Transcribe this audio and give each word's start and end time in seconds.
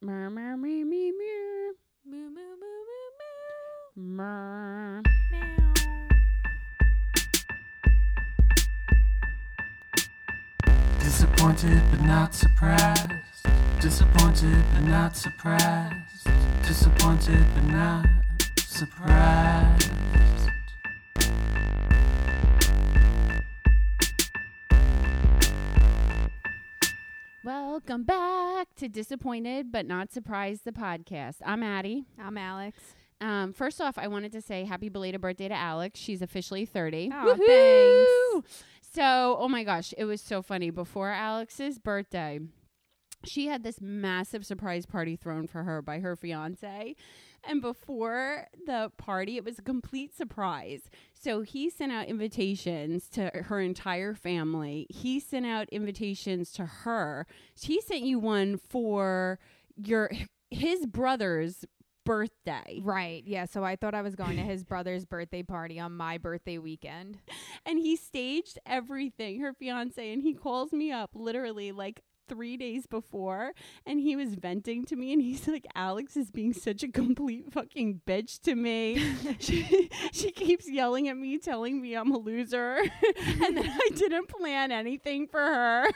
Mer, 0.00 0.30
mer, 0.30 0.56
me, 0.56 0.84
me, 0.84 1.10
mer. 1.10 1.74
Moo, 2.06 2.30
moo, 2.30 2.54
moo, 2.60 2.84
moo, 3.96 4.16
Mer. 4.16 5.02
Meow. 5.32 5.74
Disappointed 11.00 11.82
but 11.90 12.02
not 12.02 12.32
surprised. 12.32 13.10
Disappointed 13.80 14.64
but 14.72 14.84
not 14.84 15.16
surprised. 15.16 16.28
Disappointed 16.62 17.44
but 17.56 17.64
not 17.64 18.06
surprised. 18.60 19.87
To 28.88 28.92
Disappointed 28.92 29.70
but 29.70 29.86
Not 29.86 30.12
Surprised, 30.12 30.64
the 30.64 30.72
podcast. 30.72 31.36
I'm 31.44 31.62
Addie. 31.62 32.04
I'm 32.18 32.38
Alex. 32.38 32.78
Um, 33.20 33.52
first 33.52 33.80
off, 33.80 33.98
I 33.98 34.08
wanted 34.08 34.32
to 34.32 34.40
say 34.40 34.64
happy 34.64 34.88
belated 34.88 35.20
birthday 35.20 35.48
to 35.48 35.54
Alex. 35.54 35.98
She's 36.00 36.22
officially 36.22 36.64
30. 36.64 37.10
Aw, 37.12 37.34
thanks. 37.34 38.64
So, 38.80 39.36
oh 39.38 39.48
my 39.48 39.64
gosh, 39.64 39.92
it 39.98 40.04
was 40.04 40.20
so 40.20 40.40
funny. 40.40 40.70
Before 40.70 41.10
Alex's 41.10 41.78
birthday, 41.78 42.40
she 43.26 43.48
had 43.48 43.62
this 43.62 43.80
massive 43.80 44.46
surprise 44.46 44.86
party 44.86 45.16
thrown 45.16 45.46
for 45.46 45.64
her 45.64 45.82
by 45.82 45.98
her 45.98 46.16
fiance. 46.16 46.94
And 47.44 47.60
before 47.62 48.46
the 48.66 48.90
party, 48.96 49.36
it 49.36 49.44
was 49.44 49.58
a 49.58 49.62
complete 49.62 50.14
surprise. 50.16 50.82
So 51.14 51.42
he 51.42 51.70
sent 51.70 51.92
out 51.92 52.06
invitations 52.06 53.08
to 53.10 53.30
her 53.46 53.60
entire 53.60 54.14
family. 54.14 54.86
He 54.90 55.18
sent 55.20 55.46
out 55.46 55.68
invitations 55.70 56.52
to 56.52 56.66
her. 56.66 57.26
He 57.60 57.80
sent 57.80 58.02
you 58.02 58.18
one 58.18 58.58
for 58.58 59.38
your 59.76 60.10
his 60.50 60.86
brother's 60.86 61.64
birthday. 62.08 62.80
Right. 62.82 63.22
Yeah. 63.26 63.44
So 63.44 63.64
I 63.64 63.76
thought 63.76 63.94
I 63.94 64.00
was 64.00 64.14
going 64.14 64.36
to 64.36 64.42
his 64.42 64.64
brother's 64.64 65.04
birthday 65.04 65.42
party 65.42 65.78
on 65.78 65.94
my 65.94 66.16
birthday 66.16 66.56
weekend. 66.56 67.18
and 67.66 67.78
he 67.78 67.96
staged 67.96 68.58
everything 68.64 69.40
her 69.40 69.52
fiance 69.52 70.10
and 70.12 70.22
he 70.22 70.32
calls 70.32 70.72
me 70.72 70.90
up 70.90 71.10
literally 71.14 71.70
like 71.70 72.00
three 72.28 72.56
days 72.56 72.86
before 72.86 73.52
and 73.86 74.00
he 74.00 74.16
was 74.16 74.34
venting 74.34 74.84
to 74.84 74.96
me 74.96 75.12
and 75.12 75.22
he's 75.22 75.46
like 75.48 75.66
alex 75.74 76.16
is 76.16 76.30
being 76.30 76.52
such 76.52 76.82
a 76.82 76.88
complete 76.88 77.52
fucking 77.52 78.00
bitch 78.06 78.40
to 78.40 78.54
me 78.54 79.02
she, 79.38 79.90
she 80.12 80.30
keeps 80.30 80.70
yelling 80.70 81.08
at 81.08 81.16
me 81.16 81.38
telling 81.38 81.80
me 81.80 81.94
i'm 81.94 82.12
a 82.12 82.18
loser 82.18 82.78
and 83.44 83.56
then 83.56 83.70
i 83.70 83.88
didn't 83.94 84.28
plan 84.28 84.70
anything 84.70 85.26
for 85.26 85.40
her 85.40 85.88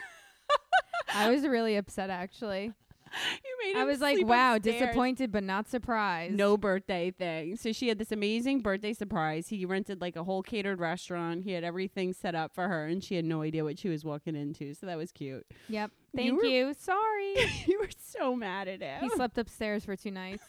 I 1.13 1.29
was 1.29 1.43
really 1.43 1.75
upset 1.75 2.09
actually. 2.09 2.73
you 3.43 3.73
made 3.73 3.79
I 3.79 3.83
was 3.85 4.01
like, 4.01 4.25
wow, 4.25 4.55
upstairs. 4.55 4.79
disappointed 4.79 5.31
but 5.31 5.43
not 5.43 5.67
surprised. 5.67 6.33
no 6.33 6.57
birthday 6.57 7.11
thing. 7.11 7.55
So 7.55 7.71
she 7.71 7.87
had 7.87 7.97
this 7.97 8.11
amazing 8.11 8.61
birthday 8.61 8.93
surprise. 8.93 9.47
He 9.47 9.65
rented 9.65 10.01
like 10.01 10.15
a 10.15 10.23
whole 10.23 10.43
catered 10.43 10.79
restaurant. 10.79 11.43
He 11.43 11.51
had 11.51 11.63
everything 11.63 12.13
set 12.13 12.35
up 12.35 12.53
for 12.53 12.67
her, 12.67 12.85
and 12.87 13.03
she 13.03 13.15
had 13.15 13.25
no 13.25 13.41
idea 13.41 13.63
what 13.63 13.79
she 13.79 13.89
was 13.89 14.03
walking 14.03 14.35
into. 14.35 14.73
So 14.73 14.85
that 14.87 14.97
was 14.97 15.11
cute. 15.11 15.45
Yep. 15.69 15.91
You 16.13 16.19
Thank 16.19 16.41
were- 16.41 16.47
you. 16.47 16.73
Sorry. 16.73 17.35
you 17.67 17.79
were 17.79 17.89
so 17.99 18.35
mad 18.35 18.67
at 18.67 18.81
him. 18.81 19.01
he 19.01 19.09
slept 19.09 19.37
upstairs 19.37 19.85
for 19.85 19.95
two 19.95 20.11
nights. 20.11 20.43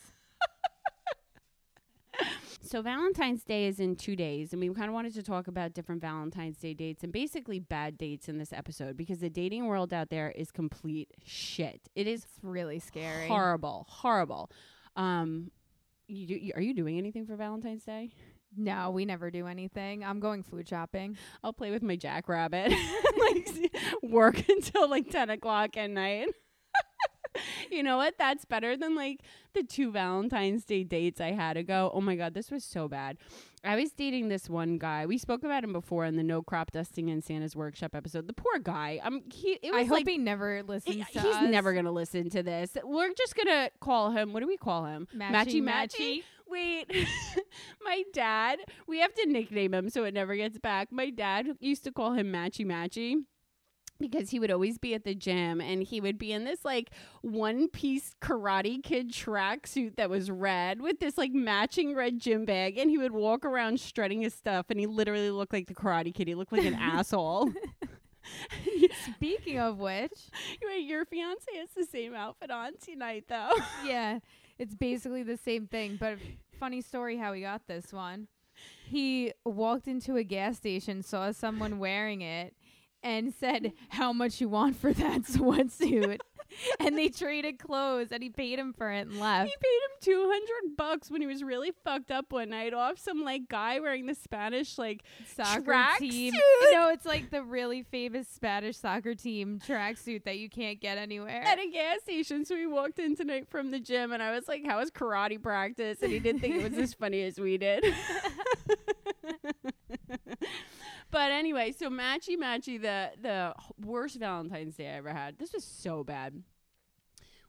So 2.65 2.83
Valentine's 2.83 3.45
Day 3.45 3.67
is 3.67 3.79
in 3.79 3.95
two 3.97 4.17
days, 4.17 4.53
and 4.53 4.61
we 4.61 4.69
kind 4.75 4.89
of 4.89 4.95
wanted 4.95 5.15
to 5.15 5.23
talk 5.23 5.47
about 5.49 5.75
different 5.75 6.01
Valentine's 6.01 6.57
Day 6.59 6.75
dates 6.75 7.03
and 7.05 7.13
basically 7.13 7.59
bad 7.59 7.97
dates 7.99 8.29
in 8.29 8.39
this 8.39 8.53
episode 8.53 8.97
because 8.97 9.19
the 9.21 9.31
dating 9.31 9.67
world 9.67 9.93
out 9.93 10.11
there 10.11 10.31
is 10.31 10.51
complete 10.51 11.11
shit. 11.25 11.89
It 11.95 12.07
is 12.07 12.25
It's 12.25 12.33
really 12.43 12.79
scary. 12.79 13.29
horrible, 13.29 13.87
horrible. 13.89 14.51
Um, 14.97 15.51
you, 16.07 16.37
you, 16.37 16.53
are 16.55 16.61
you 16.63 16.75
doing 16.75 16.99
anything 16.99 17.27
for 17.27 17.37
Valentine's 17.37 17.85
Day? 17.85 18.11
No, 18.57 18.91
we 18.91 19.05
never 19.05 19.31
do 19.31 19.47
anything. 19.49 20.05
I'm 20.05 20.21
going 20.21 20.43
food 20.43 20.69
shopping. 20.69 21.17
I'll 21.43 21.53
play 21.53 21.71
with 21.73 21.83
my 21.83 21.97
jackrabbit, 21.97 22.73
like 23.19 23.73
work 24.03 24.49
until 24.49 24.89
like 24.89 25.11
ten 25.11 25.29
o'clock 25.31 25.77
at 25.77 25.91
night. 25.91 26.29
you 27.71 27.83
know 27.83 27.97
what? 27.97 28.15
That's 28.19 28.45
better 28.45 28.77
than 28.77 28.95
like 28.95 29.21
the 29.55 29.63
two 29.63 29.91
Valentine's 29.91 30.65
Day 30.65 30.85
dates 30.85 31.21
I 31.21 31.33
had 31.33 31.57
ago. 31.57 31.91
Oh 31.95 32.01
my 32.01 32.17
god, 32.17 32.35
this 32.35 32.51
was 32.51 32.65
so 32.65 32.89
bad. 32.89 33.19
I 33.65 33.77
was 33.77 33.93
dating 33.93 34.29
this 34.29 34.49
one 34.51 34.77
guy. 34.77 35.07
We 35.07 35.17
spoke 35.17 35.43
about 35.43 35.65
him 35.65 35.73
before 35.73 36.05
in 36.05 36.17
the 36.17 36.23
no 36.23 36.43
crop 36.43 36.73
dusting 36.73 37.09
in 37.09 37.23
Santa's 37.23 37.57
workshop 37.57 37.95
episode. 37.95 38.27
The 38.27 38.35
poor 38.35 38.59
guy. 38.59 39.01
Um, 39.03 39.23
he 39.33 39.59
it 39.63 39.73
was 39.73 39.81
I 39.81 39.85
hope 39.85 39.93
like 39.93 40.09
he 40.09 40.19
never 40.19 40.63
listens 40.63 41.09
to 41.13 41.21
he's 41.21 41.35
us. 41.35 41.49
never 41.49 41.73
gonna 41.73 41.93
listen 41.93 42.29
to 42.31 42.43
this. 42.43 42.77
We're 42.85 43.13
just 43.15 43.35
gonna 43.35 43.71
call 43.81 44.11
him. 44.11 44.33
What 44.33 44.41
do 44.41 44.47
we 44.47 44.57
call 44.57 44.85
him? 44.85 45.09
Matchy 45.17 45.63
matchy. 45.63 46.23
Wait, 46.47 46.87
my 47.85 48.03
dad. 48.13 48.59
We 48.87 48.99
have 49.01 49.15
to 49.15 49.27
nickname 49.27 49.73
him 49.73 49.89
so 49.89 50.05
it 50.05 50.13
never 50.13 50.37
gets 50.37 50.59
back. 50.59 50.93
My 50.93 51.11
dad 51.11 51.47
used 51.59 51.85
to 51.85 51.93
call 51.93 52.13
him 52.13 52.31
Matchy 52.31 52.67
Matchy 52.67 53.25
because 54.01 54.31
he 54.31 54.41
would 54.41 54.51
always 54.51 54.79
be 54.79 54.95
at 54.95 55.05
the 55.05 55.15
gym 55.15 55.61
and 55.61 55.83
he 55.83 56.01
would 56.01 56.19
be 56.19 56.33
in 56.33 56.45
this 56.45 56.65
like 56.65 56.91
one 57.23 57.69
piece 57.69 58.15
Karate 58.21 58.83
Kid 58.83 59.11
tracksuit 59.11 59.97
that 59.97 60.11
was 60.11 60.31
red 60.31 60.81
with 60.81 61.01
this 61.01 61.17
like 61.17 61.33
matching 61.33 61.95
red 61.95 62.19
gym 62.19 62.45
bag, 62.45 62.79
and 62.79 62.91
he 62.91 62.99
would 62.99 63.13
walk 63.13 63.45
around 63.45 63.81
strutting 63.81 64.21
his 64.21 64.35
stuff, 64.35 64.67
and 64.71 64.79
he 64.81 64.87
literally 64.87 65.31
looked 65.31 65.53
like 65.53 65.67
the 65.67 65.75
Karate 65.75 66.15
Kid. 66.15 66.29
He 66.29 66.35
looked 66.35 66.53
like 66.53 66.65
an 66.65 66.75
asshole. 66.81 67.53
Speaking 69.17 69.59
of 69.59 69.79
which, 69.79 70.31
Wait, 70.65 70.85
your 70.85 71.05
fiance 71.05 71.47
has 71.59 71.71
the 71.77 71.85
same 71.85 72.15
outfit 72.15 72.51
on 72.51 72.73
tonight, 72.83 73.25
though. 73.29 73.53
yeah, 73.85 74.19
it's 74.59 74.75
basically 74.75 75.23
the 75.23 75.37
same 75.37 75.67
thing. 75.67 75.97
But 75.99 76.19
funny 76.59 76.81
story 76.81 77.17
how 77.17 77.33
he 77.33 77.43
got 77.43 77.67
this 77.67 77.93
one. 77.93 78.29
He 78.87 79.33
walked 79.45 79.89
into 79.89 80.17
a 80.17 80.23
gas 80.23 80.57
station, 80.57 81.03
saw 81.03 81.33
someone 81.33 81.79
wearing 81.79 82.23
it, 82.23 82.55
and 83.05 83.33
said, 83.39 83.73
"How 83.91 84.13
much 84.13 84.41
you 84.41 84.49
want 84.49 84.77
for 84.77 84.93
that 84.93 85.23
sweatsuit?" 85.25 86.19
and 86.79 86.97
they 86.97 87.09
traded 87.09 87.59
clothes, 87.59 88.09
and 88.13 88.23
he 88.23 88.31
paid 88.31 88.59
him 88.59 88.73
for 88.73 88.91
it 88.93 89.07
and 89.09 89.19
left. 89.19 89.49
He 89.49 89.57
paid 89.57 90.11
him 90.13 90.15
two 90.15 90.31
hundred 90.31 90.77
bucks 90.77 91.11
when 91.11 91.21
he 91.21 91.27
was 91.27 91.43
really 91.43 91.73
fucked 91.85 92.11
up 92.11 92.33
one 92.33 92.51
night 92.51 92.73
off 92.73 92.99
some 92.99 93.23
like 93.25 93.49
guy 93.49 93.81
wearing 93.81 94.07
the 94.07 94.15
Spanish 94.15 94.79
like 94.79 95.03
Soccer 95.35 95.63
track 95.63 95.99
team. 95.99 96.33
suit? 96.33 96.41
No, 96.73 96.89
it's 96.91 97.07
like 97.07 97.31
the 97.31 97.43
really 97.43 97.83
famous 97.83 98.27
Spanish 98.29 98.77
soccer 98.77 99.15
team 99.15 99.61
tracksuit 99.65 100.25
that 100.25 100.39
you 100.39 100.49
can't 100.49 100.81
get 100.81 100.99
anywhere. 100.99 101.43
at 101.43 101.59
a 101.59 101.71
gas 101.71 102.01
station. 102.03 102.45
So 102.45 102.57
he 102.57 102.67
walked 102.67 102.99
in 102.99 103.15
tonight 103.17 103.49
from 103.49 103.71
the 103.71 103.79
gym, 103.81 104.13
and 104.13 104.23
I 104.23 104.33
was 104.33 104.49
like, 104.49 104.65
"How 104.67 104.79
was 104.79 104.91
karate 104.91 105.41
practice?" 105.43 105.99
And 106.03 106.11
he 106.13 106.19
didn't 106.19 106.41
think 106.41 106.57
it 106.57 106.71
was 106.71 106.79
as 106.79 106.95
funny 106.95 107.23
as 107.23 107.39
we 107.39 107.59
did. 107.59 107.85
But 111.15 111.31
anyway, 111.31 111.71
so 111.71 111.89
matchy 111.89 112.37
matchy, 112.37 112.81
the 112.81 113.11
the 113.23 113.55
worst 113.87 114.19
Valentine's 114.19 114.75
Day 114.75 114.89
I 114.89 114.97
ever 114.97 115.11
had. 115.11 115.39
This 115.39 115.53
was 115.53 115.63
so 115.63 116.03
bad. 116.03 116.43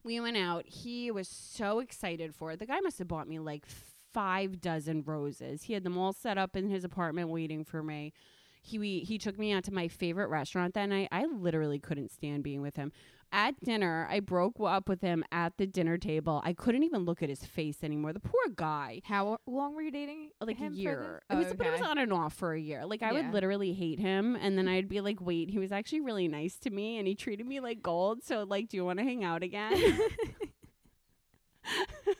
We 0.03 0.20
went 0.20 0.38
out. 0.38 0.68
He 0.68 1.09
was 1.09 1.28
so 1.28 1.80
excited 1.80 2.36
for 2.36 2.52
it. 2.52 2.59
The 2.59 2.68
guy 2.68 2.80
must 2.80 3.00
have 3.00 3.08
bought 3.08 3.28
me 3.28 3.40
like 3.40 3.66
five 4.14 4.62
dozen 4.62 5.02
roses. 5.04 5.64
He 5.64 5.74
had 5.74 5.84
them 5.84 5.98
all 5.98 6.14
set 6.14 6.38
up 6.38 6.56
in 6.56 6.70
his 6.70 6.84
apartment 6.84 7.30
waiting 7.30 7.66
for 7.66 7.81
me. 7.81 8.14
He 8.62 8.78
we, 8.78 9.00
he 9.00 9.18
took 9.18 9.40
me 9.40 9.52
out 9.52 9.64
to 9.64 9.74
my 9.74 9.88
favorite 9.88 10.30
restaurant 10.30 10.75
that 10.75 10.86
night. 10.86 11.09
I 11.12 11.25
literally 11.25 11.80
couldn't 11.80 12.12
stand 12.12 12.44
being 12.44 12.62
with 12.62 12.75
him. 12.75 12.92
At 13.38 13.59
dinner, 13.62 14.07
I 14.09 14.22
broke 14.22 14.56
up 14.62 14.88
with 14.88 15.01
him 15.01 15.22
at 15.29 15.57
the 15.57 15.68
dinner 15.68 15.97
table. 15.97 16.41
I 16.46 16.53
couldn't 16.53 16.84
even 16.84 17.03
look 17.03 17.22
at 17.22 17.28
his 17.28 17.44
face 17.46 17.84
anymore. 17.84 18.13
The 18.13 18.22
poor 18.22 18.47
guy 18.56 19.01
How 19.03 19.40
long 19.46 19.75
were 19.75 19.81
you 19.81 19.91
dating? 19.91 20.29
like 20.40 20.62
a 20.62 20.69
year. 20.69 21.22
It 21.29 21.35
was, 21.35 21.47
Oh, 21.51 21.53
but 21.57 21.68
it 21.68 21.72
was 21.74 21.81
on 21.81 21.97
and 21.97 22.13
off 22.13 22.34
for 22.34 22.53
a 22.53 22.59
year. 22.59 22.85
Like 22.85 23.03
I 23.03 23.12
Yeah. 23.12 23.24
would 23.24 23.34
literally 23.34 23.74
hate 23.74 24.00
him, 24.00 24.38
and 24.38 24.57
then 24.57 24.69
I'd 24.69 24.88
be 24.88 25.01
like, 25.01 25.19
"Wait, 25.19 25.50
he 25.50 25.59
was 25.59 25.74
actually 25.74 26.00
really 26.00 26.29
nice 26.29 26.56
to 26.59 26.69
me, 26.69 26.97
and 26.97 27.07
he 27.09 27.13
treated 27.16 27.45
me 27.45 27.59
like 27.59 27.81
gold. 27.81 28.24
So, 28.24 28.44
like, 28.44 28.69
do 28.69 28.78
you 28.78 28.85
want 28.85 29.00
to 29.00 29.03
hang 29.06 29.25
out 29.25 29.44
again?" 29.44 29.74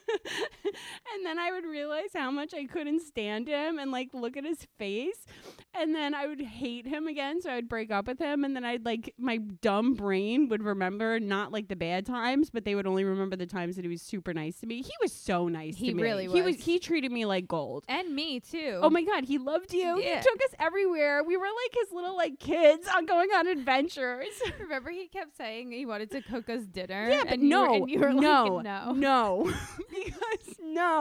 and 1.14 1.26
then 1.26 1.38
I 1.40 1.52
would 1.52 1.66
realize 1.66 2.10
how 2.16 2.32
much 2.32 2.54
I 2.54 2.66
couldn't 2.66 3.02
stand 3.02 3.48
him, 3.48 3.78
and 3.80 3.92
like 3.92 4.10
look 4.14 4.38
at 4.38 4.46
his 4.46 4.66
face, 4.78 5.26
and 5.74 5.94
then 5.94 6.14
I 6.14 6.28
would 6.28 6.42
hate 6.42 6.86
him 6.88 7.08
again. 7.08 7.42
So 7.42 7.50
I 7.52 7.56
would 7.56 7.70
break 7.70 7.92
up 7.92 8.08
with 8.08 8.20
him, 8.20 8.44
and 8.44 8.56
then 8.56 8.64
I'd 8.66 8.86
like 8.86 9.14
my 9.18 9.38
dumb 9.38 9.94
brain 9.94 10.48
would 10.50 10.64
remember 10.64 11.20
not 11.20 11.52
like 11.52 11.68
the 11.68 11.76
bad 11.76 12.06
times, 12.06 12.50
but 12.50 12.66
they 12.66 12.76
would 12.76 12.88
only 12.88 13.04
remember 13.04 13.36
the 13.36 13.46
times 13.46 13.76
that 13.76 13.84
he 13.86 13.90
was 13.90 14.02
super 14.02 14.34
nice 14.34 14.60
to 14.60 14.68
me. 14.68 14.82
He 14.82 14.94
was 15.02 15.12
so 15.14 15.48
nice 15.48 15.76
He 15.78 15.90
to 15.90 15.96
me. 15.96 16.04
really 16.04 16.24
He 16.28 16.42
was. 16.42 16.56
was. 16.58 16.66
He 16.66 16.80
treated 16.80 17.12
me 17.12 17.26
like 17.26 17.48
gold. 17.48 17.84
and 17.88 18.14
me 18.16 18.40
too. 18.40 18.80
Oh 18.82 18.90
my 18.90 19.04
god, 19.04 19.26
he 19.26 19.38
loved 19.38 19.74
you. 19.74 20.00
Yeah. 20.02 20.18
He 20.18 20.22
took 20.24 20.42
us 20.44 20.56
everywhere. 20.60 21.24
We 21.24 21.38
were 21.38 21.46
like 21.46 21.76
his 21.84 21.92
little 21.92 22.16
like 22.16 22.40
kids 22.40 22.88
on 22.96 23.06
going 23.06 23.30
on 23.32 23.48
adventures. 23.48 24.28
Remember 24.60 24.90
he 24.92 25.08
kept 25.08 25.36
saying 25.38 25.72
he 25.72 25.86
wanted 25.86 26.12
to 26.12 26.22
cook 26.22 26.50
us 26.50 26.64
dinner? 26.66 27.10
yeah, 27.10 27.24
but 27.24 27.34
and 27.34 27.44
you 27.44 27.50
no, 27.50 27.62
were, 27.72 27.76
and 27.78 27.90
you 27.90 28.00
were 28.00 28.14
no, 28.14 28.46
like, 28.56 28.64
no. 28.66 28.92
no, 28.94 29.44
because 29.90 30.56
no, 30.64 30.95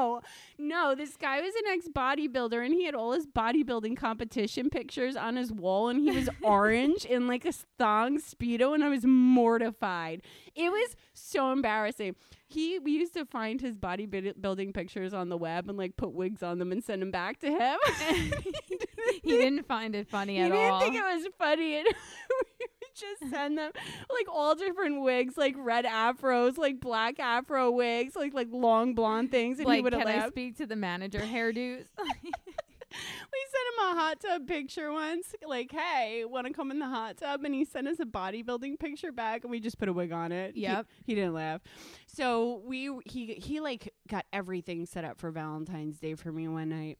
no. 0.58 0.94
This 0.94 1.17
guy 1.17 1.41
was 1.41 1.55
an 1.55 1.73
ex 1.73 1.88
bodybuilder, 1.88 2.64
and 2.64 2.75
he 2.75 2.85
had 2.85 2.94
all 2.94 3.12
his 3.12 3.26
bodybuilding 3.26 3.96
competition 3.96 4.70
pictures 4.70 5.17
on 5.17 5.37
his 5.37 5.52
wall 5.52 5.88
and 5.88 6.00
he 6.00 6.11
was 6.11 6.29
orange 6.43 7.05
in 7.05 7.26
like 7.26 7.44
a 7.44 7.52
thong 7.79 8.19
speedo 8.19 8.75
and 8.75 8.85
I 8.85 8.88
was 8.88 9.05
mortified. 9.05 10.23
It 10.55 10.70
was 10.70 10.96
so 11.12 11.52
embarrassing. 11.52 12.17
He 12.46 12.79
we 12.79 12.93
used 12.93 13.14
to 13.14 13.25
find 13.25 13.61
his 13.61 13.76
bodybuilding 13.76 14.75
pictures 14.75 15.14
on 15.14 15.29
the 15.29 15.37
web 15.37 15.69
and 15.69 15.79
like 15.79 15.96
put 15.96 16.12
wigs 16.12 16.43
on 16.43 16.58
them 16.58 16.73
and 16.73 16.82
send 16.82 17.02
them 17.02 17.11
back 17.11 17.41
to 17.41 17.50
him. 17.50 17.79
he 19.23 19.31
didn't 19.31 19.67
find 19.67 19.94
it 19.94 20.08
funny 20.08 20.37
he 20.37 20.43
at 20.43 20.52
all. 20.52 20.81
He 20.81 20.91
didn't 20.91 20.93
think 20.93 20.96
it 20.96 21.14
was 21.14 21.32
funny 21.38 21.76
and 21.79 21.88
just 22.94 23.31
send 23.31 23.58
them 23.58 23.73
like 24.11 24.26
all 24.32 24.55
different 24.55 25.02
wigs, 25.02 25.37
like 25.37 25.55
red 25.58 25.85
afros, 25.85 26.56
like 26.56 26.81
black 26.81 27.19
afro 27.19 27.70
wigs, 27.70 28.17
like 28.17 28.35
like 28.35 28.49
long 28.50 28.94
blonde 28.94 29.31
things 29.31 29.58
and 29.58 29.73
he 29.73 29.81
would 29.81 29.93
have 29.93 30.02
can 30.02 30.23
I 30.23 30.29
speak 30.29 30.56
to 30.58 30.67
the 30.67 30.76
manager 30.76 31.20
hairdos? 31.20 31.87
We 33.32 33.41
sent 33.50 33.91
him 33.91 33.96
a 33.96 34.00
hot 34.00 34.20
tub 34.20 34.46
picture 34.46 34.93
once, 34.93 35.35
like, 35.44 35.73
"Hey, 35.73 36.25
want 36.25 36.46
to 36.46 36.52
come 36.52 36.70
in 36.70 36.79
the 36.79 36.87
hot 36.87 37.17
tub?" 37.17 37.43
And 37.44 37.52
he 37.52 37.64
sent 37.64 37.88
us 37.88 37.99
a 37.99 38.05
bodybuilding 38.05 38.79
picture 38.79 39.11
back, 39.11 39.43
and 39.43 39.50
we 39.50 39.58
just 39.58 39.79
put 39.79 39.88
a 39.88 39.93
wig 39.93 40.12
on 40.12 40.31
it. 40.31 40.55
He- 40.55 40.62
Yep. 40.62 40.87
he, 41.05 41.14
didn't 41.17 41.35
laugh. 41.35 41.61
So 42.06 42.62
we 42.64 42.96
he 43.05 43.35
he 43.35 43.61
like 43.61 43.93
got 44.08 44.26
everything 44.32 44.87
set 44.87 45.05
up 45.05 45.19
for 45.19 45.31
Valentine's 45.32 45.99
Day 45.99 46.14
for 46.14 46.31
me 46.31 46.46
one 46.46 46.69
night. 46.69 46.99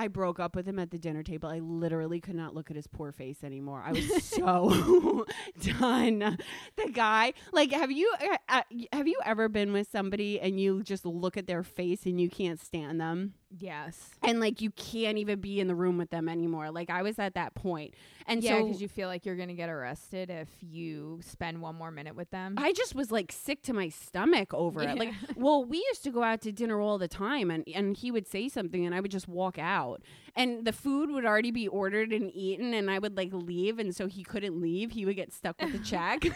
I 0.00 0.08
broke 0.08 0.40
up 0.40 0.56
with 0.56 0.66
him 0.66 0.78
at 0.78 0.90
the 0.90 0.96
dinner 0.96 1.22
table. 1.22 1.50
I 1.50 1.58
literally 1.58 2.20
could 2.22 2.34
not 2.34 2.54
look 2.54 2.70
at 2.70 2.76
his 2.76 2.86
poor 2.86 3.12
face 3.12 3.44
anymore. 3.44 3.82
I 3.84 3.92
was 3.92 4.24
so 4.24 5.26
done. 5.78 6.38
The 6.76 6.90
guy, 6.90 7.34
like, 7.52 7.70
have 7.72 7.90
you 7.92 8.10
uh, 8.18 8.36
uh, 8.48 8.62
have 8.94 9.06
you 9.06 9.20
ever 9.26 9.50
been 9.50 9.74
with 9.74 9.88
somebody 9.92 10.40
and 10.40 10.58
you 10.58 10.82
just 10.82 11.04
look 11.04 11.36
at 11.36 11.46
their 11.46 11.62
face 11.62 12.06
and 12.06 12.18
you 12.18 12.30
can't 12.30 12.58
stand 12.58 12.98
them? 12.98 13.34
Yes. 13.58 14.10
and 14.22 14.40
like 14.40 14.60
you 14.60 14.70
can't 14.70 15.18
even 15.18 15.40
be 15.40 15.60
in 15.60 15.66
the 15.66 15.74
room 15.74 15.98
with 15.98 16.10
them 16.10 16.28
anymore. 16.28 16.70
Like 16.70 16.90
I 16.90 17.02
was 17.02 17.18
at 17.18 17.34
that 17.34 17.54
point, 17.54 17.94
and 18.26 18.42
yeah, 18.42 18.58
so 18.58 18.64
because 18.64 18.80
you 18.80 18.88
feel 18.88 19.08
like 19.08 19.26
you're 19.26 19.36
gonna 19.36 19.54
get 19.54 19.68
arrested 19.68 20.30
if 20.30 20.48
you 20.60 21.20
spend 21.22 21.60
one 21.60 21.74
more 21.74 21.90
minute 21.90 22.14
with 22.14 22.30
them. 22.30 22.54
I 22.58 22.72
just 22.72 22.94
was 22.94 23.10
like 23.10 23.32
sick 23.32 23.62
to 23.64 23.72
my 23.72 23.88
stomach 23.88 24.52
over 24.54 24.82
it. 24.82 24.98
Like, 24.98 25.12
well, 25.36 25.64
we 25.64 25.78
used 25.78 26.04
to 26.04 26.10
go 26.10 26.22
out 26.22 26.40
to 26.42 26.52
dinner 26.52 26.80
all 26.80 26.98
the 26.98 27.08
time, 27.08 27.50
and 27.50 27.64
and 27.74 27.96
he 27.96 28.10
would 28.10 28.26
say 28.26 28.48
something, 28.48 28.84
and 28.86 28.94
I 28.94 29.00
would 29.00 29.10
just 29.10 29.28
walk 29.28 29.58
out, 29.58 30.02
and 30.36 30.64
the 30.64 30.72
food 30.72 31.10
would 31.10 31.24
already 31.24 31.50
be 31.50 31.68
ordered 31.68 32.12
and 32.12 32.30
eaten, 32.34 32.74
and 32.74 32.90
I 32.90 32.98
would 32.98 33.16
like 33.16 33.32
leave, 33.32 33.78
and 33.78 33.94
so 33.94 34.06
he 34.06 34.22
couldn't 34.22 34.60
leave. 34.60 34.92
He 34.92 35.04
would 35.04 35.16
get 35.16 35.32
stuck 35.32 35.60
with 35.60 35.72
the 35.72 35.78
check. 35.78 36.24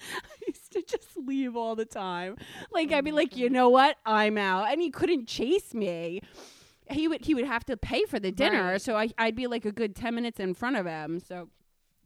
To 0.88 0.96
just 0.96 1.16
leave 1.16 1.56
all 1.56 1.76
the 1.76 1.84
time. 1.84 2.36
Like 2.70 2.92
I'd 2.92 3.04
be 3.04 3.12
like, 3.12 3.30
mm-hmm. 3.30 3.40
you 3.40 3.50
know 3.50 3.68
what, 3.68 3.96
I'm 4.06 4.38
out, 4.38 4.70
and 4.70 4.80
he 4.80 4.90
couldn't 4.90 5.26
chase 5.26 5.74
me. 5.74 6.22
He 6.90 7.06
would 7.06 7.24
he 7.24 7.34
would 7.34 7.46
have 7.46 7.64
to 7.66 7.76
pay 7.76 8.04
for 8.04 8.18
the 8.18 8.32
dinner, 8.32 8.72
Right. 8.72 8.82
so 8.82 8.96
I, 8.96 9.10
I'd 9.16 9.36
be 9.36 9.46
like 9.46 9.64
a 9.64 9.72
good 9.72 9.94
ten 9.94 10.14
minutes 10.14 10.40
in 10.40 10.54
front 10.54 10.76
of 10.76 10.86
him. 10.86 11.20
So 11.20 11.48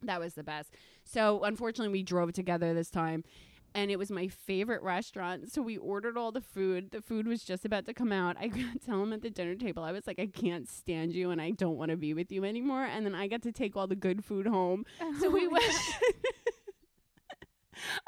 that 0.03 0.19
was 0.19 0.35
the 0.35 0.43
best. 0.43 0.71
So 1.03 1.43
unfortunately, 1.43 1.91
we 1.91 2.03
drove 2.03 2.33
together 2.33 2.73
this 2.73 2.89
time. 2.89 3.23
And 3.73 3.91
it 3.91 3.99
was 3.99 4.09
my 4.09 4.29
favorite 4.29 4.81
restaurant. 4.83 5.51
So 5.51 5.61
we 5.61 5.77
ordered 5.77 6.17
all 6.17 6.31
the 6.31 6.39
food. 6.39 6.91
The 6.91 7.01
food 7.01 7.27
was 7.27 7.43
just 7.43 7.65
about 7.65 7.85
to 7.87 7.93
come 7.93 8.13
out. 8.13 8.37
I 8.39 8.47
got 8.59 8.71
to 8.71 8.79
tell 8.79 9.03
him 9.03 9.11
at 9.11 9.21
the 9.21 9.29
dinner 9.29 9.53
table, 9.55 9.83
I 9.83 9.91
was 9.91 10.07
like, 10.07 10.17
I 10.17 10.27
can't 10.27 10.69
stand 10.69 11.11
you 11.11 11.29
and 11.31 11.41
I 11.41 11.51
don't 11.51 11.75
want 11.75 11.91
to 11.91 11.97
be 11.97 12.13
with 12.13 12.31
you 12.31 12.45
anymore. 12.45 12.85
And 12.85 13.05
then 13.05 13.13
I 13.13 13.27
got 13.27 13.41
to 13.41 13.51
take 13.51 13.75
all 13.75 13.85
the 13.85 13.95
good 13.97 14.23
food 14.23 14.47
home. 14.47 14.85
So 15.19 15.29
we 15.29 15.45
oh 15.45 15.49
went. 15.49 15.65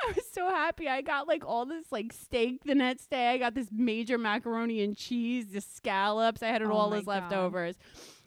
I 0.08 0.12
was 0.16 0.26
so 0.34 0.50
happy. 0.50 0.88
I 0.88 1.02
got 1.02 1.28
like 1.28 1.46
all 1.46 1.66
this 1.66 1.92
like 1.92 2.14
steak 2.14 2.64
the 2.64 2.76
next 2.76 3.10
day. 3.10 3.28
I 3.30 3.38
got 3.38 3.54
this 3.56 3.68
major 3.72 4.18
macaroni 4.18 4.82
and 4.82 4.96
cheese, 4.96 5.48
the 5.52 5.62
scallops. 5.62 6.42
I 6.44 6.48
had 6.48 6.62
it 6.62 6.68
Oh 6.70 6.74
all 6.74 6.94
as 6.94 7.04
God. 7.06 7.24
leftovers. 7.24 7.76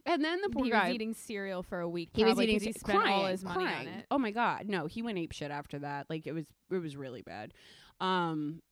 And 0.07 0.25
then 0.25 0.41
the 0.43 0.49
poor 0.49 0.65
he 0.65 0.71
guy. 0.71 0.87
was 0.87 0.95
eating 0.95 1.15
cereal 1.15 1.63
for 1.63 1.81
a 1.81 1.89
week. 1.89 2.11
He 2.15 2.25
was 2.25 2.41
eating 2.41 2.59
he 2.61 2.73
spent 2.73 3.01
crying, 3.01 3.13
all 3.15 3.27
his 3.27 3.45
money 3.45 3.65
crying. 3.67 3.89
on 3.89 3.95
it. 3.95 4.07
Oh 4.11 4.19
my 4.19 4.31
god, 4.31 4.67
no, 4.67 4.87
he 4.87 5.03
went 5.03 5.19
ape 5.19 5.33
shit 5.33 5.51
after 5.51 5.79
that. 5.81 6.07
Like 6.09 6.27
it 6.27 6.33
was, 6.33 6.47
it 6.71 6.79
was 6.79 6.97
really 6.97 7.21
bad. 7.23 7.53
Um, 8.01 8.63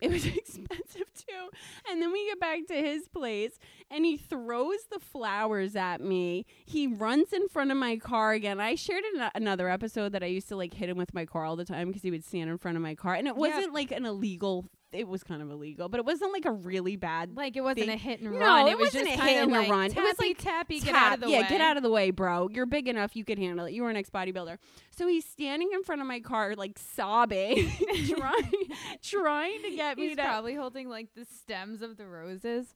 it 0.00 0.10
was 0.10 0.26
expensive 0.36 1.12
too. 1.14 1.48
And 1.90 2.00
then 2.02 2.12
we 2.12 2.26
get 2.26 2.40
back 2.40 2.66
to 2.68 2.74
his 2.74 3.08
place, 3.08 3.58
and 3.90 4.04
he 4.04 4.16
throws 4.16 4.84
the 4.90 4.98
flowers 4.98 5.76
at 5.76 6.00
me. 6.00 6.46
He 6.64 6.86
runs 6.86 7.32
in 7.32 7.48
front 7.48 7.70
of 7.70 7.76
my 7.76 7.96
car 7.96 8.32
again. 8.32 8.60
I 8.60 8.74
shared 8.74 9.04
in 9.14 9.28
another 9.34 9.68
episode 9.68 10.12
that 10.12 10.22
I 10.22 10.26
used 10.26 10.48
to 10.48 10.56
like 10.56 10.74
hit 10.74 10.88
him 10.88 10.98
with 10.98 11.14
my 11.14 11.24
car 11.24 11.44
all 11.44 11.56
the 11.56 11.64
time 11.64 11.88
because 11.88 12.02
he 12.02 12.10
would 12.10 12.24
stand 12.24 12.50
in 12.50 12.58
front 12.58 12.76
of 12.76 12.82
my 12.82 12.94
car, 12.94 13.14
and 13.14 13.26
it 13.26 13.36
wasn't 13.36 13.72
like 13.74 13.90
an 13.92 14.04
illegal. 14.06 14.66
It 14.92 15.06
was 15.08 15.22
kind 15.24 15.42
of 15.42 15.50
illegal, 15.50 15.88
but 15.88 15.98
it 15.98 16.06
wasn't 16.06 16.32
like 16.32 16.44
a 16.46 16.52
really 16.52 16.96
bad 16.96 17.36
Like 17.36 17.56
it 17.56 17.60
wasn't 17.60 17.86
Big- 17.86 17.88
a 17.90 17.96
hit 17.96 18.20
and 18.20 18.32
No, 18.32 18.38
run. 18.38 18.68
it 18.68 18.70
it 18.70 18.78
was 18.78 18.86
wasn't 18.94 19.08
just 19.08 19.20
a 19.20 19.24
hit 19.24 19.42
and 19.42 19.50
a 19.52 19.54
like 19.58 19.68
run. 19.70 19.84
It 19.86 19.96
was 19.96 20.14
Tappy, 20.16 20.28
like 20.28 20.38
tappy, 20.38 20.80
get 20.80 20.94
out 20.94 21.14
of 21.14 21.20
the 21.20 21.26
way. 21.26 21.32
yeah, 21.32 21.40
way. 21.42 21.48
get 21.48 21.60
out 21.60 21.76
of 21.76 21.82
the 21.82 21.90
way, 21.90 22.10
bro. 22.12 22.48
You're 22.50 22.66
big 22.66 22.88
enough. 22.88 23.14
You 23.16 23.24
could 23.24 23.38
handle 23.38 23.66
it. 23.66 23.72
You 23.72 23.82
were 23.82 23.90
an 23.90 23.96
ex 23.96 24.08
bodybuilder. 24.10 24.58
So 24.96 25.06
he's 25.08 25.24
standing 25.26 25.70
in 25.74 25.82
front 25.82 26.00
of 26.00 26.06
my 26.06 26.20
car, 26.20 26.54
like 26.56 26.78
sobbing, 26.78 27.68
trying, 28.08 28.52
trying 29.02 29.62
to 29.62 29.70
get 29.70 29.98
me 29.98 30.08
He's 30.08 30.16
probably 30.16 30.54
holding 30.54 30.88
like 30.88 31.08
the 31.14 31.24
stems 31.24 31.82
of 31.82 31.96
the 31.96 32.06
roses. 32.06 32.66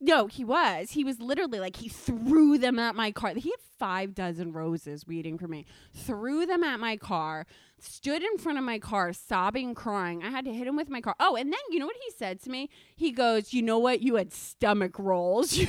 No, 0.00 0.26
he 0.26 0.44
was. 0.44 0.90
He 0.90 1.02
was 1.02 1.20
literally 1.20 1.60
like 1.60 1.76
he 1.76 1.88
threw 1.88 2.58
them 2.58 2.78
at 2.78 2.94
my 2.94 3.10
car. 3.10 3.32
He 3.34 3.50
had 3.50 3.60
five 3.78 4.14
dozen 4.14 4.52
roses 4.52 5.06
waiting 5.06 5.38
for 5.38 5.48
me. 5.48 5.64
Threw 5.94 6.44
them 6.46 6.62
at 6.62 6.78
my 6.78 6.96
car. 6.96 7.46
Stood 7.78 8.22
in 8.22 8.38
front 8.38 8.58
of 8.58 8.64
my 8.64 8.78
car, 8.78 9.12
sobbing, 9.12 9.74
crying. 9.74 10.22
I 10.22 10.30
had 10.30 10.44
to 10.44 10.52
hit 10.52 10.66
him 10.66 10.76
with 10.76 10.88
my 10.88 11.00
car. 11.00 11.14
Oh, 11.20 11.36
and 11.36 11.52
then 11.52 11.60
you 11.70 11.78
know 11.78 11.86
what 11.86 11.96
he 12.04 12.12
said 12.16 12.42
to 12.42 12.50
me? 12.50 12.68
He 12.94 13.12
goes, 13.12 13.52
"You 13.52 13.62
know 13.62 13.78
what? 13.78 14.02
You 14.02 14.16
had 14.16 14.32
stomach 14.32 14.98
rolls." 14.98 15.58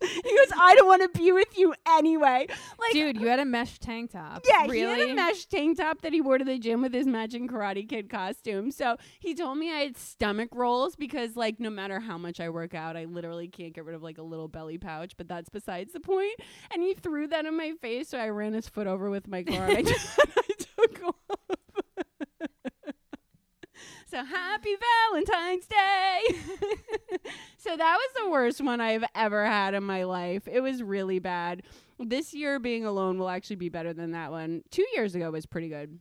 he 0.00 0.36
goes, 0.36 0.52
"I 0.58 0.74
don't 0.76 0.86
want 0.86 1.02
to 1.02 1.18
be 1.18 1.32
with 1.32 1.56
you 1.58 1.74
anyway." 1.88 2.46
Like, 2.78 2.92
Dude, 2.92 3.20
you 3.20 3.28
had 3.28 3.38
a 3.38 3.44
mesh 3.44 3.78
tank 3.78 4.12
top. 4.12 4.44
yeah, 4.46 4.62
really? 4.66 4.76
he 4.76 4.80
had 5.00 5.10
a 5.10 5.14
mesh 5.14 5.46
tank 5.46 5.78
top 5.78 6.02
that 6.02 6.12
he 6.12 6.20
wore 6.20 6.38
to 6.38 6.44
the 6.44 6.58
gym 6.58 6.82
with 6.82 6.92
his 6.92 7.06
matching 7.06 7.48
Karate 7.48 7.88
Kid 7.88 8.08
costume. 8.10 8.70
So 8.70 8.96
he 9.20 9.34
told 9.34 9.58
me 9.58 9.72
I 9.72 9.80
had 9.80 9.96
stomach 9.96 10.50
rolls 10.52 10.96
because, 10.96 11.36
like, 11.36 11.60
no 11.60 11.70
matter 11.70 12.00
how 12.00 12.18
much 12.18 12.40
I 12.40 12.48
work 12.48 12.74
out, 12.74 12.96
I 12.96 13.04
literally 13.04 13.48
can't 13.48 13.74
get 13.74 13.84
rid 13.84 13.94
of 13.94 14.02
like 14.02 14.18
a 14.18 14.22
little 14.22 14.48
belly 14.48 14.78
pouch. 14.78 15.16
But 15.16 15.28
that's 15.28 15.48
besides 15.48 15.92
the 15.92 16.00
point. 16.00 16.38
And 16.72 16.82
he 16.82 16.94
threw 16.94 17.26
that 17.28 17.46
in 17.46 17.56
my 17.56 17.72
face, 17.80 18.08
so 18.08 18.18
I 18.18 18.28
ran 18.28 18.52
his 18.52 18.68
foot 18.68 18.86
over 18.86 19.10
with 19.10 19.28
my 19.28 19.42
car. 19.42 19.66
I 19.68 19.82
took 20.76 21.02
off. 21.04 21.56
So 24.08 24.24
happy 24.24 24.76
Valentine's 25.10 25.66
Day. 25.66 26.22
so 27.58 27.76
that 27.76 27.98
was 27.98 28.22
the 28.22 28.30
worst 28.30 28.60
one 28.60 28.80
I've 28.80 29.04
ever 29.16 29.44
had 29.44 29.74
in 29.74 29.82
my 29.82 30.04
life. 30.04 30.46
It 30.46 30.60
was 30.60 30.80
really 30.80 31.18
bad. 31.18 31.64
This 31.98 32.32
year 32.32 32.60
being 32.60 32.84
alone 32.84 33.18
will 33.18 33.28
actually 33.28 33.56
be 33.56 33.68
better 33.68 33.92
than 33.92 34.12
that 34.12 34.30
one. 34.30 34.62
2 34.70 34.86
years 34.94 35.16
ago 35.16 35.32
was 35.32 35.44
pretty 35.44 35.68
good. 35.68 35.98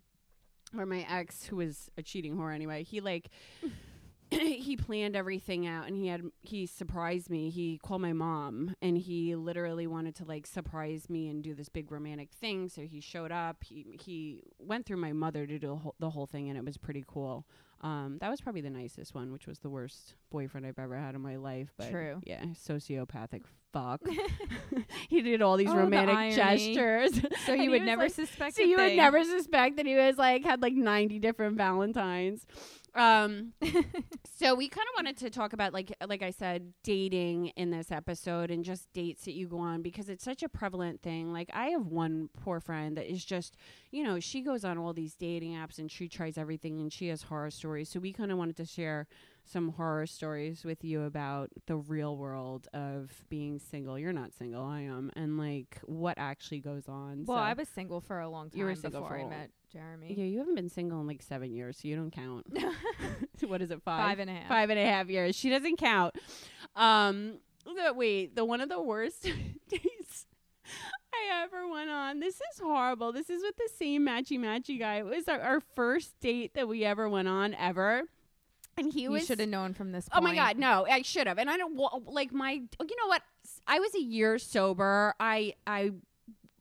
Where 0.72 0.86
my 0.86 1.04
ex 1.10 1.46
who 1.46 1.56
was 1.56 1.90
a 1.98 2.04
cheating 2.04 2.38
whore 2.38 2.54
anyway, 2.54 2.84
he 2.84 3.02
like 3.02 3.32
he 4.30 4.78
planned 4.78 5.16
everything 5.16 5.66
out 5.66 5.88
and 5.88 5.98
he 5.98 6.06
had 6.06 6.22
he 6.42 6.68
surprised 6.68 7.32
me. 7.32 7.50
He 7.50 7.80
called 7.84 8.02
my 8.02 8.14
mom 8.14 8.76
and 8.84 9.00
he 9.00 9.36
literally 9.36 9.88
wanted 9.88 10.14
to 10.18 10.26
like 10.26 10.46
surprise 10.46 11.10
me 11.10 11.28
and 11.30 11.44
do 11.44 11.56
this 11.56 11.70
big 11.70 11.92
romantic 11.92 12.30
thing. 12.34 12.70
So 12.70 12.82
he 12.82 13.00
showed 13.00 13.32
up. 13.32 13.64
He 13.64 13.98
he 14.00 14.44
went 14.60 14.86
through 14.86 14.98
my 14.98 15.14
mother 15.14 15.48
to 15.48 15.58
do 15.58 15.68
the 15.68 15.76
whole, 15.76 15.96
the 16.00 16.12
whole 16.12 16.28
thing 16.28 16.50
and 16.50 16.58
it 16.58 16.64
was 16.64 16.78
pretty 16.78 17.04
cool. 17.08 17.48
Um, 17.82 18.18
that 18.22 18.30
was 18.30 18.42
probably 18.42 18.62
the 18.62 18.70
nicest 18.70 19.14
one, 19.14 19.32
which 19.32 19.46
was 19.48 19.60
the 19.60 19.70
worst 19.70 20.16
boyfriend 20.32 20.66
I've 20.66 20.80
ever 20.80 20.98
had 20.98 21.14
in 21.16 21.22
my 21.22 21.36
life. 21.36 21.72
But 21.78 21.92
True. 21.92 22.20
yeah, 22.24 22.44
sociopathic 22.68 23.44
fuck. 23.74 24.02
he 25.10 25.22
did 25.22 25.42
all 25.42 25.58
these 25.58 25.70
Oh, 25.70 25.76
romantic 25.76 26.16
irony. 26.16 26.36
gestures. 26.36 27.22
So 27.46 27.54
you 27.54 27.62
he 27.64 27.70
would 27.70 27.84
never 27.84 28.04
like- 28.04 28.12
suspect 28.14 28.56
so 28.56 28.64
you 28.64 28.78
would 28.78 28.96
never 28.96 29.24
suspect 29.24 29.78
that 29.78 29.86
he 29.86 29.96
was 29.96 30.18
like 30.18 30.44
had 30.44 30.62
like 30.62 30.74
90 30.74 31.20
different 31.20 31.58
valentines 31.58 32.46
um 32.96 33.54
so 34.38 34.56
we 34.56 34.70
kind 34.70 34.88
of 34.88 34.96
wanted 34.98 35.18
to 35.18 35.30
talk 35.30 35.54
about 35.54 35.74
like 35.74 35.92
like 36.08 36.22
i 36.22 36.32
said 36.32 36.74
dating 36.84 37.48
in 37.58 37.70
this 37.70 37.92
episode 37.92 38.50
and 38.50 38.64
just 38.64 38.92
dates 38.94 39.26
that 39.26 39.34
you 39.34 39.48
go 39.48 39.60
on 39.60 39.82
because 39.82 40.10
it's 40.10 40.24
such 40.24 40.44
a 40.44 40.50
prevalent 40.50 41.02
thing. 41.02 41.32
Like 41.34 41.50
i 41.54 41.68
have 41.68 41.88
one 41.88 42.30
poor 42.42 42.60
friend 42.60 42.98
that 42.98 43.12
is 43.12 43.24
just 43.24 43.58
you 43.92 44.04
know 44.04 44.20
she 44.20 44.42
goes 44.42 44.64
on 44.64 44.78
all 44.78 44.94
these 44.94 45.16
dating 45.16 45.54
apps 45.54 45.78
and 45.78 45.92
she 45.92 46.08
tries 46.08 46.38
everything 46.38 46.80
and 46.80 46.92
she 46.92 47.08
has 47.08 47.24
horror 47.24 47.52
stories. 47.52 47.90
So 47.90 48.00
we 48.00 48.14
kind 48.14 48.32
of 48.32 48.38
wanted 48.38 48.58
to 48.58 48.66
share 48.66 49.08
some 49.46 49.70
horror 49.70 50.08
stories 50.08 50.64
with 50.64 50.84
you 50.84 51.04
about 51.04 51.50
the 51.68 51.76
real 51.76 52.18
world 52.18 52.68
of 52.74 53.12
being 53.30 53.60
single. 53.60 54.00
You're 54.00 54.14
not 54.14 54.34
single 54.34 54.64
i 54.64 54.82
am. 54.82 55.12
And 55.16 55.38
like 55.38 55.80
what 55.84 56.18
actually 56.18 56.60
goes 56.62 56.88
on. 56.88 57.26
Well, 57.26 57.38
so. 57.38 57.44
I 57.44 57.54
was 57.54 57.70
single 57.70 58.02
for 58.02 58.20
a 58.20 58.30
long 58.30 58.50
time 58.50 58.60
You 58.60 58.66
were 58.66 58.76
single 58.76 59.02
before 59.02 59.18
for 59.18 59.26
I 59.26 59.30
met 59.30 59.52
Jeremy. 59.76 60.16
Yeah, 60.18 60.24
you 60.24 60.40
haven't 60.40 60.56
been 60.56 60.70
single 60.70 61.02
in 61.02 61.08
like 61.08 61.22
seven 61.22 61.52
years, 61.54 61.78
so 61.82 61.88
you 61.90 61.98
don't 61.98 62.12
count. 62.12 62.48
what 63.46 63.62
is 63.62 63.72
it? 63.72 63.82
Five. 63.84 64.00
Five 64.00 64.20
and 64.20 64.30
a 64.30 64.34
half. 64.34 64.48
Five 64.48 64.70
and 64.70 64.80
a 64.80 64.86
half 64.86 65.10
years. 65.10 65.36
She 65.36 65.50
doesn't 65.50 65.78
count. 65.78 66.16
Um. 66.76 67.40
The, 67.66 67.94
wait, 67.94 68.36
the 68.36 68.46
one 68.46 68.62
of 68.62 68.70
the 68.70 68.80
worst 68.80 69.24
dates 69.70 70.28
I 71.12 71.44
ever 71.44 71.68
went 71.68 71.90
on. 71.90 72.20
This 72.20 72.36
is 72.36 72.60
horrible. 72.62 73.12
This 73.12 73.30
is 73.30 73.42
with 73.42 73.58
the 73.58 73.70
same 73.76 74.06
matchy 74.06 74.40
matchy 74.40 74.78
guy. 74.78 74.98
It 74.98 75.06
was 75.06 75.28
our, 75.28 75.42
our 75.42 75.60
first 75.76 76.20
date 76.20 76.54
that 76.54 76.68
we 76.68 76.86
ever 76.86 77.10
went 77.10 77.28
on 77.28 77.56
ever, 77.56 78.04
and 78.78 78.94
he 78.94 79.02
You 79.04 79.20
should 79.20 79.40
have 79.40 79.50
known 79.50 79.74
from 79.74 79.92
this. 79.92 80.08
Oh 80.14 80.22
my 80.22 80.36
god, 80.36 80.58
no, 80.58 80.86
I 80.90 81.02
should 81.02 81.28
have. 81.28 81.40
And 81.40 81.50
I 81.50 81.58
don't 81.58 81.76
like 82.06 82.32
my. 82.32 82.52
You 82.52 82.96
know 83.02 83.08
what? 83.08 83.24
I 83.68 83.80
was 83.80 83.94
a 83.96 84.02
year 84.02 84.38
sober. 84.38 85.16
I 85.20 85.56
I 85.66 85.92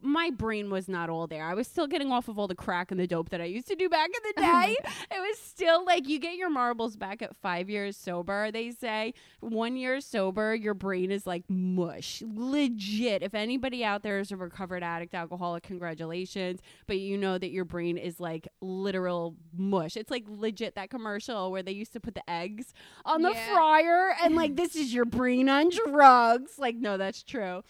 my 0.04 0.30
brain 0.30 0.70
was 0.70 0.88
not 0.88 1.08
all 1.10 1.26
there. 1.26 1.44
I 1.44 1.54
was 1.54 1.66
still 1.66 1.86
getting 1.86 2.12
off 2.12 2.28
of 2.28 2.38
all 2.38 2.46
the 2.46 2.54
crack 2.54 2.90
and 2.90 3.00
the 3.00 3.06
dope 3.06 3.30
that 3.30 3.40
I 3.40 3.44
used 3.44 3.66
to 3.68 3.74
do 3.74 3.88
back 3.88 4.10
in 4.10 4.32
the 4.36 4.40
day. 4.42 4.76
it 5.10 5.18
was 5.18 5.38
still 5.38 5.84
like 5.84 6.06
you 6.08 6.18
get 6.18 6.36
your 6.36 6.50
marbles 6.50 6.96
back 6.96 7.22
at 7.22 7.34
five 7.34 7.70
years 7.70 7.96
sober. 7.96 8.50
They 8.52 8.70
say 8.70 9.14
one 9.40 9.76
year 9.76 10.00
sober, 10.00 10.54
your 10.54 10.74
brain 10.74 11.10
is 11.10 11.26
like 11.26 11.44
mush. 11.48 12.22
Legit. 12.26 13.22
If 13.22 13.34
anybody 13.34 13.84
out 13.84 14.02
there 14.02 14.18
is 14.20 14.30
a 14.30 14.36
recovered 14.36 14.82
addict, 14.82 15.14
alcoholic, 15.14 15.62
congratulations. 15.62 16.60
But 16.86 16.98
you 16.98 17.16
know 17.16 17.38
that 17.38 17.50
your 17.50 17.64
brain 17.64 17.96
is 17.96 18.20
like 18.20 18.46
literal 18.60 19.34
mush. 19.56 19.96
It's 19.96 20.10
like 20.10 20.24
legit 20.28 20.74
that 20.74 20.90
commercial 20.90 21.50
where 21.50 21.62
they 21.62 21.72
used 21.72 21.92
to 21.94 22.00
put 22.00 22.14
the 22.14 22.28
eggs 22.30 22.74
on 23.04 23.22
the 23.22 23.30
Yeah. 23.30 23.54
fryer 23.54 24.14
and 24.22 24.36
like 24.36 24.56
this 24.56 24.76
is 24.76 24.92
your 24.92 25.04
brain 25.06 25.48
on 25.48 25.70
drugs. 25.70 26.58
Like, 26.58 26.76
no, 26.76 26.96
that's 26.98 27.22
true. 27.22 27.62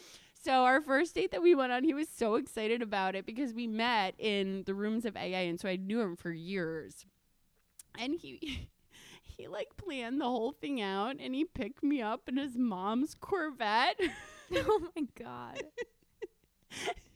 So 0.44 0.64
our 0.64 0.82
first 0.82 1.14
date 1.14 1.30
that 1.30 1.42
we 1.42 1.54
went 1.54 1.72
on, 1.72 1.84
he 1.84 1.94
was 1.94 2.06
so 2.06 2.34
excited 2.34 2.82
about 2.82 3.14
it 3.14 3.24
because 3.24 3.54
we 3.54 3.66
met 3.66 4.14
in 4.18 4.64
the 4.66 4.74
rooms 4.74 5.06
of 5.06 5.16
AA, 5.16 5.48
and 5.48 5.58
so 5.58 5.70
I 5.70 5.76
knew 5.76 6.02
him 6.02 6.16
for 6.16 6.32
years. 6.32 7.06
And 7.98 8.14
he 8.14 8.68
he 9.22 9.48
like 9.48 9.68
planned 9.78 10.20
the 10.20 10.26
whole 10.26 10.52
thing 10.52 10.82
out, 10.82 11.16
and 11.18 11.34
he 11.34 11.46
picked 11.46 11.82
me 11.82 12.02
up 12.02 12.28
in 12.28 12.36
his 12.36 12.58
mom's 12.58 13.14
Corvette. 13.14 13.98
oh 14.54 14.88
my 14.94 15.06
god. 15.18 15.62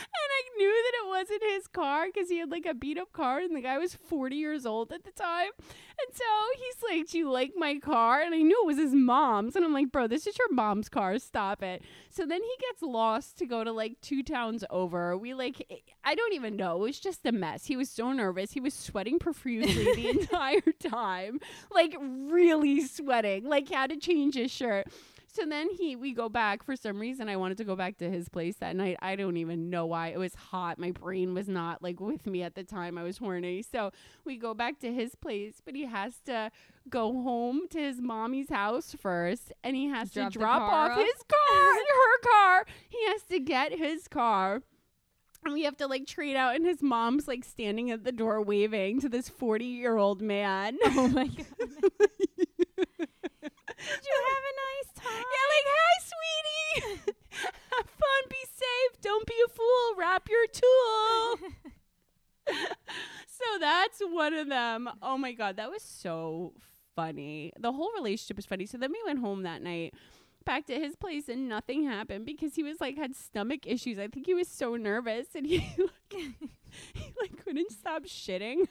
And 0.00 0.30
I 0.30 0.42
knew 0.56 0.68
that 0.70 1.04
it 1.04 1.08
wasn't 1.08 1.52
his 1.52 1.66
car 1.66 2.06
because 2.06 2.28
he 2.28 2.38
had 2.38 2.50
like 2.50 2.66
a 2.66 2.74
beat 2.74 2.98
up 2.98 3.12
car, 3.12 3.38
and 3.40 3.54
the 3.54 3.60
guy 3.60 3.78
was 3.78 3.94
40 3.94 4.36
years 4.36 4.66
old 4.66 4.92
at 4.92 5.04
the 5.04 5.12
time. 5.12 5.50
And 5.60 6.16
so 6.16 6.24
he's 6.56 6.98
like, 6.98 7.10
Do 7.10 7.18
you 7.18 7.30
like 7.30 7.52
my 7.56 7.78
car? 7.78 8.20
And 8.20 8.34
I 8.34 8.38
knew 8.38 8.60
it 8.62 8.66
was 8.66 8.78
his 8.78 8.94
mom's. 8.94 9.56
And 9.56 9.64
I'm 9.64 9.72
like, 9.72 9.92
Bro, 9.92 10.08
this 10.08 10.26
is 10.26 10.36
your 10.38 10.52
mom's 10.52 10.88
car. 10.88 11.18
Stop 11.18 11.62
it. 11.62 11.82
So 12.10 12.26
then 12.26 12.42
he 12.42 12.54
gets 12.60 12.82
lost 12.82 13.38
to 13.38 13.46
go 13.46 13.64
to 13.64 13.72
like 13.72 14.00
two 14.00 14.22
towns 14.22 14.64
over. 14.70 15.16
We 15.16 15.34
like, 15.34 15.64
eh, 15.70 15.76
I 16.04 16.14
don't 16.14 16.32
even 16.34 16.56
know. 16.56 16.76
It 16.76 16.80
was 16.80 17.00
just 17.00 17.24
a 17.26 17.32
mess. 17.32 17.66
He 17.66 17.76
was 17.76 17.88
so 17.88 18.12
nervous. 18.12 18.52
He 18.52 18.60
was 18.60 18.74
sweating 18.74 19.18
profusely 19.18 19.94
the 19.94 20.08
entire 20.20 20.72
time, 20.82 21.40
like 21.70 21.94
really 22.00 22.80
sweating, 22.86 23.44
like 23.48 23.68
had 23.68 23.90
to 23.90 23.96
change 23.96 24.34
his 24.34 24.50
shirt. 24.50 24.88
So 25.34 25.46
then 25.46 25.70
he 25.70 25.96
we 25.96 26.12
go 26.12 26.28
back 26.28 26.62
for 26.62 26.76
some 26.76 26.98
reason 27.00 27.28
I 27.30 27.36
wanted 27.36 27.56
to 27.58 27.64
go 27.64 27.74
back 27.74 27.96
to 27.98 28.10
his 28.10 28.28
place 28.28 28.56
that 28.56 28.76
night. 28.76 28.98
I 29.00 29.16
don't 29.16 29.38
even 29.38 29.70
know 29.70 29.86
why. 29.86 30.08
It 30.08 30.18
was 30.18 30.34
hot. 30.34 30.78
My 30.78 30.90
brain 30.90 31.32
was 31.32 31.48
not 31.48 31.82
like 31.82 32.00
with 32.00 32.26
me 32.26 32.42
at 32.42 32.54
the 32.54 32.64
time. 32.64 32.98
I 32.98 33.02
was 33.02 33.16
horny. 33.16 33.62
So 33.62 33.92
we 34.26 34.36
go 34.36 34.52
back 34.52 34.78
to 34.80 34.92
his 34.92 35.14
place, 35.14 35.62
but 35.64 35.74
he 35.74 35.86
has 35.86 36.16
to 36.26 36.50
go 36.90 37.12
home 37.22 37.62
to 37.70 37.78
his 37.80 38.02
mommy's 38.02 38.50
house 38.50 38.94
first 39.00 39.52
and 39.64 39.74
he 39.74 39.88
has 39.88 40.10
Drop 40.10 40.32
to 40.32 40.38
drop 40.38 40.62
off 40.62 40.90
off? 40.92 40.98
his 40.98 41.22
car, 41.26 41.72
her 41.74 42.18
car. 42.30 42.66
He 42.90 43.02
has 43.06 43.22
to 43.30 43.40
get 43.40 43.72
his 43.72 44.08
car. 44.08 44.62
And 45.44 45.54
we 45.54 45.64
have 45.64 45.76
to 45.78 45.88
like 45.88 46.06
trade 46.06 46.36
out, 46.36 46.54
and 46.54 46.64
his 46.64 46.82
mom's 46.82 47.26
like 47.26 47.42
standing 47.42 47.90
at 47.90 48.04
the 48.04 48.12
door 48.12 48.40
waving 48.40 49.00
to 49.00 49.08
this 49.08 49.28
40 49.28 49.64
year 49.64 49.96
old 49.96 50.22
man. 50.22 50.78
Oh 50.84 51.08
my 51.08 51.26
god. 51.26 52.08
Did 53.82 54.00
you 54.06 54.18
have 54.30 54.44
a 54.50 54.54
nice 54.64 54.90
time? 55.02 55.24
Yeah, 55.34 55.46
like, 55.54 55.68
hi, 55.76 55.94
sweetie. 56.10 57.12
Have 57.32 57.86
fun. 57.86 58.22
Be 58.28 58.36
safe. 58.54 59.00
Don't 59.00 59.26
be 59.26 59.34
a 59.44 59.48
fool. 59.48 59.94
Wrap 59.98 60.28
your 60.28 60.46
tool. 60.46 61.48
so 63.26 63.58
that's 63.58 64.00
one 64.00 64.34
of 64.34 64.48
them. 64.48 64.88
Oh 65.02 65.18
my 65.18 65.32
God. 65.32 65.56
That 65.56 65.70
was 65.70 65.82
so 65.82 66.52
funny. 66.94 67.52
The 67.58 67.72
whole 67.72 67.90
relationship 67.96 68.36
was 68.36 68.46
funny. 68.46 68.66
So 68.66 68.78
then 68.78 68.92
we 68.92 69.02
went 69.04 69.18
home 69.18 69.42
that 69.42 69.62
night. 69.62 69.94
Back 70.44 70.66
to 70.66 70.74
his 70.74 70.96
place 70.96 71.28
and 71.28 71.48
nothing 71.48 71.84
happened 71.84 72.26
because 72.26 72.54
he 72.54 72.62
was 72.64 72.80
like 72.80 72.96
had 72.96 73.14
stomach 73.14 73.60
issues. 73.64 73.98
I 73.98 74.08
think 74.08 74.26
he 74.26 74.34
was 74.34 74.48
so 74.48 74.76
nervous 74.76 75.28
and 75.34 75.46
he 75.46 75.58
like, 75.78 76.24
he 76.94 77.12
like 77.20 77.44
couldn't 77.44 77.70
stop 77.70 78.04
shitting. 78.04 78.66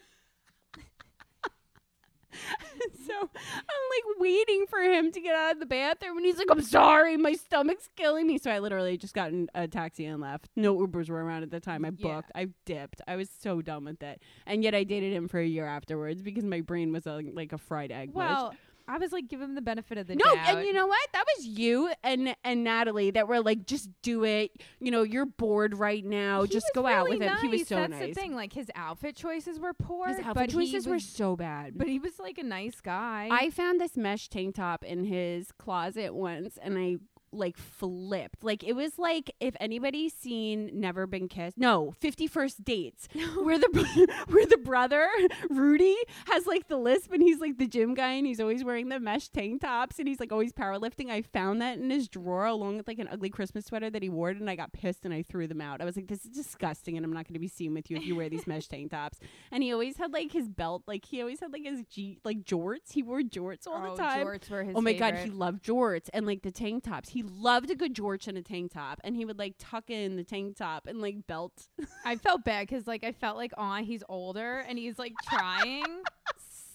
So 3.08 3.14
I'm 3.20 3.30
like 3.30 4.20
waiting 4.20 4.66
for 4.70 4.80
him 4.80 5.12
to 5.12 5.20
get 5.20 5.36
out 5.36 5.54
of 5.54 5.60
the 5.60 5.66
bathroom, 5.66 6.18
and 6.18 6.26
he's 6.26 6.38
like, 6.38 6.48
"I'm 6.50 6.62
sorry, 6.62 7.18
my 7.18 7.34
stomach's 7.34 7.90
killing 7.96 8.26
me." 8.28 8.38
So 8.38 8.50
I 8.52 8.60
literally 8.60 8.96
just 8.98 9.14
got 9.14 9.30
in 9.30 9.50
a 9.54 9.68
taxi 9.68 10.06
and 10.06 10.22
left. 10.22 10.50
No 10.56 10.76
Ubers 10.78 11.10
were 11.10 11.24
around 11.24 11.44
at 11.44 11.52
the 11.52 11.60
time. 11.60 11.84
I 11.84 11.92
Yeah. 11.98 12.16
booked. 12.16 12.32
I 12.36 12.48
dipped. 12.66 13.02
I 13.08 13.16
was 13.18 13.30
so 13.30 13.62
done 13.62 13.86
with 13.86 14.02
it, 14.02 14.22
and 14.46 14.64
yet 14.64 14.74
I 14.76 14.84
dated 14.84 15.14
him 15.14 15.28
for 15.28 15.40
a 15.40 15.46
year 15.46 15.66
afterwards 15.66 16.22
because 16.22 16.44
my 16.44 16.62
brain 16.62 16.92
was 16.92 17.06
a, 17.06 17.22
like 17.34 17.54
a 17.54 17.58
fried 17.58 17.92
egg. 17.92 18.12
Well, 18.14 18.54
I 18.88 18.98
was 18.98 19.12
like, 19.12 19.28
give 19.28 19.42
him 19.42 19.56
the 19.56 19.62
benefit 19.62 19.98
of 19.98 20.08
the 20.08 20.16
doubt. 20.16 20.26
No, 20.26 20.36
doubt. 20.36 20.58
and 20.58 20.66
you 20.68 20.74
know 20.74 20.88
what? 20.88 21.08
That 21.14 21.26
was 21.38 21.46
you 21.46 21.92
and 22.04 22.36
and 22.44 22.64
Natalie 22.64 23.12
that 23.12 23.28
were 23.28 23.42
like, 23.42 23.66
just 23.66 23.90
do 24.02 24.24
it. 24.24 24.52
You 24.80 24.92
know, 24.92 25.04
you're 25.04 25.26
bored 25.26 25.78
right 25.78 26.04
now. 26.04 26.44
He 26.44 26.50
just 26.50 26.66
was 26.74 26.84
go 26.84 26.88
out 26.88 27.06
really 27.06 27.20
with 27.20 27.28
him. 27.28 27.38
He 27.42 27.48
was 27.48 27.60
nice. 27.62 27.68
so 27.68 27.76
That's 27.76 27.92
nice. 27.92 28.08
the 28.08 28.14
thing. 28.14 28.36
Like 28.36 28.54
his 28.54 28.70
outfit 28.76 29.16
choices 29.16 29.60
were 29.60 29.74
poor. 29.74 30.08
His 30.08 30.20
outfit 30.20 30.52
choices 30.52 30.86
he 30.86 30.92
were 30.92 31.00
so 31.00 31.36
bad. 31.36 31.78
But 31.78 31.88
he 31.88 32.00
was 32.00 32.20
like 32.20 32.38
a 32.38 32.44
nice 32.44 32.82
guy. 32.82 33.30
I 33.32 33.50
found 33.50 33.80
this 33.80 33.98
mesh 33.98 34.30
tank 34.30 34.56
top 34.56 34.84
in 34.84 35.06
his 35.06 35.52
closet 35.52 36.14
once 36.14 36.58
and 36.62 36.78
I 36.78 36.98
like 37.32 37.58
flipped. 37.58 38.44
Like 38.44 38.64
it 38.64 38.74
was 38.74 38.98
like 38.98 39.32
if 39.40 39.56
anybody's 39.60 40.14
seen 40.14 40.72
Never 40.74 41.08
Been 41.08 41.28
Kissed. 41.28 41.58
No, 41.58 41.94
50 42.00 42.28
First 42.28 42.64
Dates. 42.64 43.08
where 43.42 43.58
the 43.58 44.08
where 44.28 44.46
the 44.46 44.58
brother 44.58 45.10
Rudy 45.50 45.98
has 46.28 46.46
like 46.46 46.68
the 46.68 46.78
lisp 46.78 47.12
and 47.12 47.22
he's 47.22 47.40
like 47.40 47.58
the 47.58 47.68
gym 47.68 47.94
guy 47.94 48.14
and 48.14 48.26
he's 48.26 48.40
always 48.40 48.64
wearing 48.64 48.90
the 48.90 49.00
mesh 49.00 49.30
tank 49.30 49.62
tops 49.62 50.00
and 50.00 50.08
he's 50.08 50.20
like 50.20 50.32
always 50.32 50.54
powerlifting. 50.54 51.10
I 51.10 51.22
found 51.22 51.62
that 51.62 51.78
in 51.78 51.90
his 51.90 52.08
drawer 52.08 52.46
along 52.46 52.78
with 52.78 52.88
like 52.88 53.00
an 53.00 53.10
ugly 53.12 53.30
Christmas 53.30 53.66
sweater 53.66 53.90
that 53.90 54.04
he 54.04 54.10
wore 54.10 54.30
and 54.30 54.50
I 54.50 54.56
got 54.56 54.74
pissed 54.74 55.06
and 55.06 55.14
I 55.14 55.24
threw 55.24 55.48
them 55.48 55.62
out. 55.62 55.82
I 55.82 55.86
was 55.86 55.96
like, 55.96 56.08
this 56.08 56.26
is 56.26 56.32
disgusting 56.32 56.98
and 56.98 57.06
I'm 57.06 57.14
not 57.14 57.28
going 57.28 57.34
to 57.34 57.40
be 57.40 57.48
seen 57.48 57.74
with 57.74 57.90
you 57.90 57.98
if 57.98 58.06
you 58.06 58.16
wear 58.16 58.30
these 58.30 58.48
mesh 58.48 58.68
tank 58.68 58.92
tops. 58.92 59.20
And 59.54 59.64
he 59.64 59.74
always 59.74 59.98
had 59.98 60.14
like 60.14 60.32
his 60.32 60.48
belt, 60.48 60.84
like 60.88 61.04
he 61.06 61.20
always 61.20 61.40
had 61.40 61.52
like 61.52 61.66
his 61.66 61.84
G 61.90 62.20
like 62.24 62.44
jorts. 62.44 62.94
He 62.94 63.04
wore 63.04 63.22
jorts 63.22 63.68
all 63.68 63.86
oh, 63.86 63.96
the 63.96 64.02
time. 64.02 64.26
jorts 64.26 64.50
were 64.50 64.64
his 64.64 64.76
Oh 64.76 64.82
my 64.82 64.94
god, 64.94 65.16
he 65.16 65.30
loved 65.30 65.64
jorts 65.64 66.10
and 66.14 66.26
like 66.26 66.42
the 66.42 66.52
tank 66.52 66.84
tops. 66.84 67.10
He 67.10 67.21
loved 67.22 67.70
a 67.72 67.76
good 67.76 67.94
jorts 67.94 68.28
and 68.28 68.38
a 68.38 68.42
tank 68.42 68.74
top, 68.74 69.00
and 69.04 69.16
he 69.16 69.26
would 69.26 69.40
like 69.40 69.56
tuck 69.58 69.90
in 69.90 70.16
the 70.16 70.24
tank 70.24 70.58
top 70.58 70.88
and 70.88 71.02
like 71.02 71.28
belt. 71.28 71.68
I 72.06 72.16
felt 72.16 72.44
bad 72.44 72.68
because 72.68 72.88
like 72.88 73.04
I 73.04 73.12
felt 73.12 73.38
like 73.38 73.54
oh 73.58 73.76
he's 73.76 74.04
older 74.10 74.60
and 74.68 74.78
he's 74.78 75.00
like 75.00 75.14
trying, 75.28 76.04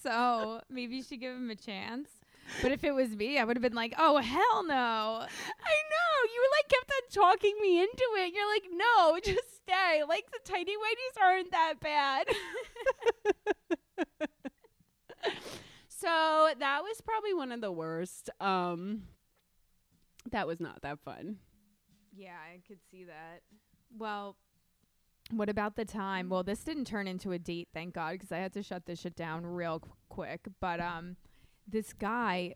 so 0.03 0.61
maybe 0.69 0.95
you 0.97 1.03
should 1.03 1.19
give 1.19 1.35
him 1.35 1.49
a 1.49 1.55
chance. 1.55 2.09
But 2.61 2.71
if 2.71 2.83
it 2.83 2.91
was 2.91 3.09
me, 3.09 3.37
I 3.37 3.43
would 3.43 3.57
have 3.57 3.61
been 3.61 3.73
like, 3.73 3.93
oh 3.97 4.17
hell 4.17 4.63
no. 4.63 4.73
I 4.73 5.25
know 5.25 6.31
you 6.33 6.49
like 6.57 6.69
kept 6.69 6.91
on 6.91 7.23
talking 7.23 7.55
me 7.61 7.81
into 7.81 8.05
it. 8.17 8.33
You're 8.33 8.49
like, 8.53 8.63
no, 8.71 9.19
just 9.23 9.63
stay. 9.63 10.03
Like 10.07 10.25
the 10.31 10.39
tiny 10.49 10.73
whiteys 10.73 11.21
aren't 11.21 11.51
that 11.51 11.73
bad. 11.81 12.27
so 15.89 16.49
that 16.59 16.81
was 16.83 17.01
probably 17.01 17.33
one 17.33 17.51
of 17.51 17.61
the 17.61 17.71
worst. 17.71 18.29
Um, 18.39 19.03
that 20.31 20.47
was 20.47 20.59
not 20.59 20.81
that 20.81 20.99
fun. 20.99 21.37
Yeah, 22.15 22.35
I 22.35 22.59
could 22.67 22.79
see 22.89 23.03
that. 23.05 23.41
Well, 23.97 24.35
what 25.31 25.49
about 25.49 25.75
the 25.75 25.85
time? 25.85 26.29
Well, 26.29 26.43
this 26.43 26.63
didn't 26.63 26.85
turn 26.85 27.07
into 27.07 27.31
a 27.31 27.39
date, 27.39 27.67
thank 27.73 27.93
God, 27.93 28.13
because 28.13 28.31
I 28.31 28.37
had 28.37 28.53
to 28.53 28.63
shut 28.63 28.85
this 28.85 28.99
shit 28.99 29.15
down 29.15 29.45
real 29.45 29.79
qu- 29.79 29.91
quick. 30.09 30.47
But 30.59 30.79
um, 30.79 31.15
this 31.67 31.93
guy 31.93 32.55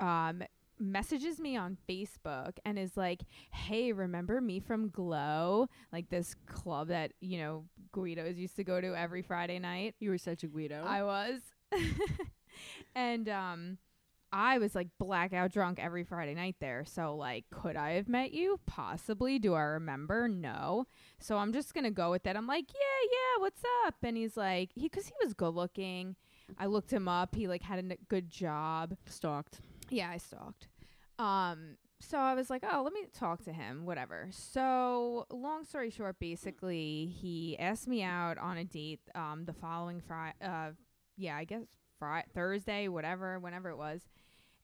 um 0.00 0.42
messages 0.78 1.38
me 1.38 1.56
on 1.56 1.78
Facebook 1.88 2.58
and 2.64 2.78
is 2.78 2.96
like, 2.96 3.22
"Hey, 3.52 3.92
remember 3.92 4.40
me 4.40 4.60
from 4.60 4.88
Glow? 4.88 5.68
Like 5.92 6.10
this 6.10 6.34
club 6.46 6.88
that 6.88 7.12
you 7.20 7.38
know 7.38 7.64
Guidos 7.92 8.36
used 8.36 8.56
to 8.56 8.64
go 8.64 8.80
to 8.80 8.94
every 8.94 9.22
Friday 9.22 9.58
night." 9.58 9.94
You 10.00 10.10
were 10.10 10.18
such 10.18 10.42
a 10.42 10.46
Guido. 10.48 10.84
I 10.84 11.02
was. 11.02 11.40
and 12.94 13.28
um 13.28 13.78
I 14.32 14.58
was 14.58 14.74
like 14.74 14.88
blackout 14.98 15.52
drunk 15.52 15.78
every 15.78 16.04
Friday 16.04 16.34
night 16.34 16.56
there. 16.60 16.84
So 16.86 17.14
like 17.14 17.44
could 17.50 17.76
I 17.76 17.92
have 17.92 18.08
met 18.08 18.32
you? 18.32 18.58
Possibly. 18.66 19.38
Do 19.38 19.54
I 19.54 19.62
remember? 19.62 20.26
No. 20.28 20.86
So 21.18 21.36
I'm 21.36 21.52
just 21.52 21.74
going 21.74 21.84
to 21.84 21.90
go 21.90 22.10
with 22.10 22.22
that. 22.24 22.36
I'm 22.36 22.46
like, 22.46 22.66
"Yeah, 22.72 23.08
yeah, 23.10 23.42
what's 23.42 23.62
up?" 23.86 23.96
And 24.02 24.16
he's 24.16 24.36
like, 24.36 24.70
he 24.74 24.88
cuz 24.88 25.06
he 25.06 25.12
was 25.22 25.34
good 25.34 25.54
looking. 25.54 26.16
I 26.58 26.66
looked 26.66 26.92
him 26.92 27.08
up. 27.08 27.34
He 27.34 27.46
like 27.46 27.62
had 27.62 27.78
a 27.78 27.88
n- 27.90 27.98
good 28.08 28.30
job. 28.30 28.96
stalked. 29.06 29.60
Yeah, 29.90 30.10
I 30.10 30.16
stalked. 30.16 30.68
Um, 31.18 31.76
so 32.00 32.18
I 32.18 32.34
was 32.34 32.50
like, 32.50 32.64
oh, 32.70 32.82
let 32.82 32.92
me 32.92 33.02
talk 33.12 33.44
to 33.44 33.52
him, 33.52 33.84
whatever. 33.86 34.28
So 34.30 35.26
long 35.30 35.64
story 35.64 35.90
short, 35.90 36.18
basically, 36.18 37.06
he 37.06 37.56
asked 37.58 37.86
me 37.86 38.02
out 38.02 38.38
on 38.38 38.56
a 38.56 38.64
date 38.64 39.00
um 39.14 39.44
the 39.44 39.52
following 39.52 40.00
Friday. 40.00 40.34
Uh, 40.42 40.70
yeah, 41.16 41.36
I 41.36 41.44
guess 41.44 41.64
Friday, 41.98 42.26
Thursday, 42.34 42.88
whatever, 42.88 43.38
whenever 43.38 43.68
it 43.70 43.76
was. 43.76 44.00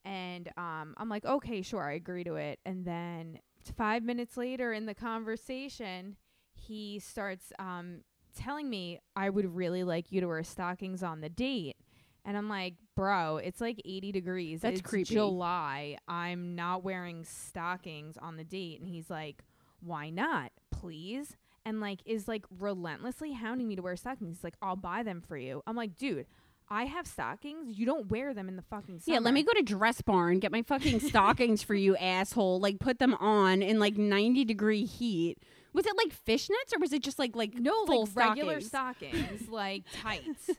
And 0.08 0.48
um, 0.56 0.94
I'm 0.96 1.10
like, 1.10 1.26
okay, 1.26 1.60
sure, 1.60 1.82
I 1.82 1.92
agree 1.92 2.24
to 2.24 2.36
it. 2.36 2.58
And 2.64 2.84
then 2.84 3.40
five 3.76 4.02
minutes 4.02 4.36
later 4.38 4.72
in 4.72 4.86
the 4.86 4.94
conversation, 4.94 6.16
he 6.54 6.98
starts 6.98 7.52
um 7.58 8.00
telling 8.36 8.70
me 8.70 9.00
I 9.16 9.28
would 9.28 9.54
really 9.54 9.84
like 9.84 10.10
you 10.10 10.20
to 10.20 10.26
wear 10.26 10.42
stockings 10.44 11.02
on 11.02 11.20
the 11.20 11.28
date. 11.28 11.76
And 12.24 12.36
I'm 12.36 12.48
like, 12.48 12.74
bro, 12.96 13.38
it's 13.38 13.60
like 13.60 13.80
80 13.84 14.12
degrees. 14.12 14.60
That's 14.60 14.80
it's 14.80 14.88
creepy. 14.88 15.14
July. 15.14 15.98
I'm 16.08 16.54
not 16.54 16.84
wearing 16.84 17.24
stockings 17.24 18.16
on 18.18 18.36
the 18.36 18.44
date. 18.44 18.80
And 18.80 18.88
he's 18.88 19.08
like, 19.08 19.44
why 19.80 20.10
not? 20.10 20.52
Please. 20.70 21.36
And 21.64 21.80
like, 21.80 22.00
is 22.04 22.28
like 22.28 22.44
relentlessly 22.58 23.32
hounding 23.32 23.68
me 23.68 23.76
to 23.76 23.82
wear 23.82 23.96
stockings. 23.96 24.38
He's 24.38 24.44
like, 24.44 24.56
I'll 24.60 24.76
buy 24.76 25.02
them 25.02 25.22
for 25.26 25.36
you. 25.36 25.62
I'm 25.66 25.76
like, 25.76 25.96
dude, 25.96 26.26
I 26.70 26.84
have 26.84 27.06
stockings. 27.06 27.78
You 27.78 27.87
don't 27.87 28.10
wear 28.10 28.34
them 28.34 28.48
in 28.48 28.56
the 28.56 28.62
fucking 28.62 29.00
summer. 29.00 29.14
Yeah, 29.14 29.20
let 29.20 29.32
me 29.34 29.42
go 29.42 29.52
to 29.54 29.62
Dress 29.62 30.02
Barn, 30.02 30.38
get 30.38 30.52
my 30.52 30.62
fucking 30.62 31.00
stockings 31.00 31.62
for 31.62 31.75
you, 31.75 31.96
asshole. 32.00 32.60
Like, 32.60 32.78
put 32.78 32.98
them 32.98 33.14
on 33.14 33.62
in 33.62 33.78
like 33.78 33.96
90 33.96 34.44
degree 34.44 34.84
heat. 34.84 35.38
Was 35.75 35.87
it 35.87 35.92
like 35.96 36.12
fishnets 36.26 36.75
or 36.75 36.80
was 36.80 36.92
it 36.92 37.02
just 37.02 37.18
like 37.18 37.37
like 37.37 37.54
No, 37.54 37.84
full 37.87 38.06
like 38.14 38.16
regular 38.34 38.60
stockings? 38.60 39.16
stockings, 39.18 39.48
like 39.50 39.84
tights. 40.02 40.50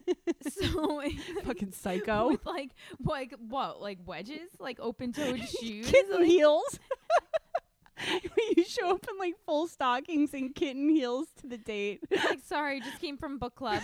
so 0.49 1.01
fucking 1.43 1.71
psycho? 1.73 2.29
with 2.29 2.45
like 2.45 2.69
like 3.03 3.33
what 3.49 3.81
like 3.81 3.97
wedges, 4.05 4.49
like 4.59 4.79
open 4.79 5.11
toed 5.11 5.41
shoes. 5.47 5.89
kitten 5.89 6.17
like- 6.19 6.25
heels. 6.27 6.79
you 8.57 8.63
show 8.63 8.91
up 8.91 9.05
in 9.09 9.17
like 9.17 9.35
full 9.45 9.67
stockings 9.67 10.33
and 10.33 10.53
kitten 10.53 10.89
heels 10.89 11.27
to 11.41 11.47
the 11.47 11.57
date. 11.57 12.01
like 12.11 12.39
sorry, 12.45 12.79
just 12.81 12.99
came 12.99 13.17
from 13.17 13.37
book 13.37 13.55
club. 13.55 13.81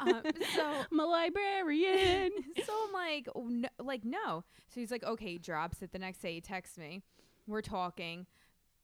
um, 0.00 0.22
so 0.54 0.74
I'm 0.90 1.00
a 1.00 1.06
librarian. 1.06 2.30
so 2.64 2.72
I'm 2.86 2.92
like 2.92 3.28
oh, 3.34 3.46
no, 3.48 3.68
like 3.78 4.04
no. 4.04 4.44
So 4.68 4.80
he's 4.80 4.90
like 4.90 5.04
okay, 5.04 5.38
drops 5.38 5.82
it. 5.82 5.92
The 5.92 5.98
next 5.98 6.18
day 6.18 6.34
he 6.34 6.40
texts 6.40 6.78
me. 6.78 7.02
We're 7.46 7.62
talking. 7.62 8.26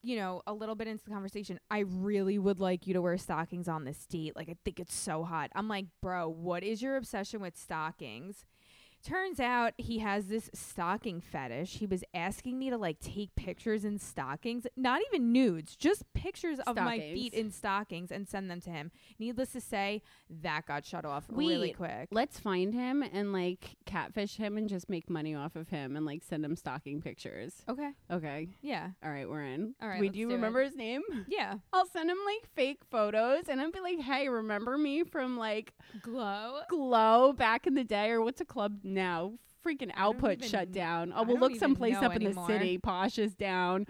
You 0.02 0.16
know, 0.16 0.40
a 0.46 0.54
little 0.54 0.74
bit 0.74 0.88
into 0.88 1.04
the 1.04 1.10
conversation, 1.10 1.60
I 1.70 1.80
really 1.80 2.38
would 2.38 2.58
like 2.58 2.86
you 2.86 2.94
to 2.94 3.02
wear 3.02 3.18
stockings 3.18 3.68
on 3.68 3.84
this 3.84 4.06
date. 4.06 4.34
Like, 4.34 4.48
I 4.48 4.56
think 4.64 4.80
it's 4.80 4.94
so 4.94 5.24
hot. 5.24 5.50
I'm 5.54 5.68
like, 5.68 5.88
bro, 6.00 6.26
what 6.26 6.64
is 6.64 6.80
your 6.80 6.96
obsession 6.96 7.42
with 7.42 7.58
stockings? 7.58 8.46
Turns 9.02 9.40
out 9.40 9.72
he 9.78 9.98
has 10.00 10.26
this 10.26 10.50
stocking 10.52 11.20
fetish. 11.20 11.74
He 11.78 11.86
was 11.86 12.04
asking 12.12 12.58
me 12.58 12.68
to 12.70 12.76
like 12.76 13.00
take 13.00 13.34
pictures 13.34 13.84
in 13.84 13.98
stockings, 13.98 14.66
not 14.76 15.00
even 15.08 15.32
nudes, 15.32 15.74
just 15.74 16.04
pictures 16.12 16.58
of 16.66 16.76
my 16.76 16.98
feet 16.98 17.32
in 17.32 17.50
stockings 17.50 18.10
and 18.10 18.28
send 18.28 18.50
them 18.50 18.60
to 18.60 18.70
him. 18.70 18.90
Needless 19.18 19.52
to 19.52 19.60
say, 19.60 20.02
that 20.42 20.66
got 20.66 20.84
shut 20.84 21.04
off 21.06 21.24
really 21.30 21.72
quick. 21.72 22.08
Let's 22.10 22.38
find 22.38 22.74
him 22.74 23.02
and 23.02 23.32
like 23.32 23.76
catfish 23.86 24.36
him 24.36 24.58
and 24.58 24.68
just 24.68 24.90
make 24.90 25.08
money 25.08 25.34
off 25.34 25.56
of 25.56 25.68
him 25.70 25.96
and 25.96 26.04
like 26.04 26.22
send 26.22 26.44
him 26.44 26.54
stocking 26.54 27.00
pictures. 27.00 27.54
Okay. 27.68 27.90
Okay. 28.10 28.48
Yeah. 28.60 28.90
All 29.02 29.10
right, 29.10 29.28
we're 29.28 29.44
in. 29.44 29.74
All 29.80 29.88
right, 29.88 30.00
Wait, 30.00 30.12
do 30.12 30.18
you 30.18 30.26
do 30.26 30.32
it. 30.32 30.36
remember 30.36 30.62
his 30.62 30.76
name? 30.76 31.02
Yeah. 31.26 31.54
I'll 31.72 31.86
send 31.86 32.10
him 32.10 32.18
like 32.26 32.48
fake 32.54 32.80
photos 32.90 33.44
and 33.48 33.60
I'll 33.62 33.70
be 33.72 33.80
like, 33.80 34.00
hey, 34.00 34.28
remember 34.28 34.76
me 34.76 35.04
from 35.04 35.38
like 35.38 35.72
Glow. 36.02 36.60
Glow 36.68 37.32
back 37.32 37.66
in 37.66 37.74
the 37.74 37.84
day 37.84 38.10
or 38.10 38.20
what's 38.20 38.40
a 38.40 38.44
club 38.44 38.78
now? 38.90 39.32
Freaking 39.64 39.90
output 39.94 40.38
even- 40.38 40.48
shut 40.48 40.72
down. 40.72 41.12
Oh, 41.14 41.22
we'll 41.22 41.38
look 41.38 41.56
someplace 41.56 41.96
up 41.96 42.16
in 42.16 42.24
the 42.24 42.46
city. 42.46 42.78
Posh 42.78 43.18
is 43.18 43.34
down. 43.34 43.86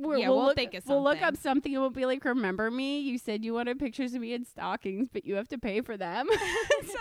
We're, 0.00 0.18
Yeah, 0.18 0.28
we'll, 0.28 0.36
we'll 0.36 0.46
look, 0.46 0.54
think 0.56 0.74
of 0.74 0.86
We'll 0.86 1.02
look 1.02 1.20
up 1.22 1.36
something 1.36 1.72
and 1.74 1.80
we'll 1.82 1.90
be 1.90 2.06
like, 2.06 2.24
remember 2.24 2.70
me? 2.70 3.00
You 3.00 3.18
said 3.18 3.44
you 3.44 3.52
wanted 3.54 3.80
pictures 3.80 4.14
of 4.14 4.20
me 4.20 4.32
in 4.32 4.44
stockings, 4.44 5.08
but 5.12 5.24
you 5.24 5.34
have 5.34 5.48
to 5.48 5.58
pay 5.58 5.80
for 5.80 5.96
them. 5.96 6.28
so 6.30 6.38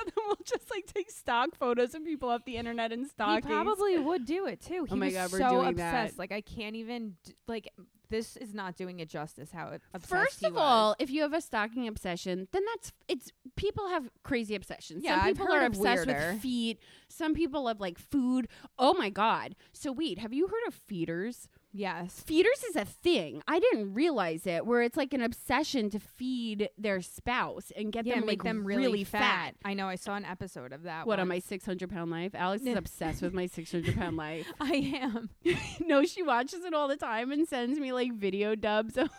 then 0.04 0.14
we'll 0.26 0.38
just 0.44 0.72
like 0.72 0.88
take 0.88 1.12
stock 1.12 1.50
photos 1.56 1.94
of 1.94 2.04
people 2.04 2.30
off 2.30 2.44
the 2.46 2.56
internet 2.58 2.92
in 2.92 3.08
stockings. 3.08 3.46
He 3.46 3.52
probably 3.52 4.00
would 4.00 4.26
do 4.26 4.48
it 4.48 4.62
too. 4.62 4.88
Oh 4.90 4.94
he 4.94 4.94
Oh 4.94 4.96
my 4.96 5.06
was 5.08 5.14
God, 5.14 5.32
we're 5.32 5.38
so 5.40 5.50
doing 5.50 5.68
obsessed. 5.68 6.14
that. 6.16 6.20
Like 6.20 6.32
I 6.32 6.42
can't 6.42 6.76
even 6.76 7.18
d- 7.24 7.34
like 7.48 7.72
this 8.10 8.38
is 8.38 8.54
not 8.54 8.76
doing 8.76 9.00
it 9.00 9.10
justice. 9.10 9.52
How 9.52 9.70
it 9.70 9.82
First 10.00 10.44
of 10.44 10.58
all, 10.58 10.96
if 11.00 11.10
you 11.10 11.22
have 11.22 11.34
a 11.34 11.42
stocking 11.42 11.88
obsession, 11.88 12.48
then 12.52 12.64
that's 12.66 12.92
it's 13.08 13.32
people 13.56 13.88
have 13.90 14.10
crazy 14.24 14.56
obsessions. 14.56 15.04
Yeah, 15.04 15.18
Some 15.18 15.26
I've 15.28 15.36
people 15.36 15.48
heard 15.48 15.62
are 15.64 15.66
of 15.66 15.74
obsessed 15.74 16.08
weirder. 16.08 16.32
with 16.34 16.42
feet. 16.42 16.80
Some 17.10 17.34
people 17.34 17.64
love 17.64 17.80
like 17.80 17.98
food. 17.98 18.48
Oh 18.78 18.94
my 18.94 19.10
god. 19.10 19.56
So 19.74 19.92
wait, 19.92 20.20
have 20.20 20.34
you 20.34 20.48
heard 20.48 20.68
of 20.68 20.74
feeders? 20.74 21.50
Yes, 21.72 22.24
Feeders 22.26 22.64
is 22.70 22.76
a 22.76 22.86
thing. 22.86 23.42
I 23.48 23.60
didn't 23.60 23.94
realize 23.94 24.46
it. 24.46 24.66
Where 24.66 24.82
it's 24.82 24.98
like 24.98 25.14
an 25.14 25.22
obsession 25.22 25.90
to 25.92 26.00
feed 26.00 26.70
their 26.78 27.02
spouse 27.02 27.72
and 27.76 27.92
get 27.92 28.06
yeah, 28.06 28.16
them 28.16 28.22
make 28.22 28.40
like 28.40 28.44
them 28.44 28.66
really, 28.66 29.04
fat. 29.04 29.56
I 29.64 29.74
know. 29.74 29.88
I 29.88 29.96
saw 29.96 30.16
an 30.16 30.26
episode 30.26 30.74
of 30.74 30.84
that. 30.84 31.08
What 31.08 31.20
on 31.20 31.28
my 31.28 31.40
six 31.40 31.66
hundred 31.66 31.90
pound 31.90 32.12
life? 32.12 32.34
Alex 32.36 32.64
is 32.64 32.76
obsessed 32.78 33.22
with 33.22 33.34
my 33.34 33.46
six 33.48 33.72
hundred 33.72 33.96
pound 33.96 34.18
life. 34.18 34.52
I 34.60 35.00
am. 35.02 35.30
no, 35.86 36.04
she 36.04 36.24
watches 36.24 36.64
it 36.66 36.74
all 36.74 36.88
the 36.88 36.98
time 36.98 37.32
and 37.32 37.48
sends 37.48 37.80
me 37.80 37.94
like 37.94 38.14
video 38.14 38.56
dubs 38.56 38.98
of 38.98 39.10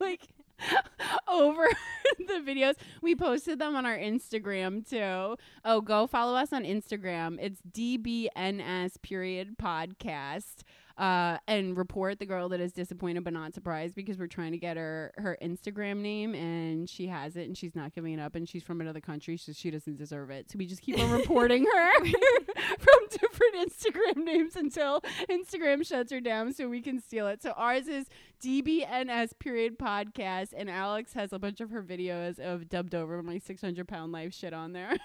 like 0.00 0.28
over 1.28 1.66
the 2.18 2.42
videos. 2.44 2.74
We 3.00 3.14
posted 3.14 3.58
them 3.58 3.74
on 3.76 3.86
our 3.86 3.96
Instagram 3.96 4.88
too. 4.88 5.36
Oh, 5.64 5.80
go 5.80 6.06
follow 6.06 6.36
us 6.36 6.52
on 6.52 6.64
Instagram. 6.64 7.38
It's 7.40 7.60
DBNS 7.70 9.02
period 9.02 9.56
podcast. 9.60 10.62
Uh, 10.96 11.38
and 11.46 11.76
report 11.76 12.18
the 12.18 12.26
girl 12.26 12.48
that 12.48 12.60
is 12.60 12.72
disappointed 12.72 13.24
but 13.24 13.32
not 13.32 13.54
surprised 13.54 13.94
because 13.94 14.18
we're 14.18 14.26
trying 14.26 14.52
to 14.52 14.58
get 14.58 14.76
her 14.76 15.12
her 15.16 15.36
Instagram 15.42 15.98
name 15.98 16.34
and 16.34 16.88
she 16.88 17.06
has 17.06 17.36
it 17.36 17.46
and 17.46 17.56
she's 17.56 17.74
not 17.74 17.92
giving 17.94 18.12
it 18.12 18.20
up 18.20 18.34
and 18.34 18.48
she's 18.48 18.62
from 18.62 18.80
another 18.80 19.00
country 19.00 19.36
so 19.36 19.52
she 19.52 19.70
doesn't 19.70 19.96
deserve 19.96 20.30
it. 20.30 20.50
So 20.50 20.58
we 20.58 20.66
just 20.66 20.82
keep 20.82 20.98
on 20.98 21.10
reporting 21.18 21.64
her 21.64 22.04
from 22.78 22.98
different 23.10 23.54
Instagram 23.56 24.16
names 24.24 24.56
until 24.56 25.00
Instagram 25.30 25.86
shuts 25.86 26.12
her 26.12 26.20
down 26.20 26.52
so 26.52 26.68
we 26.68 26.80
can 26.80 27.00
steal 27.00 27.26
it. 27.28 27.42
So 27.42 27.52
ours 27.52 27.88
is 27.88 28.06
DBNS 28.42 29.38
period 29.38 29.78
podcast, 29.78 30.48
and 30.56 30.68
Alex 30.68 31.12
has 31.12 31.32
a 31.32 31.38
bunch 31.38 31.60
of 31.60 31.70
her 31.70 31.82
videos 31.82 32.38
of 32.38 32.68
dubbed 32.68 32.94
over 32.94 33.22
my 33.22 33.38
600 33.38 33.86
pound 33.86 34.12
life 34.12 34.34
shit 34.34 34.52
on 34.52 34.72
there. 34.72 34.96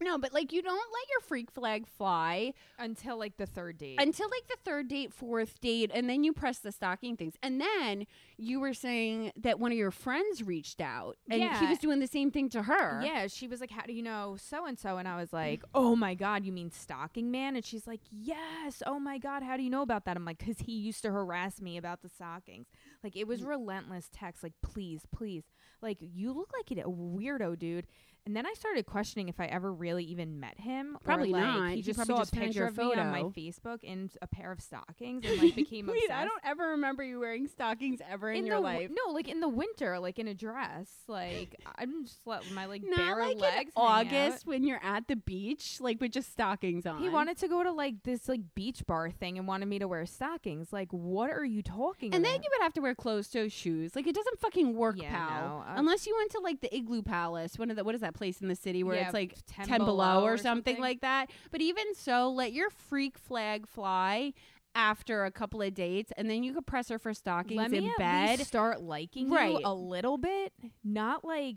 No, 0.00 0.18
but 0.18 0.32
like 0.32 0.52
you 0.52 0.62
don't 0.62 0.74
let 0.76 1.08
your 1.10 1.20
freak 1.20 1.50
flag 1.50 1.86
fly 1.86 2.52
Until 2.78 3.18
like 3.18 3.36
the 3.36 3.46
third 3.46 3.78
date. 3.78 3.98
until 4.00 4.28
like 4.30 4.46
the 4.48 4.56
third 4.64 4.88
date, 4.88 5.12
fourth 5.12 5.60
date, 5.60 5.90
and 5.94 6.08
then 6.08 6.22
you 6.24 6.32
press 6.32 6.58
the 6.58 6.72
stocking 6.72 7.16
things. 7.16 7.34
And 7.42 7.60
then 7.60 8.06
you 8.36 8.60
were 8.60 8.74
saying 8.74 9.32
that 9.36 9.58
one 9.58 9.72
of 9.72 9.78
your 9.78 9.90
friends 9.90 10.42
reached 10.42 10.80
out 10.80 11.16
and 11.30 11.42
he 11.42 11.66
was 11.66 11.78
doing 11.78 12.00
the 12.00 12.06
same 12.06 12.30
thing 12.30 12.48
to 12.50 12.62
her. 12.64 13.00
Yeah, 13.02 13.26
she 13.28 13.48
was 13.48 13.60
like, 13.60 13.70
"How 13.70 13.82
do 13.82 13.92
you 13.92 14.02
know 14.02 14.36
so 14.38 14.66
and 14.66 14.78
so?" 14.78 14.98
And 14.98 15.08
I 15.08 15.16
was 15.16 15.32
like, 15.32 15.62
"Oh 15.74 15.96
my 15.96 16.14
god, 16.14 16.44
you 16.44 16.52
mean 16.52 16.70
stalking 16.70 17.30
man?" 17.30 17.56
And 17.56 17.64
she's 17.64 17.86
like, 17.86 18.00
"Yes. 18.10 18.82
Oh 18.86 18.98
my 18.98 19.18
god, 19.18 19.42
how 19.42 19.56
do 19.56 19.62
you 19.62 19.70
know 19.70 19.82
about 19.82 20.04
that?" 20.04 20.16
I'm 20.16 20.24
like, 20.24 20.44
"Cause 20.44 20.58
he 20.58 20.72
used 20.72 21.02
to 21.02 21.10
harass 21.10 21.60
me 21.60 21.76
about 21.76 22.02
the 22.02 22.08
stockings. 22.08 22.66
Like 23.02 23.16
it 23.16 23.26
was 23.26 23.40
Mm. 23.40 23.46
relentless 23.48 24.08
text. 24.12 24.42
Like, 24.42 24.54
please, 24.62 25.02
please, 25.12 25.44
like 25.80 25.98
you 26.00 26.32
look 26.32 26.52
like 26.52 26.70
a 26.78 26.82
weirdo, 26.88 27.58
dude." 27.58 27.86
And 28.26 28.34
then 28.36 28.44
I 28.44 28.52
started 28.54 28.86
questioning 28.86 29.28
if 29.28 29.38
I 29.38 29.46
ever 29.46 29.72
really 29.72 30.04
even 30.04 30.40
met 30.40 30.58
him. 30.58 30.98
Probably 31.04 31.30
like, 31.30 31.42
not. 31.42 31.70
He 31.70 31.76
He 31.76 31.82
just 31.82 32.04
saw 32.04 32.18
just 32.18 32.32
a 32.32 32.36
picture 32.36 32.66
of 32.66 32.76
me 32.76 32.92
on 32.94 33.10
my. 33.12 33.22
Facebook 33.22 33.84
in 33.84 34.10
a 34.20 34.26
pair 34.26 34.50
of 34.52 34.60
stockings 34.60 35.24
and 35.24 35.40
like 35.40 35.54
became 35.56 35.86
Wait, 35.86 35.96
obsessed. 36.04 36.12
I 36.20 36.24
don't 36.24 36.40
ever 36.44 36.70
remember 36.70 37.04
you 37.04 37.20
wearing 37.20 37.46
stockings 37.46 38.00
ever 38.10 38.30
in, 38.32 38.38
in 38.40 38.46
your 38.46 38.58
life. 38.58 38.90
no, 38.90 39.12
like 39.12 39.28
in 39.28 39.40
the 39.40 39.48
winter, 39.48 39.98
like 40.00 40.18
in 40.18 40.26
a 40.28 40.34
dress. 40.34 40.88
Like 41.06 41.54
I'm 41.78 42.04
just 42.04 42.26
let 42.26 42.50
my 42.52 42.66
like 42.66 42.82
Not 42.84 42.96
bare 42.98 43.16
like 43.16 43.38
legs. 43.38 43.44
in 43.46 43.54
hang 43.54 43.66
out. 43.76 44.06
August 44.06 44.46
when 44.46 44.64
you're 44.64 44.82
at 44.82 45.06
the 45.08 45.16
beach, 45.16 45.78
like 45.80 46.00
with 46.00 46.10
just 46.12 46.32
stockings 46.32 46.84
on. 46.84 47.00
He 47.00 47.08
wanted 47.08 47.36
to 47.38 47.48
go 47.48 47.62
to 47.62 47.70
like 47.70 48.02
this 48.02 48.28
like 48.28 48.40
beach 48.56 48.84
bar 48.86 49.10
thing 49.10 49.38
and 49.38 49.46
wanted 49.46 49.66
me 49.66 49.78
to 49.78 49.86
wear 49.86 50.04
stockings. 50.06 50.72
Like, 50.72 50.88
what 50.90 51.30
are 51.30 51.44
you 51.44 51.62
talking 51.62 52.12
and 52.14 52.24
about? 52.24 52.32
then 52.32 52.42
you 52.42 52.48
would 52.52 52.62
have 52.62 52.72
to 52.74 52.80
wear 52.80 52.94
closed 52.96 53.32
toe 53.32 53.46
shoes. 53.48 53.94
Like 53.94 54.06
it 54.08 54.14
doesn't 54.16 54.40
fucking 54.40 54.74
work, 54.74 54.96
Yeah, 55.00 55.10
pal. 55.10 55.48
no, 55.48 55.64
uh, 55.68 55.74
Unless 55.76 56.06
you 56.06 56.16
went 56.18 56.32
to 56.32 56.40
like 56.40 56.60
the 56.60 56.74
Igloo 56.74 57.02
Palace, 57.02 57.58
one 57.58 57.70
of 57.70 57.76
the 57.76 57.84
what 57.84 57.94
is 57.94 58.00
that 58.00 58.14
place 58.16 58.40
in 58.40 58.48
the 58.48 58.56
city 58.56 58.82
where 58.82 58.96
Yeah, 58.96 59.04
it's 59.06 59.14
like 59.14 59.36
10 59.46 59.66
ten, 59.66 59.78
below, 59.78 59.92
below 59.92 60.24
or, 60.24 60.32
or 60.34 60.36
something, 60.36 60.74
something. 60.76 60.80
like 60.82 61.00
that. 61.02 61.30
But 61.50 61.60
even 61.60 61.94
so, 61.94 62.30
let 62.30 62.52
your 62.52 62.70
freak 62.70 63.18
flag 63.18 63.66
fly 63.68 64.32
after 64.74 65.24
a 65.24 65.30
couple 65.30 65.62
of 65.62 65.72
dates, 65.74 66.12
and 66.16 66.28
then 66.28 66.42
you 66.42 66.52
could 66.52 66.66
press 66.66 66.88
her 66.90 66.98
for 66.98 67.14
stockings 67.14 67.56
Let 67.58 67.72
in 67.72 67.90
bed. 67.96 68.40
start 68.40 68.82
liking 68.82 69.30
Right. 69.30 69.52
you 69.52 69.60
a 69.64 69.72
little 69.74 70.18
bit, 70.18 70.52
not 70.84 71.24
like 71.24 71.56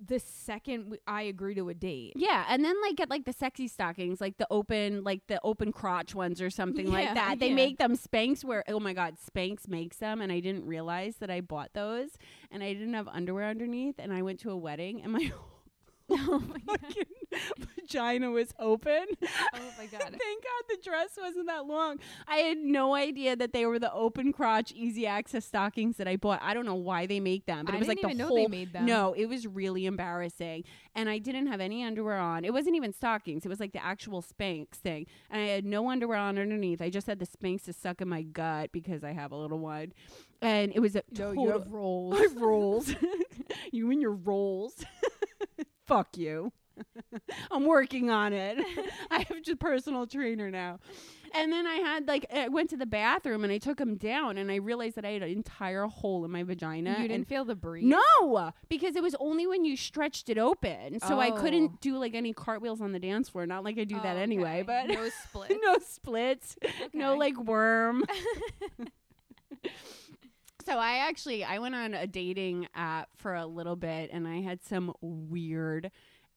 the 0.00 0.20
second 0.20 0.96
I 1.08 1.22
agree 1.22 1.56
to 1.56 1.68
a 1.70 1.74
date. 1.74 2.12
Yeah, 2.14 2.44
and 2.48 2.64
then 2.64 2.76
like 2.82 2.94
get 2.96 3.10
like 3.10 3.24
the 3.24 3.32
sexy 3.32 3.66
stockings, 3.66 4.20
like 4.20 4.36
the 4.36 4.46
open, 4.50 5.02
like 5.02 5.22
the 5.26 5.40
open 5.42 5.72
crotch 5.72 6.14
ones 6.14 6.40
or 6.40 6.50
something 6.50 6.88
like 6.92 7.14
that. 7.14 7.40
They 7.40 7.48
yeah. 7.48 7.54
make 7.56 7.78
them 7.78 7.96
Spanx 7.96 8.44
where 8.44 8.62
oh 8.68 8.78
my 8.78 8.92
god, 8.92 9.14
Spanx 9.16 9.66
makes 9.66 9.96
them, 9.96 10.20
and 10.20 10.30
I 10.30 10.38
didn't 10.40 10.66
realize 10.66 11.16
that 11.16 11.30
I 11.30 11.40
bought 11.40 11.70
those, 11.72 12.10
and 12.52 12.62
I 12.62 12.74
didn't 12.74 12.94
have 12.94 13.08
underwear 13.08 13.46
underneath, 13.48 13.96
and 13.98 14.12
I 14.12 14.22
went 14.22 14.38
to 14.40 14.50
a 14.50 14.56
wedding, 14.56 15.02
and 15.02 15.12
my 15.12 15.32
oh 16.28 16.42
my 16.48 16.58
god! 16.66 16.80
fucking 16.82 17.04
vagina 17.76 18.30
was 18.30 18.52
open. 18.58 19.06
Oh 19.54 19.60
my 19.78 19.86
god! 19.92 20.00
Thank 20.00 20.12
God 20.12 20.64
the 20.68 20.78
dress 20.82 21.10
wasn't 21.20 21.46
that 21.46 21.66
long. 21.66 21.98
I 22.26 22.36
had 22.36 22.58
no 22.58 22.94
idea 22.94 23.34
that 23.36 23.52
they 23.52 23.66
were 23.66 23.78
the 23.78 23.92
open 23.92 24.32
crotch, 24.32 24.72
easy 24.72 25.06
access 25.06 25.44
stockings 25.44 25.96
that 25.96 26.06
I 26.08 26.16
bought. 26.16 26.40
I 26.42 26.54
don't 26.54 26.66
know 26.66 26.74
why 26.74 27.06
they 27.06 27.20
make 27.20 27.46
them, 27.46 27.64
but 27.64 27.74
I 27.74 27.76
it 27.76 27.80
was 27.80 27.88
like 27.88 28.00
the 28.00 28.08
whole. 28.08 28.16
know 28.16 28.34
they 28.34 28.46
made 28.46 28.72
them. 28.72 28.86
No, 28.86 29.12
it 29.14 29.26
was 29.26 29.46
really 29.46 29.86
embarrassing, 29.86 30.64
and 30.94 31.08
I 31.08 31.18
didn't 31.18 31.46
have 31.48 31.60
any 31.60 31.82
underwear 31.84 32.18
on. 32.18 32.44
It 32.44 32.52
wasn't 32.52 32.76
even 32.76 32.92
stockings. 32.92 33.44
It 33.44 33.48
was 33.48 33.60
like 33.60 33.72
the 33.72 33.84
actual 33.84 34.22
Spanx 34.22 34.70
thing, 34.76 35.06
and 35.30 35.40
I 35.42 35.46
had 35.46 35.64
no 35.64 35.88
underwear 35.90 36.18
on 36.18 36.38
underneath. 36.38 36.80
I 36.82 36.90
just 36.90 37.06
had 37.06 37.18
the 37.18 37.26
Spanx 37.26 37.64
to 37.64 37.72
suck 37.72 38.00
in 38.00 38.08
my 38.08 38.22
gut 38.22 38.70
because 38.72 39.02
I 39.04 39.12
have 39.12 39.32
a 39.32 39.36
little 39.36 39.58
one, 39.58 39.92
and 40.42 40.72
it 40.74 40.80
was 40.80 40.94
a 40.96 41.02
No, 41.12 41.28
total. 41.28 41.44
you 41.44 41.50
have 41.52 41.70
rolls. 41.72 42.14
I 42.18 42.22
have 42.22 42.36
rolls. 42.36 42.94
you 43.72 43.90
and 43.90 44.00
your 44.00 44.12
rolls. 44.12 44.84
Fuck 45.88 46.16
you. 46.16 46.52
I'm 47.50 47.66
working 47.66 48.08
on 48.08 48.32
it. 48.32 48.58
I 49.10 49.24
have 49.28 49.42
just 49.42 49.58
personal 49.58 50.06
trainer 50.06 50.48
now. 50.48 50.78
And 51.34 51.52
then 51.52 51.66
I 51.66 51.74
had 51.74 52.06
like 52.08 52.24
I 52.34 52.48
went 52.48 52.70
to 52.70 52.76
the 52.76 52.86
bathroom 52.86 53.42
and 53.44 53.52
I 53.52 53.58
took 53.58 53.78
him 53.80 53.96
down 53.96 54.38
and 54.38 54.50
I 54.50 54.56
realized 54.56 54.94
that 54.96 55.04
I 55.04 55.10
had 55.10 55.22
an 55.22 55.28
entire 55.30 55.84
hole 55.86 56.24
in 56.24 56.30
my 56.30 56.42
vagina. 56.44 56.96
you 57.00 57.08
didn't 57.08 57.26
feel 57.28 57.44
the 57.44 57.54
breeze. 57.56 57.84
no, 57.84 58.52
because 58.68 58.96
it 58.96 59.02
was 59.02 59.14
only 59.20 59.46
when 59.46 59.64
you 59.64 59.76
stretched 59.76 60.30
it 60.30 60.38
open. 60.38 61.00
So 61.00 61.18
I 61.18 61.30
Oh. 61.30 61.36
couldn't 61.36 61.80
do 61.82 61.98
like 61.98 62.14
any 62.14 62.32
cartwheels 62.32 62.80
on 62.80 62.92
the 62.92 62.98
dance 63.00 63.28
floor. 63.28 63.44
Not 63.44 63.62
like 63.64 63.76
I 63.78 63.84
do 63.84 63.96
Oh, 63.98 64.02
that 64.02 64.16
anyway, 64.16 64.60
okay. 64.60 64.86
but 64.86 64.86
no 64.94 65.08
split. 65.24 65.58
no 65.62 65.76
splits, 65.84 66.56
no 66.94 67.14
like 67.16 67.36
worm. 67.38 68.04
So 70.68 70.78
I 70.78 70.98
actually 70.98 71.44
I 71.44 71.58
went 71.58 71.74
on 71.74 71.94
a 71.94 72.06
dating 72.06 72.68
app 72.74 73.08
for 73.16 73.34
a 73.34 73.46
little 73.46 73.76
bit 73.76 74.10
and 74.12 74.28
I 74.28 74.42
had 74.42 74.62
some 74.62 74.92
weird 75.00 75.90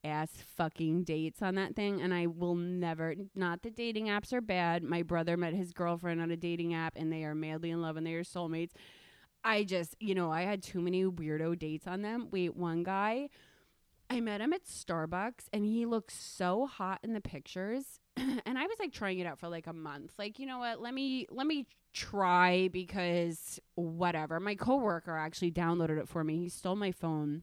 ass 0.04 0.30
fucking 0.56 1.04
dates 1.04 1.42
on 1.42 1.54
that 1.56 1.76
thing 1.76 2.00
and 2.00 2.14
I 2.14 2.26
will 2.26 2.54
never 2.54 3.14
not 3.34 3.62
that 3.62 3.76
dating 3.76 4.06
apps 4.06 4.32
are 4.32 4.40
bad. 4.40 4.82
My 4.82 5.02
brother 5.02 5.36
met 5.36 5.52
his 5.52 5.72
girlfriend 5.72 6.22
on 6.22 6.30
a 6.30 6.36
dating 6.36 6.72
app 6.72 6.94
and 6.96 7.12
they 7.12 7.24
are 7.24 7.34
madly 7.34 7.70
in 7.70 7.82
love 7.82 7.98
and 7.98 8.06
they 8.06 8.14
are 8.14 8.24
soulmates. 8.24 8.70
I 9.44 9.64
just, 9.64 9.96
you 10.00 10.14
know, 10.14 10.30
I 10.30 10.42
had 10.42 10.62
too 10.62 10.80
many 10.80 11.04
weirdo 11.04 11.58
dates 11.58 11.86
on 11.86 12.00
them. 12.00 12.28
Wait, 12.30 12.56
one 12.56 12.84
guy 12.84 13.28
I 14.08 14.20
met 14.20 14.40
him 14.40 14.54
at 14.54 14.64
Starbucks 14.64 15.48
and 15.52 15.66
he 15.66 15.84
looked 15.84 16.12
so 16.12 16.66
hot 16.66 17.00
in 17.02 17.12
the 17.12 17.20
pictures. 17.20 18.00
and 18.16 18.58
I 18.58 18.66
was 18.66 18.78
like 18.78 18.92
trying 18.92 19.18
it 19.18 19.26
out 19.26 19.38
for 19.38 19.48
like 19.48 19.66
a 19.66 19.72
month. 19.74 20.12
Like, 20.18 20.38
you 20.38 20.46
know 20.46 20.58
what? 20.58 20.80
Let 20.80 20.94
me 20.94 21.26
let 21.30 21.46
me 21.46 21.66
try 21.92 22.68
because 22.72 23.60
whatever. 23.74 24.40
My 24.40 24.54
coworker 24.54 25.16
actually 25.16 25.52
downloaded 25.52 25.98
it 25.98 26.08
for 26.08 26.24
me. 26.24 26.38
He 26.38 26.48
stole 26.48 26.76
my 26.76 26.92
phone. 26.92 27.42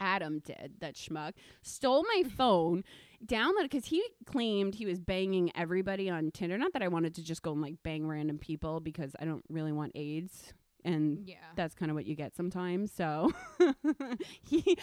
Adam 0.00 0.40
did 0.40 0.74
that 0.80 0.96
schmuck 0.96 1.32
stole 1.62 2.02
my 2.02 2.28
phone, 2.36 2.82
downloaded 3.24 3.64
because 3.70 3.86
he 3.86 4.02
claimed 4.26 4.74
he 4.74 4.86
was 4.86 5.00
banging 5.00 5.52
everybody 5.54 6.10
on 6.10 6.30
Tinder. 6.32 6.58
Not 6.58 6.72
that 6.72 6.82
I 6.82 6.88
wanted 6.88 7.14
to 7.14 7.22
just 7.22 7.42
go 7.42 7.52
and 7.52 7.62
like 7.62 7.76
bang 7.82 8.06
random 8.06 8.38
people 8.38 8.80
because 8.80 9.14
I 9.20 9.24
don't 9.24 9.44
really 9.48 9.72
want 9.72 9.92
AIDS, 9.94 10.52
and 10.84 11.26
Yeah. 11.26 11.36
that's 11.56 11.74
kind 11.74 11.90
of 11.90 11.94
what 11.94 12.06
you 12.06 12.14
get 12.14 12.36
sometimes. 12.36 12.92
So 12.92 13.32
he 14.42 14.76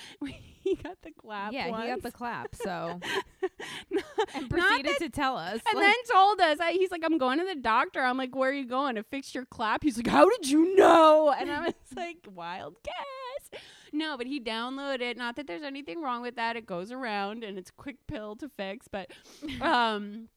he 0.63 0.75
got 0.75 0.97
the 1.01 1.11
clap. 1.11 1.53
yeah, 1.53 1.65
he 1.81 1.87
got 1.87 2.01
the 2.01 2.11
clap. 2.11 2.55
So 2.55 2.99
Not 3.91 4.03
and 4.33 4.49
that- 4.49 4.49
proceeded 4.49 4.97
to 4.99 5.09
tell 5.09 5.37
us. 5.37 5.59
and 5.67 5.75
like, 5.77 5.85
then 5.85 5.95
told 6.11 6.39
us, 6.41 6.57
I, 6.59 6.71
he's 6.73 6.91
like, 6.91 7.01
I'm 7.03 7.17
going 7.17 7.39
to 7.39 7.45
the 7.45 7.55
doctor. 7.55 8.01
I'm 8.01 8.17
like, 8.17 8.35
where 8.35 8.49
are 8.49 8.53
you 8.53 8.65
going 8.67 8.95
to 8.95 9.03
fix 9.03 9.33
your 9.35 9.45
clap? 9.45 9.83
He's 9.83 9.97
like, 9.97 10.07
how 10.07 10.29
did 10.29 10.49
you 10.49 10.75
know? 10.75 11.33
And 11.37 11.51
I 11.51 11.61
was 11.65 11.73
like, 11.95 12.25
wild 12.33 12.77
guess. 12.83 13.61
No, 13.93 14.17
but 14.17 14.27
he 14.27 14.39
downloaded. 14.39 15.17
Not 15.17 15.35
that 15.35 15.47
there's 15.47 15.63
anything 15.63 16.01
wrong 16.01 16.21
with 16.21 16.35
that. 16.37 16.55
It 16.55 16.65
goes 16.65 16.91
around 16.91 17.43
and 17.43 17.57
it's 17.57 17.69
a 17.69 17.73
quick 17.73 17.97
pill 18.07 18.35
to 18.37 18.49
fix. 18.49 18.87
But 18.87 19.11
um, 19.61 20.29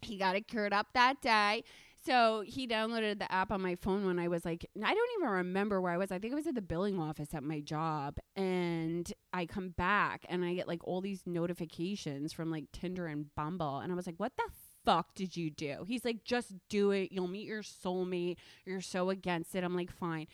he 0.00 0.16
got 0.16 0.36
it 0.36 0.48
cured 0.48 0.72
up 0.72 0.88
that 0.94 1.20
day. 1.20 1.64
So 2.04 2.42
he 2.46 2.66
downloaded 2.68 3.18
the 3.18 3.32
app 3.32 3.50
on 3.50 3.62
my 3.62 3.76
phone 3.76 4.04
when 4.04 4.18
I 4.18 4.28
was 4.28 4.44
like, 4.44 4.66
I 4.76 4.92
don't 4.92 5.10
even 5.18 5.30
remember 5.30 5.80
where 5.80 5.92
I 5.92 5.96
was. 5.96 6.12
I 6.12 6.18
think 6.18 6.32
I 6.32 6.36
was 6.36 6.46
at 6.46 6.54
the 6.54 6.60
billing 6.60 6.98
office 6.98 7.32
at 7.32 7.42
my 7.42 7.60
job. 7.60 8.18
And 8.36 9.10
I 9.32 9.46
come 9.46 9.70
back 9.70 10.26
and 10.28 10.44
I 10.44 10.54
get 10.54 10.68
like 10.68 10.84
all 10.84 11.00
these 11.00 11.22
notifications 11.26 12.32
from 12.32 12.50
like 12.50 12.64
Tinder 12.72 13.06
and 13.06 13.34
Bumble. 13.34 13.78
And 13.78 13.90
I 13.90 13.94
was 13.94 14.06
like, 14.06 14.18
what 14.18 14.32
the 14.36 14.50
fuck 14.84 15.14
did 15.14 15.36
you 15.36 15.50
do? 15.50 15.84
He's 15.88 16.04
like, 16.04 16.24
just 16.24 16.52
do 16.68 16.90
it. 16.90 17.10
You'll 17.10 17.28
meet 17.28 17.46
your 17.46 17.62
soulmate. 17.62 18.36
You're 18.66 18.82
so 18.82 19.08
against 19.08 19.54
it. 19.54 19.64
I'm 19.64 19.74
like, 19.74 19.90
fine. 19.90 20.26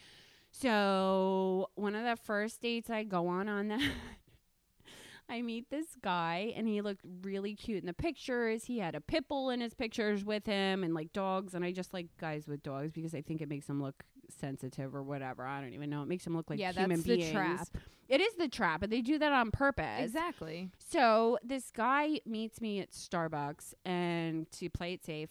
So 0.50 1.70
one 1.76 1.94
of 1.94 2.04
the 2.04 2.16
first 2.16 2.60
dates 2.60 2.90
I 2.90 3.04
go 3.04 3.28
on 3.28 3.48
on 3.48 3.68
that. 3.68 3.80
I 5.30 5.42
meet 5.42 5.70
this 5.70 5.86
guy 6.02 6.52
and 6.56 6.66
he 6.66 6.80
looked 6.82 7.04
really 7.22 7.54
cute 7.54 7.80
in 7.80 7.86
the 7.86 7.94
pictures. 7.94 8.64
He 8.64 8.78
had 8.78 8.94
a 8.94 9.00
pit 9.00 9.28
bull 9.28 9.50
in 9.50 9.60
his 9.60 9.74
pictures 9.74 10.24
with 10.24 10.44
him 10.44 10.82
and 10.82 10.92
like 10.92 11.12
dogs. 11.12 11.54
And 11.54 11.64
I 11.64 11.72
just 11.72 11.94
like 11.94 12.08
guys 12.18 12.48
with 12.48 12.62
dogs 12.62 12.92
because 12.92 13.14
I 13.14 13.22
think 13.22 13.40
it 13.40 13.48
makes 13.48 13.66
them 13.66 13.80
look 13.80 14.02
sensitive 14.30 14.94
or 14.94 15.02
whatever. 15.02 15.46
I 15.46 15.60
don't 15.60 15.72
even 15.72 15.90
know. 15.90 16.02
It 16.02 16.08
makes 16.08 16.24
them 16.24 16.36
look 16.36 16.50
like 16.50 16.58
yeah, 16.58 16.72
human 16.72 16.96
that's 16.96 17.02
beings. 17.04 17.26
the 17.26 17.32
trap. 17.32 17.68
It 18.08 18.20
is 18.20 18.34
the 18.34 18.48
trap, 18.48 18.82
and 18.82 18.92
they 18.92 19.02
do 19.02 19.18
that 19.18 19.30
on 19.30 19.52
purpose. 19.52 20.00
Exactly. 20.00 20.70
So 20.78 21.38
this 21.44 21.70
guy 21.70 22.20
meets 22.26 22.60
me 22.60 22.80
at 22.80 22.90
Starbucks 22.90 23.74
and 23.84 24.50
to 24.52 24.68
play 24.68 24.94
it 24.94 25.04
safe. 25.04 25.30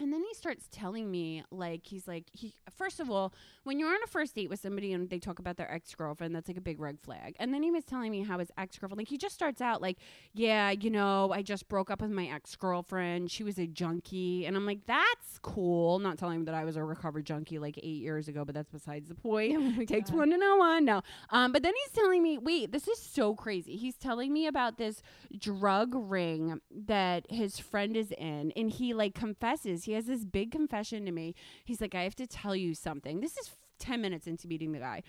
And 0.00 0.12
then 0.12 0.22
he 0.22 0.32
starts 0.34 0.68
telling 0.70 1.10
me 1.10 1.42
like 1.50 1.80
he's 1.84 2.06
like 2.06 2.26
he 2.32 2.54
first 2.70 3.00
of 3.00 3.10
all 3.10 3.32
when 3.64 3.80
you're 3.80 3.88
on 3.88 3.98
a 4.04 4.06
first 4.06 4.34
date 4.36 4.48
with 4.48 4.60
somebody 4.60 4.92
and 4.92 5.10
they 5.10 5.18
talk 5.18 5.40
about 5.40 5.56
their 5.56 5.70
ex 5.72 5.92
girlfriend 5.94 6.34
that's 6.36 6.46
like 6.46 6.56
a 6.56 6.60
big 6.60 6.78
red 6.78 7.00
flag. 7.00 7.34
And 7.40 7.52
then 7.52 7.64
he 7.64 7.70
was 7.72 7.84
telling 7.84 8.12
me 8.12 8.22
how 8.22 8.38
his 8.38 8.52
ex 8.56 8.78
girlfriend 8.78 8.98
like 8.98 9.08
he 9.08 9.18
just 9.18 9.34
starts 9.34 9.60
out 9.60 9.82
like 9.82 9.98
yeah 10.34 10.70
you 10.70 10.88
know 10.90 11.32
I 11.32 11.42
just 11.42 11.68
broke 11.68 11.90
up 11.90 12.00
with 12.00 12.12
my 12.12 12.26
ex 12.26 12.54
girlfriend 12.54 13.30
she 13.32 13.42
was 13.42 13.58
a 13.58 13.66
junkie. 13.66 14.46
And 14.46 14.56
I'm 14.56 14.66
like 14.66 14.86
that's 14.86 15.38
cool. 15.42 15.98
Not 15.98 16.16
telling 16.16 16.36
him 16.40 16.44
that 16.44 16.54
I 16.54 16.64
was 16.64 16.76
a 16.76 16.84
recovered 16.84 17.26
junkie 17.26 17.58
like 17.58 17.76
eight 17.78 18.00
years 18.00 18.28
ago 18.28 18.44
but 18.44 18.54
that's 18.54 18.70
besides 18.70 19.08
the 19.08 19.16
point. 19.16 19.48
Oh 19.80 19.84
takes 19.84 20.10
God. 20.10 20.18
one 20.18 20.30
to 20.30 20.38
know 20.38 20.56
one. 20.58 20.84
No. 20.84 21.02
Um 21.30 21.50
but 21.50 21.64
then 21.64 21.72
he's 21.84 21.92
telling 21.92 22.22
me 22.22 22.38
wait 22.38 22.70
this 22.70 22.86
is 22.86 23.00
so 23.00 23.34
crazy. 23.34 23.76
He's 23.76 23.96
telling 23.96 24.32
me 24.32 24.46
about 24.46 24.78
this 24.78 25.02
drug 25.36 25.92
ring 25.94 26.60
that 26.86 27.26
his 27.30 27.58
friend 27.58 27.96
is 27.96 28.12
in 28.12 28.52
and 28.54 28.70
he 28.70 28.94
like 28.94 29.14
confesses 29.16 29.87
he 29.88 29.94
has 29.94 30.04
this 30.04 30.22
big 30.22 30.50
confession 30.50 31.06
to 31.06 31.12
me. 31.12 31.34
He's 31.64 31.80
like 31.80 31.94
i 31.94 32.02
have 32.02 32.14
to 32.16 32.26
tell 32.26 32.54
you 32.54 32.74
something. 32.74 33.20
This 33.20 33.38
is 33.38 33.50
10 33.78 34.02
minutes 34.02 34.26
into 34.26 34.46
meeting 34.46 34.72
the 34.72 34.80
guy. 34.80 35.02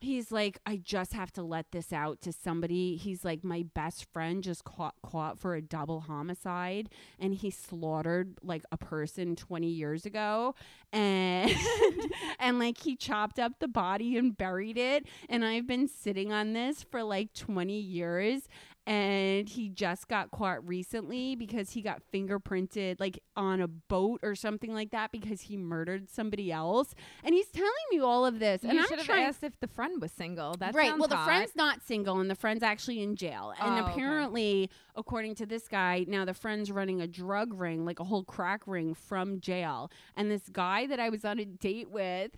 He's 0.00 0.32
like 0.32 0.58
i 0.66 0.76
just 0.76 1.12
have 1.12 1.32
to 1.34 1.42
let 1.44 1.70
this 1.70 1.92
out 1.92 2.20
to 2.22 2.32
somebody. 2.32 2.96
He's 2.96 3.24
like 3.24 3.44
my 3.44 3.64
best 3.74 4.12
friend 4.12 4.42
just 4.42 4.64
caught 4.64 4.96
caught 5.06 5.38
for 5.38 5.54
a 5.54 5.62
double 5.62 6.00
homicide 6.00 6.88
and 7.20 7.32
he 7.32 7.48
slaughtered 7.48 8.34
like 8.42 8.64
a 8.72 8.76
person 8.76 9.36
20 9.36 9.68
years 9.68 10.04
ago 10.04 10.56
and 10.92 11.52
and 12.40 12.58
like 12.58 12.78
he 12.78 12.96
chopped 12.96 13.38
up 13.38 13.60
the 13.60 13.68
body 13.68 14.16
and 14.16 14.36
buried 14.36 14.76
it 14.76 15.06
and 15.28 15.44
i've 15.44 15.66
been 15.66 15.86
sitting 15.86 16.32
on 16.32 16.54
this 16.54 16.82
for 16.82 17.04
like 17.04 17.32
20 17.34 17.78
years 17.78 18.48
and 18.86 19.48
he 19.48 19.68
just 19.68 20.08
got 20.08 20.30
caught 20.30 20.66
recently 20.66 21.34
because 21.36 21.70
he 21.70 21.80
got 21.80 22.02
fingerprinted 22.12 23.00
like 23.00 23.18
on 23.36 23.60
a 23.60 23.68
boat 23.68 24.20
or 24.22 24.34
something 24.34 24.74
like 24.74 24.90
that 24.90 25.10
because 25.12 25.42
he 25.42 25.56
murdered 25.56 26.10
somebody 26.10 26.52
else 26.52 26.94
and 27.24 27.34
he's 27.34 27.48
telling 27.48 27.70
me 27.90 28.00
all 28.00 28.26
of 28.26 28.38
this 28.38 28.62
and 28.62 28.72
you 28.74 28.80
i'm 28.80 28.86
should 28.86 28.98
have 28.98 29.06
trying 29.06 29.24
asked 29.24 29.42
if 29.42 29.58
the 29.60 29.66
friend 29.68 30.02
was 30.02 30.12
single. 30.12 30.54
That 30.58 30.74
right. 30.74 30.96
Well, 30.98 31.08
the 31.08 31.16
hot. 31.16 31.24
friend's 31.26 31.56
not 31.56 31.82
single, 31.82 32.20
and 32.20 32.30
the 32.30 32.34
friend's 32.34 32.62
actually 32.62 33.02
in 33.02 33.16
jail. 33.16 33.52
And 33.60 33.74
Oh, 33.74 33.82
okay. 33.84 33.92
apparently, 33.92 34.70
according 34.96 35.34
to 35.36 35.46
this 35.46 35.66
guy, 35.68 36.04
now 36.08 36.24
the 36.24 36.34
friend's 36.34 36.70
running 36.70 37.00
a 37.00 37.06
drug 37.06 37.54
ring, 37.54 37.84
like 37.84 38.00
a 38.00 38.04
whole 38.04 38.24
crack 38.24 38.66
ring 38.66 38.94
from 38.94 39.40
jail. 39.40 39.90
And 40.16 40.30
this 40.30 40.48
guy 40.50 40.86
that 40.86 41.00
I 41.00 41.08
was 41.08 41.24
on 41.24 41.38
a 41.38 41.44
date 41.44 41.90
with 41.90 42.32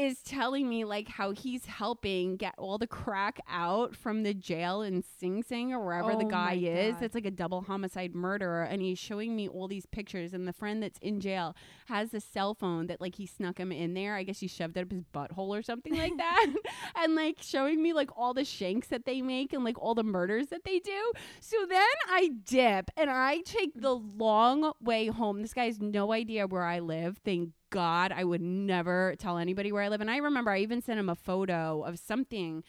is 0.00 0.22
telling 0.22 0.66
me 0.66 0.84
like 0.84 1.08
how 1.08 1.32
he's 1.32 1.66
helping 1.66 2.36
get 2.36 2.54
all 2.56 2.78
the 2.78 2.86
crack 2.86 3.38
out 3.46 3.94
from 3.94 4.22
the 4.22 4.32
jail 4.32 4.80
in 4.80 5.02
Sing 5.02 5.42
Sing 5.42 5.74
or 5.74 5.84
wherever 5.84 6.16
the 6.16 6.24
Oh 6.24 6.30
guy 6.30 6.54
is. 6.54 6.96
That's 6.98 7.14
like 7.14 7.26
a 7.26 7.30
double 7.30 7.60
homicide 7.60 8.14
murderer, 8.14 8.62
and 8.62 8.80
he's 8.80 8.98
showing 8.98 9.36
me 9.36 9.46
all 9.46 9.68
these 9.68 9.84
pictures. 9.84 10.32
And 10.32 10.48
the 10.48 10.54
friend 10.54 10.82
that's 10.82 10.98
in 11.00 11.20
jail 11.20 11.54
has 11.86 12.14
a 12.14 12.20
cell 12.20 12.54
phone 12.54 12.86
that 12.86 13.00
like 13.00 13.16
he 13.16 13.26
snuck 13.26 13.58
him 13.58 13.72
in 13.72 13.92
there. 13.92 14.16
I 14.16 14.22
guess 14.22 14.40
he 14.40 14.48
shoved 14.48 14.78
it 14.78 14.80
up 14.80 14.90
his 14.90 15.04
butthole 15.04 15.58
or 15.58 15.62
something 15.62 15.94
like 15.94 16.16
that, 16.16 16.46
and 16.96 17.14
like 17.14 17.36
showing 17.42 17.82
me 17.82 17.92
like 17.92 18.10
all 18.16 18.32
the 18.32 18.44
shanks 18.44 18.88
that 18.88 19.04
they 19.04 19.20
make 19.20 19.52
and 19.52 19.64
like 19.64 19.78
all 19.78 19.94
the 19.94 20.02
murders 20.02 20.46
that 20.46 20.64
they 20.64 20.78
do. 20.78 21.12
So 21.40 21.58
then 21.68 21.86
I 22.08 22.30
dip 22.44 22.90
and 22.96 23.10
I 23.10 23.40
take 23.42 23.78
the 23.78 23.94
long 23.94 24.72
way 24.80 25.08
home. 25.08 25.42
This 25.42 25.52
guy 25.52 25.66
has 25.66 25.78
no 25.78 26.12
idea 26.12 26.46
where 26.46 26.64
I 26.64 26.78
live. 26.78 27.18
Thank 27.22 27.50
God, 27.70 28.12
I 28.12 28.24
would 28.24 28.40
never 28.42 29.14
tell 29.18 29.38
anybody 29.38 29.72
where 29.72 29.82
I 29.82 29.88
live. 29.88 30.00
And 30.00 30.10
I 30.10 30.18
remember 30.18 30.50
I 30.50 30.58
even 30.58 30.82
sent 30.82 30.98
him 30.98 31.08
a 31.08 31.14
photo 31.14 31.82
of 31.82 31.98
something. 31.98 32.62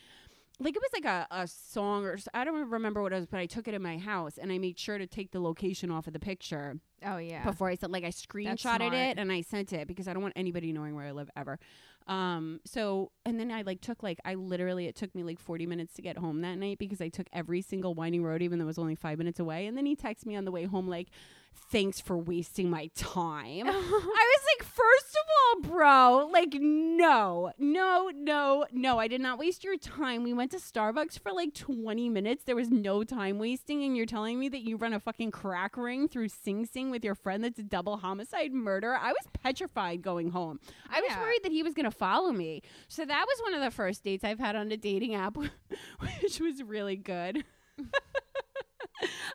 Like 0.60 0.76
it 0.76 0.82
was 0.82 0.92
like 0.94 1.06
a, 1.06 1.26
a 1.32 1.48
song 1.48 2.06
or 2.06 2.20
I 2.36 2.44
don't 2.44 2.70
remember 2.70 3.02
what 3.02 3.12
it 3.12 3.16
was, 3.16 3.26
but 3.26 3.40
I 3.40 3.48
took 3.48 3.68
it 3.68 3.74
in 3.74 3.82
my 3.82 3.98
house 3.98 4.38
and 4.38 4.52
I 4.52 4.60
made 4.60 4.78
sure 4.78 5.00
to 5.00 5.08
take 5.08 5.32
the 5.32 5.40
location 5.40 5.90
off 5.90 6.06
of 6.06 6.14
the 6.14 6.20
picture 6.20 6.78
Oh 7.04 7.18
yeah. 7.18 7.44
before 7.44 7.68
I 7.68 7.74
sent 7.76 7.92
like 7.92 8.04
I 8.04 8.10
screenshotted 8.12 8.92
it 8.94 9.18
and 9.18 9.32
I 9.32 9.42
sent 9.42 9.74
it 9.74 9.88
because 9.88 10.08
I 10.08 10.14
don't 10.14 10.22
want 10.22 10.34
anybody 10.36 10.72
knowing 10.72 10.94
where 10.96 11.06
I 11.08 11.12
live 11.14 11.32
ever. 11.36 11.58
Um 12.06 12.60
so 12.64 13.12
and 13.26 13.40
then 13.40 13.50
I 13.52 13.64
like 13.64 13.82
took 13.82 14.04
like 14.04 14.20
I 14.24 14.36
literally 14.36 14.86
it 14.86 14.96
took 14.96 15.16
me 15.16 15.24
like 15.24 15.40
40 15.40 15.66
minutes 15.66 15.94
to 15.96 16.04
get 16.04 16.18
home 16.20 16.42
that 16.42 16.60
night 16.60 16.78
because 16.78 17.02
I 17.02 17.10
took 17.10 17.26
every 17.34 17.64
single 17.64 17.96
winding 17.96 18.24
road 18.24 18.44
even 18.44 18.60
though 18.60 18.66
it 18.66 18.68
was 18.68 18.78
only 18.80 18.96
5 18.96 19.18
minutes 19.18 19.40
away 19.40 19.66
and 19.66 19.76
then 19.76 19.88
he 19.88 19.96
texted 19.96 20.28
me 20.28 20.36
on 20.36 20.46
the 20.46 20.52
way 20.52 20.66
home 20.66 20.88
like 20.88 21.08
thanks 21.54 22.00
for 22.00 22.18
wasting 22.18 22.70
my 22.70 22.90
time. 22.96 23.68
I 23.70 23.72
was 23.72 24.42
like 24.58 24.68
first 24.68 25.16
of 25.16 25.68
all 25.68 25.72
bro 25.72 26.30
like 26.32 26.54
no 26.54 27.52
no 27.58 28.12
no 28.14 28.66
no 28.72 29.00
I 29.00 29.08
did 29.08 29.22
not 29.22 29.40
waste 29.40 29.64
your 29.64 29.78
time. 29.78 30.24
We 30.24 30.34
went 30.34 30.52
to 30.52 30.58
Starbucks 30.58 31.20
for 31.20 31.32
like 31.32 31.54
20 31.54 32.10
minutes. 32.10 32.44
There 32.44 32.56
was 32.56 32.70
no 32.70 33.04
time 33.04 33.40
wasting 33.40 33.84
and 33.84 33.96
you're 33.96 34.06
telling 34.06 34.40
me 34.40 34.50
that 34.50 34.62
you 34.62 34.78
run 34.78 34.94
a 34.94 35.00
fucking 35.00 35.32
crack 35.32 35.78
ring 35.78 36.08
through 36.08 36.30
Sing 36.30 36.66
Sing 36.66 36.92
with 36.92 37.04
your 37.04 37.16
friend 37.16 37.44
that's 37.44 37.60
a 37.60 37.64
double 37.64 37.98
homicide 37.98 38.54
murder. 38.54 38.96
I 38.96 39.12
was 39.12 39.28
petrified 39.42 40.02
going 40.02 40.32
home. 40.32 40.60
I 40.90 41.02
was 41.02 41.18
worried 41.18 41.42
that 41.44 41.52
he 41.52 41.64
was 41.64 41.74
going 41.74 41.90
to 41.90 41.92
follow 41.92 42.32
me. 42.32 42.62
So 42.88 43.06
that 43.06 43.26
was 43.28 43.42
one 43.42 43.54
of 43.54 43.62
the 43.62 43.72
first 43.72 44.04
dates 44.04 44.24
I've 44.24 44.40
had 44.40 44.56
on 44.56 44.72
a 44.72 44.78
dating 44.78 45.16
app, 45.16 45.38
which 46.22 46.40
was 46.40 46.64
really 46.64 46.96
good. 46.96 47.44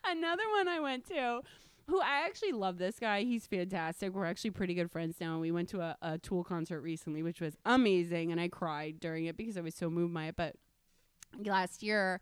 Another 0.05 0.43
one 0.57 0.67
I 0.67 0.79
went 0.79 1.07
to, 1.09 1.41
who 1.87 1.99
I 2.01 2.25
actually 2.25 2.51
love 2.51 2.77
this 2.77 2.99
guy. 2.99 3.23
He's 3.23 3.47
fantastic. 3.47 4.13
We're 4.13 4.25
actually 4.25 4.51
pretty 4.51 4.73
good 4.73 4.91
friends 4.91 5.17
now. 5.19 5.33
And 5.33 5.41
we 5.41 5.51
went 5.51 5.69
to 5.69 5.81
a, 5.81 5.97
a 6.01 6.17
Tool 6.17 6.43
concert 6.43 6.81
recently, 6.81 7.23
which 7.23 7.41
was 7.41 7.55
amazing. 7.65 8.31
And 8.31 8.41
I 8.41 8.49
cried 8.49 8.99
during 8.99 9.25
it 9.25 9.37
because 9.37 9.57
I 9.57 9.61
was 9.61 9.75
so 9.75 9.89
moved 9.89 10.13
by 10.13 10.25
it. 10.25 10.35
But 10.35 10.55
last 11.43 11.83
year, 11.83 12.19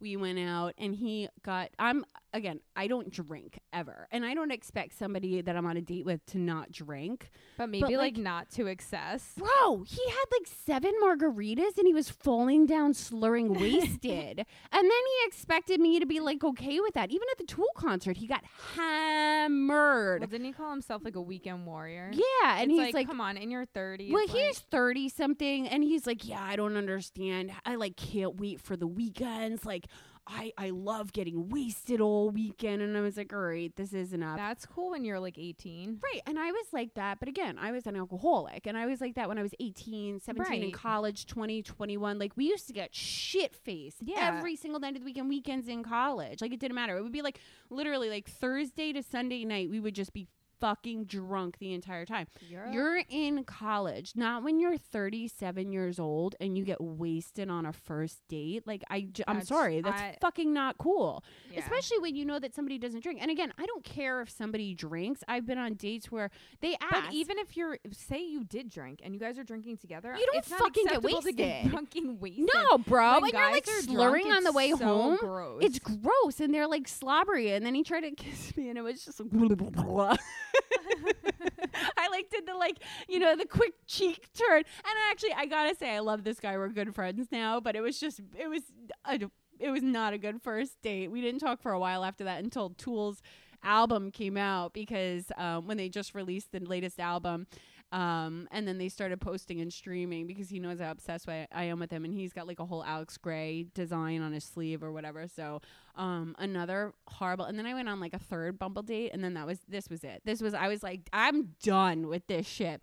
we 0.00 0.16
went 0.16 0.38
out 0.38 0.74
and 0.78 0.94
he 0.94 1.28
got 1.42 1.70
I'm 1.78 2.04
again, 2.34 2.60
I 2.76 2.86
don't 2.88 3.10
drink 3.10 3.58
ever. 3.72 4.06
And 4.12 4.24
I 4.24 4.34
don't 4.34 4.50
expect 4.50 4.98
somebody 4.98 5.40
that 5.40 5.56
I'm 5.56 5.66
on 5.66 5.76
a 5.76 5.80
date 5.80 6.04
with 6.04 6.24
to 6.26 6.38
not 6.38 6.70
drink. 6.70 7.30
But 7.56 7.68
maybe 7.70 7.96
like- 7.96 7.98
like, 8.14 8.16
not 8.16 8.50
to 8.52 8.66
excess. 8.66 9.32
Bro, 9.36 9.84
he 9.86 10.00
had 10.08 10.24
like 10.32 10.46
seven 10.46 10.92
margaritas 11.02 11.76
and 11.78 11.86
he 11.86 11.92
was 11.94 12.08
falling 12.10 12.66
down, 12.66 12.94
slurring, 12.94 13.52
wasted. 13.60 14.38
and 14.38 14.46
then 14.72 14.84
he 14.84 15.26
expected 15.26 15.80
me 15.80 15.98
to 16.00 16.06
be 16.06 16.20
like 16.20 16.42
okay 16.44 16.80
with 16.80 16.94
that. 16.94 17.10
Even 17.10 17.26
at 17.32 17.38
the 17.38 17.44
Tool 17.44 17.66
concert, 17.76 18.16
he 18.18 18.26
got 18.26 18.44
hammered. 18.74 20.20
Well, 20.20 20.28
didn't 20.28 20.46
he 20.46 20.52
call 20.52 20.70
himself 20.70 21.02
like 21.04 21.16
a 21.16 21.20
weekend 21.22 21.66
warrior? 21.66 22.10
yeah, 22.12 22.60
and 22.60 22.70
It's 22.70 22.80
he's 22.80 22.94
like, 22.94 23.06
come 23.06 23.20
on, 23.20 23.36
in 23.36 23.50
your 23.50 23.66
30s. 23.66 24.10
well, 24.12 24.26
like- 24.26 24.36
he's 24.36 24.58
30 24.58 25.08
something 25.08 25.68
and 25.68 25.82
he's 25.82 26.06
like, 26.06 26.26
yeah, 26.26 26.42
I 26.42 26.56
don't 26.56 26.76
understand. 26.76 27.52
I 27.64 27.74
like 27.76 27.96
can't 27.96 28.36
wait 28.36 28.60
for 28.60 28.76
the 28.76 28.86
weekends. 28.86 29.64
Like, 29.64 29.86
I, 30.28 30.52
I 30.58 30.70
love 30.70 31.12
getting 31.12 31.48
wasted 31.48 32.00
all 32.00 32.30
weekend. 32.30 32.82
And 32.82 32.96
I 32.96 33.00
was 33.00 33.16
like, 33.16 33.32
all 33.32 33.38
right, 33.40 33.74
this 33.76 33.92
is 33.92 34.12
enough. 34.12 34.36
That's 34.36 34.66
cool 34.66 34.90
when 34.90 35.04
you're 35.04 35.18
like 35.18 35.38
18. 35.38 36.00
Right. 36.02 36.20
And 36.26 36.38
I 36.38 36.52
was 36.52 36.66
like 36.72 36.94
that. 36.94 37.18
But 37.18 37.28
again, 37.28 37.56
I 37.58 37.72
was 37.72 37.86
an 37.86 37.96
alcoholic. 37.96 38.66
And 38.66 38.76
I 38.76 38.86
was 38.86 39.00
like 39.00 39.14
that 39.14 39.28
when 39.28 39.38
I 39.38 39.42
was 39.42 39.54
18, 39.58 40.20
17 40.20 40.62
in 40.62 40.70
college, 40.72 41.26
20, 41.26 41.62
21. 41.62 42.18
Like 42.18 42.32
we 42.36 42.44
used 42.46 42.66
to 42.66 42.72
get 42.72 42.94
shit 42.94 43.54
faced 43.54 43.98
Yeah. 44.02 44.34
every 44.36 44.54
single 44.56 44.80
night 44.80 44.94
of 44.96 45.00
the 45.00 45.06
weekend, 45.06 45.28
weekends 45.28 45.68
in 45.68 45.82
college. 45.82 46.40
Like 46.42 46.52
it 46.52 46.60
didn't 46.60 46.74
matter. 46.74 46.96
It 46.98 47.02
would 47.02 47.12
be 47.12 47.22
like 47.22 47.40
literally 47.70 48.10
like 48.10 48.28
Thursday 48.28 48.92
to 48.92 49.02
Sunday 49.02 49.44
night, 49.44 49.70
we 49.70 49.80
would 49.80 49.94
just 49.94 50.12
be 50.12 50.26
fucking 50.60 51.04
drunk 51.04 51.58
the 51.58 51.72
entire 51.72 52.04
time. 52.04 52.26
You're, 52.48 52.66
You're 52.72 53.02
in 53.08 53.44
college, 53.44 54.12
not 54.16 54.42
when 54.42 54.58
you're 54.60 54.76
37 54.78 55.72
years 55.72 55.98
old 55.98 56.34
and 56.40 56.56
you 56.56 56.64
get 56.64 56.80
wasted 56.80 57.48
on 57.50 57.66
a 57.66 57.72
first 57.72 58.20
date. 58.28 58.66
Like 58.66 58.82
I, 58.90 59.02
j- 59.12 59.24
I'm 59.26 59.42
sorry, 59.42 59.80
that's 59.80 60.00
I- 60.00 60.16
fucking 60.20 60.52
not 60.52 60.78
cool. 60.78 61.22
yeah. 61.52 61.60
Especially 61.60 61.98
when 61.98 62.16
you 62.16 62.24
know 62.24 62.38
that 62.38 62.54
somebody 62.54 62.78
doesn't 62.78 63.02
drink. 63.02 63.18
And 63.22 63.30
again, 63.30 63.52
I 63.58 63.66
don't 63.66 63.84
care 63.84 64.20
if 64.20 64.30
somebody 64.30 64.74
drinks. 64.74 65.22
I've 65.28 65.46
been 65.46 65.58
on 65.58 65.74
dates 65.74 66.10
where 66.10 66.30
they 66.60 66.76
ask. 66.80 67.06
But 67.06 67.12
even 67.12 67.38
if 67.38 67.56
you're, 67.56 67.78
say 67.92 68.22
you 68.24 68.44
did 68.44 68.68
drink 68.70 69.00
and 69.02 69.14
you 69.14 69.20
guys 69.20 69.38
are 69.38 69.44
drinking 69.44 69.78
together, 69.78 70.14
You 70.18 70.26
don't 70.26 70.36
it's 70.38 70.50
not 70.50 70.60
fucking 70.60 70.84
get 70.86 70.94
to 70.94 71.00
get 71.00 71.14
wasted. 71.24 71.72
fucking 71.72 72.18
wasted. 72.20 72.48
no, 72.54 72.78
bro, 72.78 73.20
When 73.20 73.24
and 73.24 73.32
you're 73.32 73.52
like 73.52 73.66
slurring 73.66 74.24
drunk, 74.26 74.36
on 74.38 74.44
the 74.44 74.52
way 74.52 74.70
so 74.72 74.76
home. 74.78 75.16
Gross. 75.18 75.62
It's 75.62 75.78
gross, 75.78 76.40
and 76.40 76.52
they're 76.52 76.66
like 76.68 76.88
slobbery. 76.88 77.52
And 77.52 77.64
then 77.64 77.74
he 77.74 77.82
tried 77.84 78.00
to 78.00 78.10
kiss 78.16 78.56
me, 78.56 78.68
and 78.68 78.78
it 78.78 78.82
was 78.82 79.04
just 79.04 79.20
like. 79.32 80.18
I 81.96 82.08
like 82.08 82.30
did 82.30 82.46
the 82.46 82.54
like 82.54 82.78
you 83.08 83.18
know 83.18 83.36
the 83.36 83.46
quick 83.46 83.74
cheek 83.86 84.28
turn, 84.34 84.58
and 84.58 84.94
actually 85.10 85.32
I 85.32 85.46
gotta 85.46 85.74
say 85.74 85.94
I 85.94 86.00
love 86.00 86.24
this 86.24 86.40
guy. 86.40 86.56
We're 86.56 86.68
good 86.68 86.94
friends 86.94 87.28
now, 87.30 87.60
but 87.60 87.76
it 87.76 87.80
was 87.80 87.98
just 87.98 88.20
it 88.38 88.48
was 88.48 88.62
a, 89.04 89.20
it 89.58 89.70
was 89.70 89.82
not 89.82 90.12
a 90.12 90.18
good 90.18 90.40
first 90.42 90.80
date. 90.82 91.10
We 91.10 91.20
didn't 91.20 91.40
talk 91.40 91.60
for 91.60 91.72
a 91.72 91.78
while 91.78 92.04
after 92.04 92.24
that 92.24 92.42
until 92.42 92.70
Tool's 92.70 93.22
album 93.62 94.10
came 94.10 94.36
out 94.36 94.72
because 94.72 95.32
um, 95.36 95.66
when 95.66 95.76
they 95.76 95.88
just 95.88 96.14
released 96.14 96.52
the 96.52 96.60
latest 96.60 97.00
album. 97.00 97.46
Um, 97.90 98.48
and 98.50 98.68
then 98.68 98.76
they 98.76 98.90
started 98.90 99.20
posting 99.20 99.60
and 99.60 99.72
streaming 99.72 100.26
because 100.26 100.50
he 100.50 100.58
knows 100.58 100.78
how 100.78 100.90
obsessed 100.90 101.28
I, 101.28 101.46
I 101.52 101.64
am 101.64 101.78
with 101.80 101.90
him, 101.90 102.04
and 102.04 102.12
he's 102.12 102.32
got 102.32 102.46
like 102.46 102.60
a 102.60 102.66
whole 102.66 102.84
Alex 102.84 103.16
Grey 103.16 103.66
design 103.74 104.20
on 104.20 104.32
his 104.32 104.44
sleeve 104.44 104.82
or 104.82 104.92
whatever. 104.92 105.26
So, 105.26 105.62
um, 105.96 106.36
another 106.38 106.92
horrible. 107.06 107.46
And 107.46 107.58
then 107.58 107.66
I 107.66 107.72
went 107.72 107.88
on 107.88 107.98
like 107.98 108.12
a 108.12 108.18
third 108.18 108.58
Bumble 108.58 108.82
date, 108.82 109.12
and 109.14 109.24
then 109.24 109.34
that 109.34 109.46
was 109.46 109.60
this 109.68 109.88
was 109.88 110.04
it. 110.04 110.22
This 110.24 110.42
was 110.42 110.52
I 110.52 110.68
was 110.68 110.82
like, 110.82 111.08
I'm 111.12 111.54
done 111.62 112.08
with 112.08 112.26
this 112.26 112.46
shit. 112.46 112.82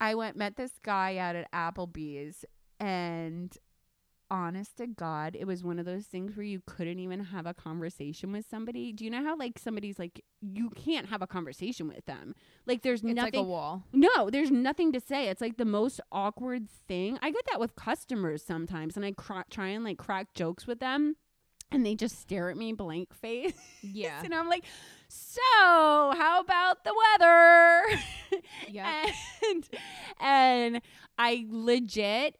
I 0.00 0.14
went 0.14 0.36
met 0.36 0.56
this 0.56 0.72
guy 0.82 1.16
out 1.16 1.34
at 1.34 1.50
Applebee's, 1.52 2.44
and 2.78 3.56
honest 4.32 4.78
to 4.78 4.86
God, 4.86 5.36
it 5.38 5.46
was 5.46 5.62
one 5.62 5.78
of 5.78 5.84
those 5.84 6.06
things 6.06 6.34
where 6.36 6.44
you 6.44 6.62
couldn't 6.66 6.98
even 6.98 7.20
have 7.24 7.44
a 7.46 7.52
conversation 7.52 8.32
with 8.32 8.46
somebody. 8.48 8.90
Do 8.92 9.04
you 9.04 9.10
know 9.10 9.22
how 9.22 9.36
like 9.36 9.58
somebody's 9.58 9.98
like 9.98 10.24
you 10.40 10.70
can't 10.70 11.08
have 11.10 11.20
a 11.20 11.26
conversation 11.26 11.86
with 11.86 12.06
them? 12.06 12.34
Like 12.66 12.80
there's 12.82 13.00
It's 13.02 13.14
nothing. 13.14 13.34
like 13.34 13.34
a 13.34 13.42
wall. 13.42 13.84
No, 13.92 14.30
there's 14.30 14.50
nothing 14.50 14.90
to 14.92 15.00
say. 15.00 15.28
It's 15.28 15.40
like 15.42 15.58
the 15.58 15.64
most 15.66 16.00
awkward 16.10 16.68
thing. 16.88 17.18
I 17.20 17.30
get 17.30 17.44
that 17.50 17.60
with 17.60 17.76
customers 17.76 18.42
sometimes, 18.42 18.96
and 18.96 19.04
I 19.04 19.12
cr- 19.12 19.48
try 19.50 19.68
and 19.68 19.84
like 19.84 19.98
crack 19.98 20.32
jokes 20.34 20.66
with 20.66 20.80
them, 20.80 21.16
and 21.70 21.84
they 21.84 21.94
just 21.94 22.18
stare 22.18 22.48
at 22.50 22.56
me 22.56 22.72
blank 22.72 23.12
face. 23.14 23.52
Yeah. 23.82 24.20
and 24.24 24.34
I'm 24.34 24.48
like, 24.48 24.64
so 25.08 25.40
how 25.52 26.40
about 26.40 26.84
the 26.84 26.94
weather? 27.20 28.00
yeah. 28.70 29.10
and 29.50 29.68
and 30.20 30.80
I 31.18 31.46
legit 31.50 32.36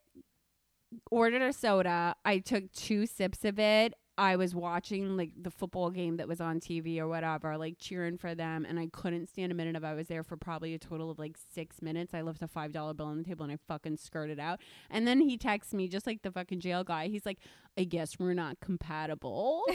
ordered 1.10 1.42
a 1.42 1.52
soda. 1.52 2.14
I 2.24 2.38
took 2.38 2.70
two 2.72 3.06
sips 3.06 3.44
of 3.44 3.58
it. 3.58 3.94
I 4.18 4.36
was 4.36 4.54
watching 4.54 5.16
like 5.16 5.30
the 5.40 5.50
football 5.50 5.90
game 5.90 6.18
that 6.18 6.28
was 6.28 6.40
on 6.40 6.60
TV 6.60 6.98
or 6.98 7.08
whatever, 7.08 7.56
like 7.56 7.76
cheering 7.78 8.18
for 8.18 8.34
them, 8.34 8.66
and 8.68 8.78
I 8.78 8.88
couldn't 8.92 9.28
stand 9.28 9.50
a 9.50 9.54
minute 9.54 9.74
of. 9.74 9.84
it. 9.84 9.86
I 9.86 9.94
was 9.94 10.08
there 10.08 10.22
for 10.22 10.36
probably 10.36 10.74
a 10.74 10.78
total 10.78 11.10
of 11.10 11.18
like 11.18 11.36
six 11.54 11.80
minutes. 11.80 12.12
I 12.12 12.20
left 12.20 12.42
a 12.42 12.48
five 12.48 12.72
dollar 12.72 12.92
bill 12.92 13.06
on 13.06 13.18
the 13.18 13.24
table 13.24 13.44
and 13.44 13.52
I 13.52 13.58
fucking 13.68 13.96
skirted 13.96 14.38
out. 14.38 14.60
And 14.90 15.06
then 15.08 15.20
he 15.20 15.38
texts 15.38 15.72
me 15.72 15.88
just 15.88 16.06
like 16.06 16.22
the 16.22 16.30
fucking 16.30 16.60
jail 16.60 16.84
guy. 16.84 17.08
He's 17.08 17.24
like, 17.24 17.38
"I 17.78 17.84
guess 17.84 18.18
we're 18.18 18.34
not 18.34 18.60
compatible." 18.60 19.64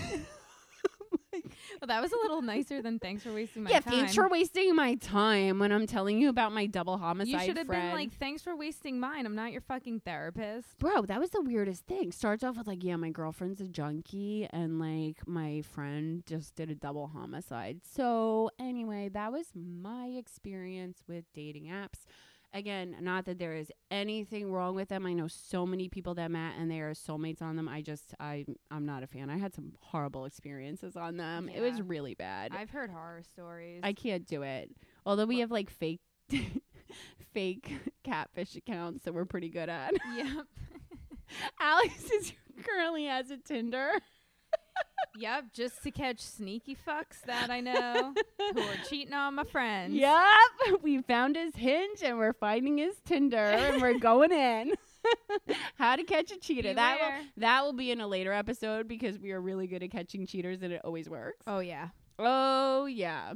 Well, 1.32 1.86
that 1.86 2.02
was 2.02 2.12
a 2.12 2.16
little 2.16 2.42
nicer 2.42 2.82
than 2.82 2.98
thanks 2.98 3.22
for 3.22 3.32
wasting 3.32 3.62
my 3.64 3.70
yeah, 3.70 3.80
time. 3.80 3.92
Yeah, 3.92 4.00
thanks 4.00 4.14
for 4.14 4.28
wasting 4.28 4.74
my 4.74 4.94
time 4.96 5.58
when 5.58 5.72
I'm 5.72 5.86
telling 5.86 6.18
you 6.18 6.28
about 6.28 6.52
my 6.52 6.66
double 6.66 6.98
homicide. 6.98 7.32
You 7.32 7.46
should 7.46 7.56
have 7.56 7.68
been 7.68 7.92
like, 7.92 8.12
thanks 8.12 8.42
for 8.42 8.56
wasting 8.56 8.98
mine. 9.00 9.26
I'm 9.26 9.34
not 9.34 9.52
your 9.52 9.60
fucking 9.60 10.00
therapist. 10.00 10.78
Bro, 10.78 11.02
that 11.06 11.20
was 11.20 11.30
the 11.30 11.40
weirdest 11.40 11.86
thing. 11.86 12.12
Starts 12.12 12.42
off 12.42 12.56
with 12.56 12.66
like, 12.66 12.82
yeah, 12.84 12.96
my 12.96 13.10
girlfriend's 13.10 13.60
a 13.60 13.68
junkie, 13.68 14.48
and 14.50 14.78
like 14.78 15.26
my 15.26 15.62
friend 15.62 16.24
just 16.26 16.54
did 16.56 16.70
a 16.70 16.74
double 16.74 17.08
homicide. 17.08 17.80
So 17.82 18.50
anyway, 18.58 19.08
that 19.10 19.32
was 19.32 19.46
my 19.54 20.06
experience 20.06 21.02
with 21.08 21.24
dating 21.32 21.66
apps. 21.66 22.04
Again, 22.52 22.96
not 23.00 23.26
that 23.26 23.38
there 23.38 23.54
is 23.54 23.70
anything 23.92 24.50
wrong 24.50 24.74
with 24.74 24.88
them. 24.88 25.06
I 25.06 25.12
know 25.12 25.28
so 25.28 25.64
many 25.64 25.88
people 25.88 26.14
that 26.14 26.30
met 26.32 26.54
and 26.58 26.68
they 26.68 26.80
are 26.80 26.92
soulmates 26.94 27.40
on 27.40 27.54
them. 27.54 27.68
I 27.68 27.80
just 27.80 28.12
I 28.18 28.44
I'm 28.72 28.84
not 28.84 29.04
a 29.04 29.06
fan. 29.06 29.30
I 29.30 29.38
had 29.38 29.54
some 29.54 29.72
horrible 29.80 30.24
experiences 30.24 30.96
on 30.96 31.16
them. 31.16 31.48
It 31.48 31.60
was 31.60 31.80
really 31.80 32.14
bad. 32.14 32.52
I've 32.52 32.70
heard 32.70 32.90
horror 32.90 33.22
stories. 33.22 33.80
I 33.84 33.92
can't 33.92 34.26
do 34.26 34.42
it. 34.42 34.70
Although 35.06 35.26
we 35.26 35.38
have 35.40 35.52
like 35.52 35.70
fake 35.70 36.00
fake 37.32 37.72
catfish 38.02 38.56
accounts 38.56 39.04
that 39.04 39.14
we're 39.14 39.24
pretty 39.24 39.48
good 39.48 39.68
at. 39.68 39.92
yep. 40.16 40.46
Alex 41.60 42.10
is 42.10 42.32
currently 42.64 43.04
has 43.04 43.30
a 43.30 43.36
Tinder. 43.36 43.92
Yep. 45.18 45.44
Just 45.52 45.82
to 45.82 45.90
catch 45.90 46.20
sneaky 46.20 46.76
fucks 46.86 47.20
that 47.26 47.50
I 47.50 47.60
know 47.60 48.14
who 48.52 48.60
are 48.60 48.76
cheating 48.88 49.14
on 49.14 49.34
my 49.34 49.44
friends. 49.44 49.94
Yep. 49.94 50.16
We 50.82 51.02
found 51.02 51.36
his 51.36 51.54
hinge 51.56 52.02
and 52.02 52.18
we're 52.18 52.32
finding 52.32 52.78
his 52.78 52.94
Tinder 53.04 53.36
and 53.36 53.82
we're 53.82 53.98
going 53.98 54.32
in. 54.32 54.74
How 55.76 55.96
to 55.96 56.04
catch 56.04 56.30
a 56.30 56.38
cheater. 56.38 56.74
That 56.74 56.98
will 57.00 57.26
that 57.38 57.64
will 57.64 57.72
be 57.72 57.90
in 57.90 58.00
a 58.00 58.06
later 58.06 58.32
episode 58.32 58.86
because 58.86 59.18
we 59.18 59.32
are 59.32 59.40
really 59.40 59.66
good 59.66 59.82
at 59.82 59.90
catching 59.90 60.26
cheaters 60.26 60.62
and 60.62 60.72
it 60.72 60.80
always 60.84 61.08
works. 61.08 61.42
Oh 61.46 61.60
yeah. 61.60 61.88
Oh 62.18 62.86
yeah. 62.86 63.32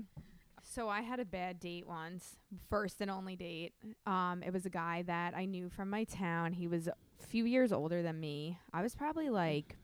So 0.62 0.88
I 0.88 1.02
had 1.02 1.20
a 1.20 1.24
bad 1.24 1.60
date 1.60 1.86
once, 1.86 2.36
first 2.68 3.00
and 3.00 3.10
only 3.10 3.36
date. 3.36 3.72
Um, 4.06 4.42
it 4.44 4.52
was 4.52 4.66
a 4.66 4.70
guy 4.70 5.02
that 5.06 5.34
I 5.34 5.44
knew 5.44 5.68
from 5.68 5.88
my 5.90 6.04
town. 6.04 6.52
He 6.52 6.66
was 6.66 6.88
a 6.88 6.94
few 7.26 7.44
years 7.44 7.72
older 7.72 8.02
than 8.02 8.18
me. 8.18 8.58
I 8.72 8.82
was 8.82 8.94
probably 8.94 9.30
like, 9.30 9.76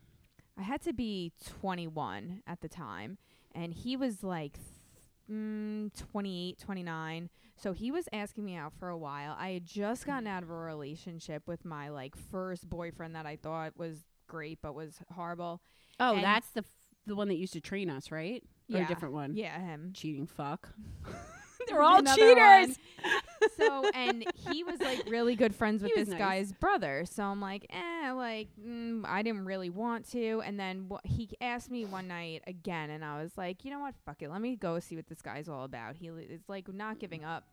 I 0.61 0.64
had 0.64 0.83
to 0.83 0.92
be 0.92 1.33
21 1.61 2.42
at 2.46 2.61
the 2.61 2.68
time, 2.68 3.16
and 3.55 3.73
he 3.73 3.96
was 3.96 4.23
like 4.23 4.55
th- 4.55 5.38
mm, 5.38 5.90
28, 6.12 6.59
29. 6.59 7.31
So 7.57 7.73
he 7.73 7.90
was 7.90 8.09
asking 8.12 8.44
me 8.44 8.57
out 8.57 8.73
for 8.79 8.88
a 8.88 8.96
while. 8.99 9.35
I 9.38 9.51
had 9.51 9.64
just 9.64 10.07
gotten 10.07 10.27
out 10.27 10.42
of 10.42 10.51
a 10.51 10.55
relationship 10.55 11.44
with 11.49 11.64
my 11.64 11.88
like 11.88 12.14
first 12.14 12.68
boyfriend 12.68 13.16
that 13.16 13.27
I 13.27 13.37
thought 13.37 13.79
was 13.79 14.05
great 14.29 14.59
but 14.62 14.75
was 14.75 15.01
horrible. 15.14 15.61
Oh, 15.99 16.14
And- 16.14 16.25
that's 16.25 16.51
the 16.51 16.61
f- 16.61 16.66
the 17.07 17.16
one 17.16 17.29
that 17.29 17.37
used 17.37 17.55
to 17.55 17.61
train 17.61 17.88
us, 17.90 18.11
right? 18.11 18.42
Or 18.70 18.77
a 18.77 18.81
Yeah. 18.81 18.87
different 18.87 19.14
one. 19.14 19.35
Yeah, 19.35 19.59
him. 19.59 19.92
Cheating 19.94 20.27
fuck. 20.27 20.68
They're 21.68 21.83
all 21.83 21.99
Another 21.99 22.16
cheaters. 22.20 22.79
one. 23.03 23.51
so 23.59 23.90
and 23.94 24.25
he 24.49 24.64
was 24.64 24.81
like 24.81 25.05
really 25.09 25.35
good 25.37 25.55
friends 25.55 25.83
with 25.83 25.92
He 25.94 26.01
was 26.01 26.09
this 26.09 26.18
nice. 26.18 26.29
guy's 26.49 26.53
brother. 26.53 27.05
So 27.11 27.23
I'm 27.23 27.40
like, 27.40 27.66
eh, 27.70 28.12
like 28.12 28.49
mm, 28.61 29.03
I 29.07 29.23
didn't 29.23 29.44
really 29.44 29.70
want 29.70 30.11
to. 30.12 30.42
And 30.44 30.59
then 30.59 30.88
wh- 30.90 31.07
he 31.09 31.29
asked 31.40 31.70
me 31.70 31.85
one 31.85 32.09
night 32.09 32.42
again, 32.46 32.90
and 32.90 33.05
I 33.05 33.23
was 33.23 33.33
like, 33.37 33.64
you 33.64 33.70
know 33.70 33.81
what, 33.81 33.94
fuck 34.05 34.23
it, 34.23 34.31
let 34.31 34.40
me 34.40 34.57
go 34.57 34.79
see 34.81 34.96
what 34.96 35.07
this 35.09 35.23
guy's 35.23 35.49
all 35.49 35.64
about. 35.64 35.96
He 35.96 36.11
li- 36.11 36.27
is 36.29 36.42
like 36.49 36.73
not 36.73 36.99
giving 36.99 37.25
up. 37.25 37.44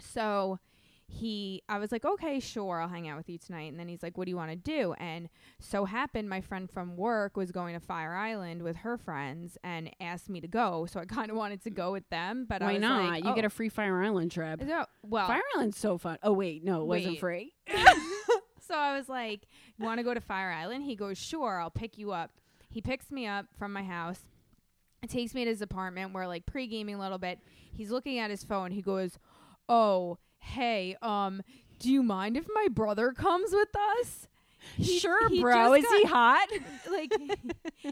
So 0.00 0.58
he 1.08 1.62
I 1.68 1.78
was 1.78 1.92
like, 1.92 2.04
"Okay, 2.04 2.40
sure, 2.40 2.80
I'll 2.80 2.88
hang 2.88 3.08
out 3.08 3.16
with 3.16 3.28
you 3.28 3.38
tonight." 3.38 3.70
And 3.70 3.78
then 3.78 3.88
he's 3.88 4.02
like, 4.02 4.18
"What 4.18 4.24
do 4.24 4.30
you 4.30 4.36
want 4.36 4.50
to 4.50 4.56
do?" 4.56 4.92
And 4.94 5.28
so 5.60 5.84
happened 5.84 6.28
my 6.28 6.40
friend 6.40 6.70
from 6.70 6.96
work 6.96 7.36
was 7.36 7.52
going 7.52 7.74
to 7.74 7.80
Fire 7.80 8.14
Island 8.14 8.62
with 8.62 8.76
her 8.76 8.96
friends 8.98 9.56
and 9.62 9.90
asked 10.00 10.28
me 10.28 10.40
to 10.40 10.48
go, 10.48 10.86
so 10.86 10.98
I 11.00 11.04
kind 11.06 11.30
of 11.30 11.36
wanted 11.36 11.62
to 11.62 11.70
go 11.70 11.92
with 11.92 12.08
them, 12.10 12.46
but 12.48 12.60
I 12.62 12.66
Why 12.66 12.72
was 12.74 12.82
not? 12.82 13.04
like, 13.10 13.24
you 13.24 13.34
get 13.34 13.44
"Oh." 13.44 13.46
a 13.46 13.50
free 13.50 13.68
Fire 13.68 14.02
Island 14.02 14.32
trip. 14.32 14.60
No, 14.62 14.84
well, 15.02 15.26
Fire 15.28 15.42
Island's 15.54 15.78
so 15.78 15.96
fun. 15.96 16.18
Oh 16.22 16.32
wait, 16.32 16.64
no, 16.64 16.82
it 16.82 16.86
wasn't 16.86 17.18
free. 17.20 17.54
so 18.60 18.74
I 18.74 18.96
was 18.96 19.08
like, 19.08 19.46
"Want 19.78 19.98
to 19.98 20.04
go 20.04 20.12
to 20.12 20.20
Fire 20.20 20.50
Island?" 20.50 20.84
He 20.84 20.96
goes, 20.96 21.18
"Sure, 21.18 21.60
I'll 21.60 21.70
pick 21.70 21.98
you 21.98 22.10
up." 22.12 22.32
He 22.68 22.80
picks 22.80 23.10
me 23.10 23.26
up 23.26 23.46
from 23.56 23.72
my 23.72 23.84
house, 23.84 24.20
and 25.02 25.10
takes 25.10 25.34
me 25.34 25.44
to 25.44 25.50
his 25.50 25.62
apartment. 25.62 26.12
We're 26.12 26.26
like 26.26 26.46
pre 26.46 26.66
gaming 26.66 26.96
a 26.96 27.00
little 27.00 27.18
bit. 27.18 27.38
He's 27.72 27.90
looking 27.90 28.18
at 28.18 28.30
his 28.30 28.42
phone. 28.44 28.72
He 28.72 28.82
goes, 28.82 29.18
"Oh, 29.68 30.18
hey, 30.46 30.96
um, 31.02 31.42
do 31.78 31.90
you 31.92 32.02
mind 32.02 32.36
if 32.36 32.46
my 32.54 32.68
brother 32.70 33.12
comes 33.12 33.52
with 33.52 33.74
us?" 34.00 34.28
He- 34.76 34.98
sure, 34.98 35.28
he 35.28 35.40
bro. 35.40 35.74
Is 35.74 35.86
he 35.86 36.04
hot? 36.04 36.48
like 36.90 37.12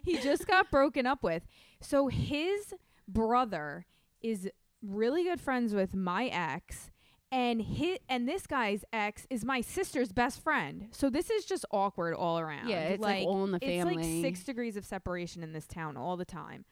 he 0.02 0.18
just 0.18 0.46
got 0.46 0.70
broken 0.70 1.06
up 1.06 1.22
with. 1.22 1.46
So 1.80 2.08
his 2.08 2.74
brother 3.06 3.86
is 4.22 4.48
really 4.82 5.24
good 5.24 5.40
friends 5.40 5.74
with 5.74 5.94
my 5.94 6.26
ex 6.26 6.90
and 7.30 7.60
hit 7.62 8.02
and 8.08 8.28
this 8.28 8.46
guy's 8.46 8.84
ex 8.92 9.26
is 9.30 9.44
my 9.44 9.60
sister's 9.60 10.12
best 10.12 10.42
friend. 10.42 10.88
So 10.92 11.10
this 11.10 11.30
is 11.30 11.44
just 11.44 11.64
awkward 11.70 12.14
all 12.14 12.38
around. 12.38 12.68
Yeah, 12.68 12.84
it's 12.84 13.02
like, 13.02 13.26
all 13.26 13.44
in 13.44 13.50
the 13.50 13.58
family. 13.58 13.94
it's 13.96 14.24
like 14.24 14.36
6 14.36 14.44
degrees 14.44 14.76
of 14.76 14.84
separation 14.84 15.42
in 15.42 15.52
this 15.52 15.66
town 15.66 15.96
all 15.96 16.16
the 16.16 16.24
time. 16.24 16.64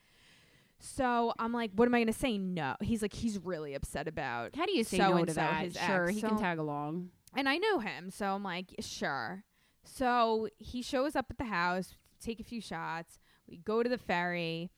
So 0.85 1.33
I'm 1.39 1.53
like, 1.53 1.71
what 1.77 1.87
am 1.87 1.95
I 1.95 1.99
going 1.99 2.07
to 2.09 2.13
say? 2.13 2.37
No. 2.39 2.75
He's 2.81 3.03
like, 3.03 3.13
he's 3.13 3.39
really 3.39 3.75
upset 3.75 4.09
about. 4.09 4.57
How 4.57 4.67
do 4.67 4.73
you 4.77 4.83
say 4.83 4.97
So 4.99 5.17
no 5.17 5.25
to 5.25 5.31
so, 5.33 5.37
that? 5.41 5.63
his 5.65 5.77
Sure, 5.77 6.07
ex. 6.09 6.15
he 6.17 6.21
can 6.23 6.37
tag 6.37 6.59
along. 6.59 7.11
And 7.37 7.49
I 7.49 7.57
know 7.59 7.79
him, 7.79 8.11
so 8.11 8.27
I'm 8.27 8.43
like, 8.43 8.75
sure. 8.81 9.45
So 9.85 10.49
he 10.59 10.83
shows 10.83 11.15
up 11.15 11.27
at 11.31 11.39
the 11.39 11.45
house, 11.45 11.95
take 12.21 12.41
a 12.41 12.45
few 12.45 12.61
shots. 12.61 13.21
We 13.49 13.59
go 13.59 13.83
to 13.83 13.89
the 13.89 13.97
ferry. 13.97 14.71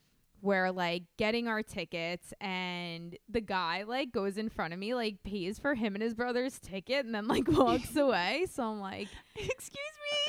We're 0.45 0.71
like 0.73 1.05
getting 1.17 1.49
our 1.49 1.63
tickets, 1.63 2.35
and 2.39 3.17
the 3.31 3.41
guy 3.41 3.85
like 3.85 4.13
goes 4.13 4.37
in 4.37 4.51
front 4.51 4.75
of 4.75 4.79
me, 4.79 4.95
like 4.95 5.25
pays 5.25 5.59
for 5.59 5.75
him 5.75 5.95
and 5.95 6.03
his 6.03 6.13
brother's 6.13 6.59
ticket, 6.59 7.07
and 7.07 7.15
then 7.15 7.27
like 7.27 7.49
walks 7.51 7.97
away. 7.97 8.45
So 8.53 8.63
I'm 8.65 8.79
like, 8.79 9.09
Excuse 9.37 9.79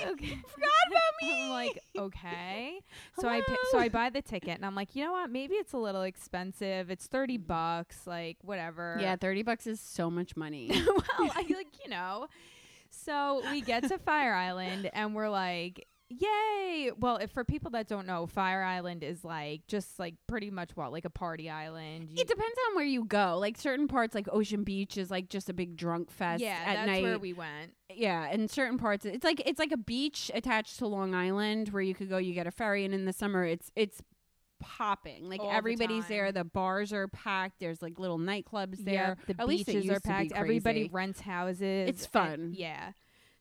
me. 0.06 0.12
okay, 0.12 0.39
Forgot 0.47 0.69
about 0.88 1.01
me. 1.21 1.43
I'm 1.43 1.49
like, 1.49 1.80
okay. 1.97 2.80
So 3.19 3.28
I 3.28 3.41
pi- 3.41 3.58
so 3.71 3.78
I 3.78 3.89
buy 3.89 4.10
the 4.10 4.21
ticket, 4.21 4.56
and 4.56 4.65
I'm 4.65 4.73
like, 4.73 4.95
you 4.95 5.04
know 5.04 5.12
what? 5.12 5.30
Maybe 5.30 5.56
it's 5.56 5.73
a 5.73 5.78
little 5.78 6.04
expensive. 6.04 6.89
It's 6.89 7.08
thirty 7.08 7.36
bucks, 7.38 8.08
like 8.08 8.38
whatever. 8.41 8.97
Yeah, 9.01 9.17
thirty 9.17 9.43
bucks 9.43 9.67
is 9.67 9.82
so 9.82 10.10
much 10.10 10.38
money. 10.38 10.71
well, 10.88 11.04
I 11.19 11.45
like, 11.49 11.67
you 11.84 11.89
know. 11.89 12.28
So 12.89 13.41
we 13.51 13.60
get 13.60 13.89
to 13.89 13.97
Fire 13.97 14.34
Island 14.34 14.89
and 14.93 15.13
we're 15.13 15.28
like, 15.30 15.86
yay. 16.17 16.91
Well, 16.97 17.17
if 17.17 17.32
for 17.32 17.43
people 17.43 17.71
that 17.71 17.88
don't 17.88 18.06
know, 18.06 18.25
Fire 18.28 18.63
Island 18.63 19.04
is 19.04 19.23
like 19.23 19.65
just 19.67 19.97
like 19.99 20.15
pretty 20.28 20.49
much 20.51 20.71
what, 20.75 20.91
like 20.91 21.06
a 21.06 21.10
party 21.10 21.49
island. 21.49 22.10
You- 22.10 22.21
It 22.21 22.28
depends 22.28 22.58
on 22.69 22.75
where 22.75 22.86
you 22.86 23.06
go. 23.06 23.38
Like 23.39 23.58
certain 23.58 23.88
parts, 23.88 24.13
like 24.15 24.28
Ocean 24.32 24.63
Beach, 24.63 24.97
is 24.97 25.10
like 25.12 25.30
just 25.30 25.49
a 25.49 25.54
big 25.54 25.78
drunk 25.78 26.12
fest 26.12 26.41
yeah, 26.41 26.60
at 26.65 26.75
that's 26.75 26.88
night. 26.88 27.04
where 27.04 27.19
we 27.19 27.34
went. 27.34 27.73
yeah, 27.93 28.28
and 28.32 28.49
certain 28.49 28.78
parts, 28.78 29.06
it's 29.06 29.23
like 29.23 29.41
it's 29.45 29.60
like 29.60 29.71
a 29.71 29.78
beach 29.78 30.30
attached 30.34 30.80
to 30.80 30.88
Long 30.88 31.13
Island 31.15 31.69
where 31.69 31.82
you 31.84 31.93
could 31.95 32.10
go. 32.10 32.17
You 32.17 32.34
get 32.34 32.47
a 32.47 32.51
ferry, 32.51 32.86
and 32.86 32.93
in 32.93 33.06
the 33.06 33.13
summer, 33.13 33.43
it's 33.45 33.71
it's 33.75 34.01
popping. 34.60 35.30
Like 35.30 35.41
All 35.41 35.49
the 35.49 35.56
everybody's 35.56 36.08
there. 36.08 36.32
The 36.32 36.43
bars 36.43 36.93
are 36.93 37.08
packed. 37.08 37.60
There's 37.60 37.82
like 37.82 37.99
little 37.99 38.17
nightclubs 38.17 38.84
there. 38.84 39.17
Yep, 39.28 39.38
the 39.38 39.41
At 39.41 39.47
least 39.47 39.63
it 39.63 39.73
beaches 39.73 39.86
used 39.86 39.97
are 39.97 39.99
to 39.99 40.08
be 40.08 40.13
packed. 40.13 40.32
Everybody 40.34 40.80
crazy. 40.84 40.89
rents 40.93 41.19
houses. 41.21 41.89
It's 41.89 42.04
and- 42.04 42.12
fun. 42.12 42.54
yeah. 42.56 42.91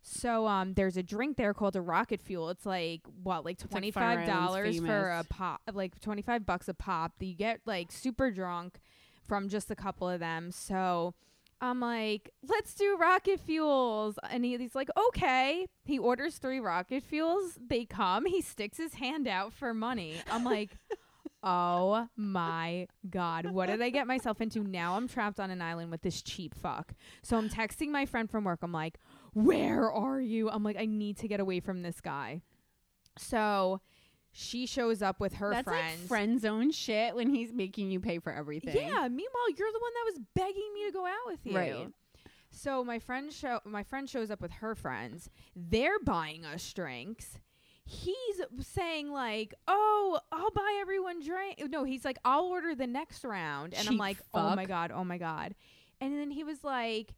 So 0.06 0.46
um, 0.46 0.74
there's 0.74 0.98
a 0.98 1.02
drink 1.02 1.38
there 1.38 1.54
called 1.54 1.76
a 1.76 1.80
rocket 1.80 2.20
fuel. 2.20 2.50
It's 2.50 2.66
like 2.66 3.00
what, 3.22 3.46
like 3.46 3.56
twenty 3.56 3.90
five 3.90 4.26
dollars 4.26 4.78
for 4.78 5.08
a 5.08 5.24
pop, 5.24 5.62
like 5.72 5.98
twenty 5.98 6.20
five 6.20 6.44
bucks 6.44 6.68
a 6.68 6.74
pop. 6.74 7.12
You 7.20 7.34
get 7.34 7.60
like 7.64 7.90
super 7.90 8.30
drunk 8.30 8.80
from 9.26 9.48
just 9.48 9.70
a 9.70 9.74
couple 9.74 10.06
of 10.06 10.20
them. 10.20 10.50
So 10.50 11.14
I'm 11.58 11.80
like, 11.80 12.30
let's 12.46 12.74
do 12.74 12.98
rocket 13.00 13.40
fuels, 13.40 14.18
and 14.28 14.44
he, 14.44 14.58
he's 14.58 14.74
like, 14.74 14.90
okay. 15.08 15.66
He 15.86 15.98
orders 15.98 16.36
three 16.36 16.60
rocket 16.60 17.02
fuels. 17.02 17.58
They 17.66 17.86
come. 17.86 18.26
He 18.26 18.42
sticks 18.42 18.76
his 18.76 18.94
hand 18.94 19.26
out 19.26 19.54
for 19.54 19.72
money. 19.72 20.16
I'm 20.30 20.44
like. 20.44 20.76
Oh 21.46 22.08
my 22.16 22.88
god, 23.10 23.50
what 23.50 23.66
did 23.66 23.82
I 23.82 23.90
get 23.90 24.06
myself 24.06 24.40
into? 24.40 24.64
Now 24.64 24.96
I'm 24.96 25.06
trapped 25.06 25.38
on 25.38 25.50
an 25.50 25.60
island 25.60 25.90
with 25.90 26.00
this 26.00 26.22
cheap 26.22 26.54
fuck. 26.54 26.94
So 27.22 27.36
I'm 27.36 27.50
texting 27.50 27.90
my 27.90 28.06
friend 28.06 28.30
from 28.30 28.44
work. 28.44 28.60
I'm 28.62 28.72
like, 28.72 28.98
"Where 29.34 29.92
are 29.92 30.20
you?" 30.20 30.48
I'm 30.50 30.62
like, 30.64 30.76
"I 30.78 30.86
need 30.86 31.18
to 31.18 31.28
get 31.28 31.40
away 31.40 31.60
from 31.60 31.82
this 31.82 32.00
guy." 32.00 32.42
So 33.18 33.80
she 34.32 34.66
shows 34.66 35.00
up 35.02 35.20
with 35.20 35.34
her 35.34 35.50
That's 35.50 35.64
friends. 35.64 36.00
like 36.00 36.08
friend 36.08 36.40
zone 36.40 36.70
shit 36.72 37.14
when 37.14 37.30
he's 37.30 37.52
making 37.52 37.90
you 37.90 38.00
pay 38.00 38.18
for 38.18 38.32
everything. 38.32 38.76
Yeah. 38.76 39.08
Meanwhile, 39.08 39.50
you're 39.56 39.72
the 39.72 39.78
one 39.80 39.92
that 39.94 40.04
was 40.06 40.20
begging 40.34 40.72
me 40.74 40.86
to 40.86 40.92
go 40.92 41.06
out 41.06 41.26
with 41.26 41.40
you. 41.44 41.56
Right. 41.56 41.88
So 42.50 42.84
my 42.84 42.98
friend 42.98 43.32
show 43.32 43.60
my 43.64 43.82
friend 43.82 44.08
shows 44.08 44.30
up 44.30 44.40
with 44.40 44.52
her 44.52 44.74
friends. 44.74 45.30
They're 45.54 45.98
buying 46.00 46.44
us 46.44 46.72
drinks. 46.72 47.38
He's 47.84 48.40
saying 48.60 49.10
like, 49.12 49.54
"Oh, 49.68 50.18
I'll 50.32 50.50
buy 50.52 50.78
everyone 50.80 51.22
drink." 51.22 51.62
No, 51.68 51.84
he's 51.84 52.04
like, 52.04 52.18
"I'll 52.24 52.44
order 52.44 52.74
the 52.74 52.86
next 52.86 53.24
round," 53.24 53.74
and 53.74 53.86
I'm 53.86 53.94
Cheap 53.94 54.00
like, 54.00 54.18
"Oh 54.32 54.54
my 54.56 54.64
god, 54.64 54.90
oh 54.92 55.04
my 55.04 55.18
god!" 55.18 55.54
And 56.00 56.18
then 56.18 56.30
he 56.30 56.44
was 56.44 56.64
like, 56.64 57.14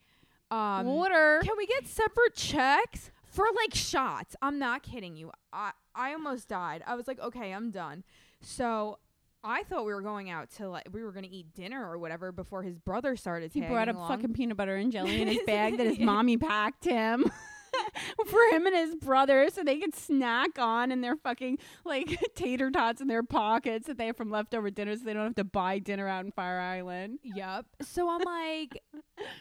um, 0.51 0.87
Water. 0.87 1.41
can 1.43 1.55
we 1.57 1.67
get 1.67 1.87
separate 1.87 2.35
checks 2.35 3.11
for 3.25 3.47
like 3.55 3.75
shots? 3.75 4.37
I'm 4.43 4.59
not 4.59 4.83
kidding 4.83 5.17
you. 5.17 5.31
I 5.53 5.73
I 5.95 6.13
almost 6.13 6.49
died. 6.49 6.83
I 6.87 6.95
was 6.95 7.07
like, 7.09 7.21
okay, 7.21 7.53
I'm 7.53 7.71
done. 7.71 8.05
So 8.41 8.99
I 9.43 9.63
thought 9.65 9.87
we 9.87 9.93
were 9.95 10.03
going 10.03 10.31
out 10.31 10.51
to 10.57 10.69
like 10.69 10.89
we 10.93 11.03
were 11.03 11.13
gonna 11.13 11.29
eat 11.31 11.55
dinner 11.55 11.89
or 11.89 11.99
whatever 11.99 12.33
before 12.33 12.63
his 12.63 12.79
brother 12.79 13.17
started. 13.17 13.53
He 13.53 13.61
brought 13.61 13.89
up 13.89 13.97
along. 13.97 14.09
fucking 14.09 14.33
peanut 14.35 14.57
butter 14.57 14.77
and 14.77 14.91
jelly 14.93 15.23
in 15.23 15.29
his 15.29 15.41
bag 15.47 15.77
that 15.79 15.87
his 15.87 15.99
mommy 15.99 16.37
packed 16.37 16.85
him. 16.85 17.31
For 18.27 18.41
him 18.51 18.67
and 18.67 18.75
his 18.75 18.95
brother, 18.97 19.49
so 19.53 19.63
they 19.63 19.79
could 19.79 19.95
snack 19.95 20.59
on 20.59 20.91
and 20.93 21.03
their 21.03 21.17
fucking 21.17 21.59
like 21.85 22.19
tater 22.35 22.71
tots 22.71 23.01
in 23.01 23.09
their 23.09 23.23
pockets 23.23 23.87
that 23.87 23.99
they 23.99 24.07
have 24.07 24.17
from 24.17 24.31
leftover 24.31 24.71
dinner, 24.71 24.97
so 24.97 25.05
they 25.05 25.13
don't 25.13 25.25
have 25.25 25.35
to 25.37 25.45
buy 25.45 25.79
dinner 25.79 26.09
out 26.09 26.25
in 26.25 26.33
Fire 26.33 26.61
Island. 26.61 27.19
Yep. 27.23 27.67
So 27.83 28.09
I'm 28.09 28.23
like, 28.23 28.83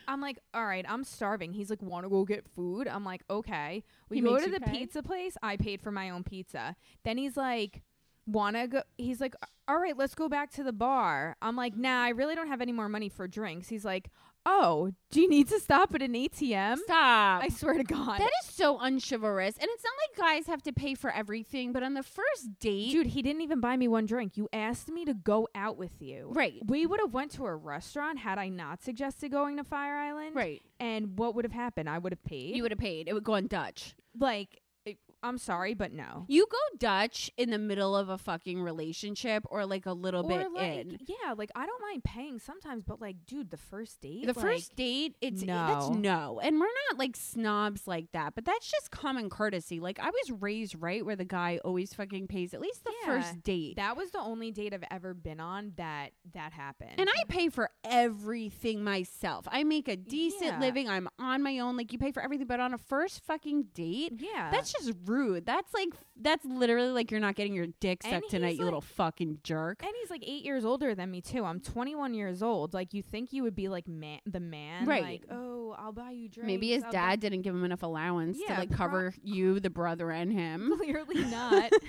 I'm 0.07 0.21
like, 0.21 0.39
all 0.53 0.65
right, 0.65 0.85
I'm 0.87 1.03
starving. 1.03 1.53
He's 1.53 1.69
like, 1.69 1.81
want 1.81 2.05
to 2.05 2.09
go 2.09 2.23
get 2.25 2.47
food? 2.47 2.87
I'm 2.87 3.03
like, 3.03 3.23
okay. 3.29 3.83
We 4.09 4.17
He 4.17 4.21
go 4.21 4.37
to 4.39 4.49
the 4.49 4.59
pay? 4.59 4.71
pizza 4.71 5.01
place. 5.03 5.37
I 5.41 5.57
paid 5.57 5.81
for 5.81 5.91
my 5.91 6.09
own 6.09 6.23
pizza. 6.23 6.75
Then 7.03 7.17
he's 7.17 7.37
like, 7.37 7.81
wanna 8.27 8.67
go? 8.67 8.81
He's 8.97 9.21
like, 9.21 9.35
all 9.67 9.79
right, 9.79 9.97
let's 9.97 10.15
go 10.15 10.29
back 10.29 10.51
to 10.51 10.63
the 10.63 10.73
bar. 10.73 11.35
I'm 11.41 11.55
like, 11.55 11.75
nah, 11.75 12.03
I 12.03 12.09
really 12.09 12.35
don't 12.35 12.47
have 12.47 12.61
any 12.61 12.71
more 12.71 12.89
money 12.89 13.09
for 13.09 13.27
drinks. 13.27 13.67
He's 13.69 13.85
like, 13.85 14.09
oh, 14.45 14.91
do 15.11 15.21
you 15.21 15.29
need 15.29 15.47
to 15.49 15.59
stop 15.59 15.93
at 15.95 16.01
an 16.01 16.13
ATM? 16.13 16.77
Stop. 16.77 17.43
I 17.43 17.47
swear 17.49 17.75
to 17.75 17.83
God. 17.83 18.19
that 18.19 18.31
is 18.43 18.49
so 18.53 18.77
unchivalrous, 18.79 19.55
and 19.57 19.67
it's 19.71 19.83
not 19.83 19.93
like 20.25 20.29
guys 20.35 20.47
have 20.47 20.61
to 20.63 20.73
pay 20.73 20.93
for 20.95 21.09
everything. 21.11 21.71
But 21.71 21.83
on 21.83 21.93
the 21.93 22.03
first 22.03 22.59
date, 22.59 22.91
Dude, 22.91 23.07
he 23.07 23.21
didn't 23.21 23.41
even 23.41 23.59
buy 23.59 23.77
me 23.77 23.87
one 23.87 24.05
drink. 24.05 24.37
You 24.37 24.47
asked 24.53 24.89
me 24.89 25.05
to 25.05 25.13
go 25.13 25.47
out 25.55 25.77
with 25.77 26.01
you. 26.01 26.31
right, 26.33 26.59
We 26.65 26.85
would 26.85 26.99
have 26.99 27.13
went 27.13 27.31
to 27.31 27.45
a 27.45 27.55
restaurant 27.55 28.19
had 28.19 28.37
I 28.37 28.49
not 28.49 28.83
suggested 28.83 29.31
going 29.31 29.57
to 29.57 29.63
Fire 29.63 29.95
Island. 29.95 30.35
right, 30.35 30.61
And 30.79 31.17
what 31.17 31.35
would 31.35 31.45
have 31.45 31.51
happened? 31.51 31.89
I 31.89 31.97
would 31.97 32.11
have 32.11 32.23
paid. 32.23 32.55
you 32.55 32.61
would 32.63 32.71
have 32.71 32.79
paid. 32.79 33.07
It 33.07 33.13
would 33.13 33.23
go 33.23 33.33
on 33.33 33.47
Dutch. 33.47 33.95
like 34.17 34.61
I'm 35.25 35.37
sorry, 35.37 35.73
but 35.73 35.91
no. 35.91 36.25
You 36.27 36.45
go 36.49 36.57
Dutch 36.77 37.31
in 37.37 37.49
the 37.49 37.57
middle 37.57 37.95
of 37.95 38.09
a 38.09 38.17
fucking 38.17 38.61
relationship 38.61 39.43
or 39.49 39.65
like 39.65 39.85
a 39.85 39.93
little 39.93 40.25
Or 40.25 40.37
bit 40.39 40.51
like, 40.51 40.77
in. 40.79 40.99
yeah, 41.05 41.33
like 41.35 41.51
I 41.55 41.65
don't 41.65 41.81
mind 41.81 42.03
paying 42.03 42.39
sometimes, 42.39 42.83
but 42.85 43.01
like, 43.01 43.25
dude, 43.25 43.49
the 43.49 43.57
first 43.57 44.01
date, 44.01 44.21
The 44.27 44.33
like, 44.33 44.45
first 44.45 44.75
date, 44.75 45.15
it's 45.21 45.43
that's 45.43 45.89
no. 45.89 45.93
no, 45.95 46.39
and 46.41 46.59
we're 46.59 46.65
not 46.89 46.99
like 46.99 47.15
snobs 47.15 47.87
like 47.87 48.11
that, 48.13 48.35
but 48.35 48.45
that's 48.45 48.69
just 48.69 48.91
common 48.91 49.29
courtesy. 49.29 49.79
Like 49.79 49.99
I 49.99 50.09
was 50.09 50.31
raised 50.39 50.75
right 50.81 51.05
where 51.05 51.15
the 51.15 51.25
guy 51.25 51.59
always 51.65 51.93
fucking 51.93 52.27
pays 52.27 52.53
at 52.53 52.61
least 52.61 52.83
the 52.83 52.93
Yeah, 53.01 53.07
first 53.21 53.43
date, 53.43 53.77
that 53.77 53.97
was 53.97 54.11
the 54.11 54.19
only 54.19 54.51
date 54.51 54.73
I've 54.73 54.83
ever 54.91 55.13
been 55.13 55.39
on 55.39 55.73
that 55.77 56.11
that 56.33 56.53
happened. 56.53 56.93
and 56.97 57.09
I 57.09 57.23
pay 57.27 57.49
for 57.49 57.69
everything 57.83 58.83
myself. 58.83 59.47
I 59.49 59.63
make 59.63 59.87
a 59.87 59.95
decent 59.95 60.43
Yeah. 60.45 60.59
living. 60.59 60.87
I'm 60.89 61.07
on 61.19 61.41
my 61.41 61.59
own. 61.59 61.77
Like 61.77 61.91
you 61.91 61.97
pay 61.99 62.11
for 62.11 62.21
everything, 62.21 62.47
but 62.47 62.59
on 62.59 62.73
a 62.73 62.77
first 62.77 63.23
fucking 63.25 63.63
date, 63.73 64.13
yeah, 64.17 64.51
that's 64.51 64.71
just 64.73 64.93
rude. 65.05 65.14
That's 65.45 65.73
like 65.73 65.89
that's 66.19 66.43
literally 66.45 66.89
like 66.91 67.11
you're 67.11 67.19
not 67.19 67.35
getting 67.35 67.53
your 67.53 67.67
dick 67.79 68.01
And 68.03 68.13
sucked 68.13 68.29
tonight, 68.31 68.49
he's 68.51 68.59
you 68.59 68.65
little 68.65 68.81
fucking 68.81 69.39
jerk. 69.43 69.83
and 69.83 69.91
he's 70.01 70.09
like 70.09 70.23
eight 70.25 70.43
years 70.43 70.65
older 70.65 70.93
than 70.95 71.11
me 71.11 71.21
too. 71.21 71.43
I'm 71.45 71.59
21 71.59 72.13
years 72.13 72.41
old. 72.43 72.73
Like 72.73 72.93
you 72.93 73.01
think 73.01 73.33
you 73.33 73.43
would 73.43 73.55
be 73.55 73.67
like 73.67 73.87
man, 73.87 74.19
the 74.25 74.39
man, 74.39 74.85
Right. 74.85 75.03
Like, 75.03 75.23
oh, 75.31 75.75
I'll 75.77 75.91
buy 75.93 76.11
you 76.11 76.29
drinks. 76.29 76.47
Maybe 76.47 76.69
his 76.71 76.83
I'll 76.83 76.91
dad 76.91 77.19
didn't 77.19 77.41
give 77.43 77.53
him 77.55 77.63
enough 77.63 77.83
allowance 77.83 78.37
Yeah, 78.39 78.55
to 78.55 78.59
like 78.61 78.69
pro- 78.69 78.77
cover 78.77 79.13
you, 79.23 79.59
the 79.59 79.69
brother, 79.69 80.11
and 80.11 80.31
him. 80.31 80.73
clearly 80.77 81.23
not. 81.25 81.71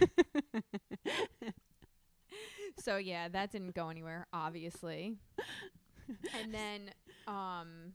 so 2.79 2.97
yeah, 2.97 3.29
that 3.29 3.51
didn't 3.53 3.75
go 3.75 3.89
anywhere, 3.89 4.27
obviously. 4.33 5.17
and 6.41 6.53
then 6.55 6.91
um 7.27 7.93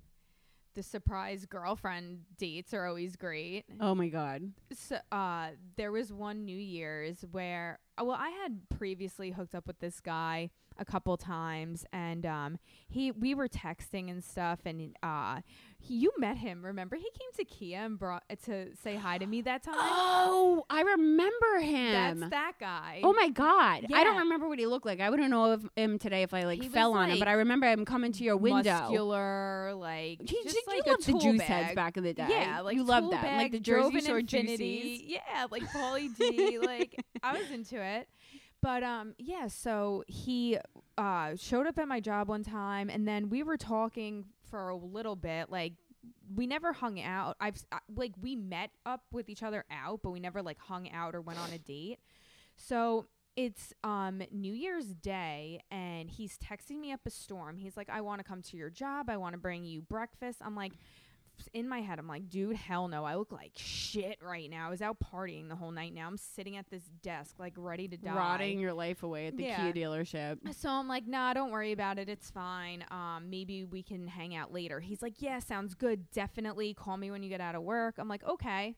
the 0.73 0.83
surprise 0.83 1.45
girlfriend 1.45 2.21
dates 2.37 2.73
are 2.73 2.85
always 2.85 3.15
great. 3.15 3.65
Oh 3.79 3.95
my 3.95 4.09
god. 4.09 4.51
So, 4.73 4.97
uh, 5.11 5.49
there 5.75 5.91
was 5.91 6.13
one 6.13 6.45
New 6.45 6.57
Year's 6.57 7.25
where, 7.31 7.79
uh, 7.97 8.05
well, 8.05 8.17
I 8.19 8.29
had 8.29 8.69
previously 8.69 9.31
hooked 9.31 9.55
up 9.55 9.67
with 9.67 9.79
this 9.79 9.99
guy 9.99 10.49
a 10.77 10.85
couple 10.85 11.15
times, 11.17 11.85
and 11.91 12.25
um, 12.25 12.59
he 12.89 13.11
we 13.11 13.35
were 13.35 13.47
texting 13.47 14.09
and 14.09 14.23
stuff, 14.23 14.59
and 14.65 14.95
uh, 15.03 15.41
he, 15.81 15.95
you 15.95 16.11
met 16.17 16.37
him. 16.37 16.63
Remember, 16.63 16.95
he 16.95 17.03
came 17.17 17.31
to 17.37 17.43
Kia 17.43 17.79
and 17.79 17.97
brought 17.99 18.23
uh, 18.29 18.35
to 18.45 18.75
say 18.83 18.95
hi 18.95 19.17
to 19.17 19.25
me 19.25 19.41
that 19.41 19.63
time. 19.63 19.73
Oh, 19.77 20.65
I 20.69 20.81
remember 20.81 21.59
him. 21.59 22.19
That's 22.19 22.29
that 22.31 22.53
guy. 22.59 23.01
Oh 23.03 23.13
my 23.13 23.29
god! 23.29 23.85
I 23.93 24.03
don't 24.03 24.17
remember 24.17 24.47
what 24.47 24.59
he 24.59 24.65
looked 24.67 24.85
like. 24.85 24.99
I 24.99 25.09
wouldn't 25.09 25.29
know 25.29 25.51
of 25.53 25.69
him 25.75 25.99
today 25.99 26.23
if 26.23 26.33
I 26.33 26.43
like 26.43 26.61
He 26.61 26.69
fell 26.69 26.93
on 26.93 27.09
him, 27.09 27.19
but 27.19 27.27
I 27.27 27.33
remember 27.33 27.67
him 27.69 27.85
coming 27.85 28.11
to 28.13 28.23
your 28.23 28.37
window. 28.37 28.71
muscular, 28.71 29.73
like 29.75 30.19
He, 30.21 30.37
just 30.43 30.57
like 30.67 30.85
you 30.85 30.91
a 30.91 30.93
loved 30.93 31.05
the 31.07 31.13
juice 31.19 31.37
bag. 31.39 31.47
heads 31.47 31.75
back 31.75 31.97
in 31.97 32.03
the 32.03 32.13
day. 32.13 32.27
Yeah, 32.29 32.61
like 32.61 32.75
you 32.75 32.83
loved 32.83 33.11
that, 33.11 33.37
like 33.37 33.51
the 33.51 33.59
Jersey 33.59 34.01
Shore 34.01 34.19
Infinity. 34.19 35.05
juicies. 35.07 35.09
Yeah, 35.09 35.47
like 35.49 35.63
Pauly 35.73 36.15
D. 36.15 36.59
like 36.59 37.03
I 37.23 37.37
was 37.37 37.49
into 37.51 37.81
it. 37.81 38.07
But 38.61 38.83
um, 38.83 39.15
yeah. 39.17 39.47
So 39.47 40.03
he 40.07 40.57
uh 40.97 41.35
showed 41.35 41.65
up 41.67 41.79
at 41.79 41.87
my 41.87 41.99
job 41.99 42.27
one 42.27 42.43
time, 42.43 42.89
and 42.89 43.07
then 43.07 43.29
we 43.29 43.41
were 43.43 43.57
talking 43.57 44.25
for 44.51 44.69
a 44.69 44.75
little 44.75 45.15
bit. 45.15 45.49
Like 45.49 45.73
we 46.35 46.45
never 46.45 46.73
hung 46.73 47.01
out. 47.01 47.37
I've 47.39 47.55
like 47.95 48.13
we 48.21 48.35
met 48.35 48.69
up 48.85 49.01
with 49.11 49.29
each 49.29 49.41
other 49.41 49.65
out, 49.71 50.01
but 50.03 50.11
we 50.11 50.19
never 50.19 50.43
like 50.43 50.59
hung 50.59 50.91
out 50.91 51.15
or 51.15 51.21
went 51.21 51.39
on 51.39 51.51
a 51.51 51.57
date. 51.57 51.97
So 52.55 53.07
it's 53.35 53.73
um 53.83 54.21
New 54.31 54.53
Year's 54.53 54.87
Day 54.87 55.61
and 55.71 56.11
he's 56.11 56.37
texting 56.37 56.79
me 56.79 56.91
up 56.91 56.99
a 57.05 57.09
storm. 57.09 57.57
He's 57.57 57.77
like, 57.77 57.89
I 57.89 58.01
want 58.01 58.19
to 58.19 58.23
come 58.23 58.41
to 58.43 58.57
your 58.57 58.69
job. 58.69 59.09
I 59.09 59.17
want 59.17 59.33
to 59.33 59.39
bring 59.39 59.63
you 59.63 59.81
breakfast. 59.81 60.39
I'm 60.43 60.55
like, 60.55 60.73
in 61.53 61.67
my 61.67 61.81
head, 61.81 61.99
I'm 61.99 62.07
like, 62.07 62.29
dude, 62.29 62.55
hell 62.55 62.87
no. 62.87 63.03
I 63.05 63.15
look 63.15 63.31
like 63.31 63.51
shit 63.55 64.17
right 64.21 64.49
now. 64.49 64.67
I 64.67 64.69
was 64.69 64.81
out 64.81 64.97
partying 64.99 65.49
the 65.49 65.55
whole 65.55 65.71
night. 65.71 65.93
Now 65.93 66.07
I'm 66.07 66.17
sitting 66.17 66.57
at 66.57 66.69
this 66.69 66.83
desk, 67.03 67.35
like 67.39 67.53
ready 67.57 67.87
to 67.87 67.97
die. 67.97 68.15
Rotting 68.15 68.59
your 68.59 68.73
life 68.73 69.03
away 69.03 69.27
at 69.27 69.37
the 69.37 69.43
Yeah. 69.43 69.71
Kia 69.71 69.73
dealership. 69.85 70.37
So 70.55 70.69
I'm 70.69 70.87
like, 70.87 71.07
nah, 71.07 71.33
don't 71.33 71.51
worry 71.51 71.71
about 71.71 71.99
it. 71.99 72.09
It's 72.09 72.29
fine. 72.29 72.83
Um, 72.91 73.29
maybe 73.29 73.63
we 73.65 73.83
can 73.83 74.07
hang 74.07 74.35
out 74.35 74.51
later. 74.53 74.79
He's 74.79 75.01
like, 75.01 75.21
yeah, 75.21 75.39
sounds 75.39 75.73
good. 75.75 76.09
Definitely 76.11 76.73
call 76.73 76.97
me 76.97 77.11
when 77.11 77.23
you 77.23 77.29
get 77.29 77.41
out 77.41 77.55
of 77.55 77.63
work. 77.63 77.95
I'm 77.97 78.07
like, 78.07 78.23
okay. 78.23 78.75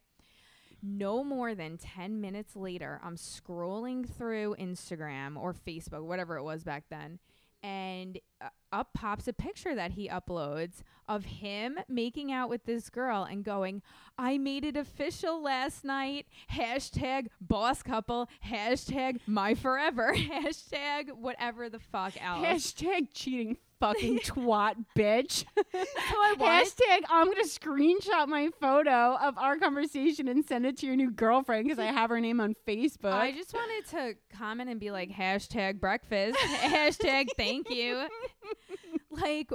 No 0.85 1.23
more 1.23 1.55
than 1.55 1.77
10 1.77 2.19
minutes 2.19 2.57
later, 2.57 2.99
I'm 3.01 3.15
scrolling 3.15 4.05
through 4.05 4.57
Instagram 4.59 5.37
or 5.37 5.53
Facebook, 5.53 6.03
whatever 6.03 6.35
it 6.37 6.43
was 6.43 6.63
back 6.65 6.83
then. 6.89 7.19
And 7.61 8.19
uh, 8.41 8.49
up 8.73 8.93
pops 8.93 9.27
a 9.27 9.33
picture 9.33 9.75
that 9.75 9.91
he 9.91 10.09
uploads 10.09 10.81
of 11.07 11.25
him 11.25 11.79
making 11.87 12.31
out 12.31 12.49
with 12.49 12.65
this 12.65 12.89
girl 12.89 13.23
and 13.23 13.43
going, 13.43 13.81
I 14.17 14.37
made 14.37 14.65
it 14.65 14.75
official 14.75 15.41
last 15.41 15.83
night. 15.85 16.25
Hashtag 16.51 17.27
boss 17.39 17.83
couple. 17.83 18.29
Hashtag 18.45 19.19
my 19.27 19.53
forever. 19.53 20.13
Hashtag 20.15 21.13
whatever 21.13 21.69
the 21.69 21.79
fuck 21.79 22.13
else. 22.21 22.45
Hashtag 22.45 23.07
cheating 23.13 23.57
fucking 23.83 24.19
twat 24.19 24.75
bitch. 24.97 25.43
so 25.57 25.63
I 25.73 26.35
Hashtag 26.39 27.05
I'm 27.09 27.27
gonna 27.27 27.43
screenshot 27.43 28.27
my 28.27 28.49
photo 28.61 29.17
of 29.21 29.37
our 29.37 29.57
conversation 29.57 30.29
and 30.29 30.45
send 30.45 30.65
it 30.65 30.77
to 30.77 30.85
your 30.85 30.95
new 30.95 31.11
girlfriend 31.11 31.65
because 31.65 31.79
I 31.79 31.85
have 31.85 32.09
her 32.09 32.21
name 32.21 32.39
on 32.39 32.55
Facebook. 32.65 33.11
I 33.11 33.33
just 33.33 33.53
wanted 33.53 33.89
to 33.91 34.15
comment 34.37 34.69
and 34.69 34.79
be 34.79 34.91
like 34.91 35.11
hashtag 35.11 35.81
breakfast, 35.81 36.37
hashtag 36.61 37.27
thank 37.35 37.69
you, 37.69 38.05
like 39.21 39.51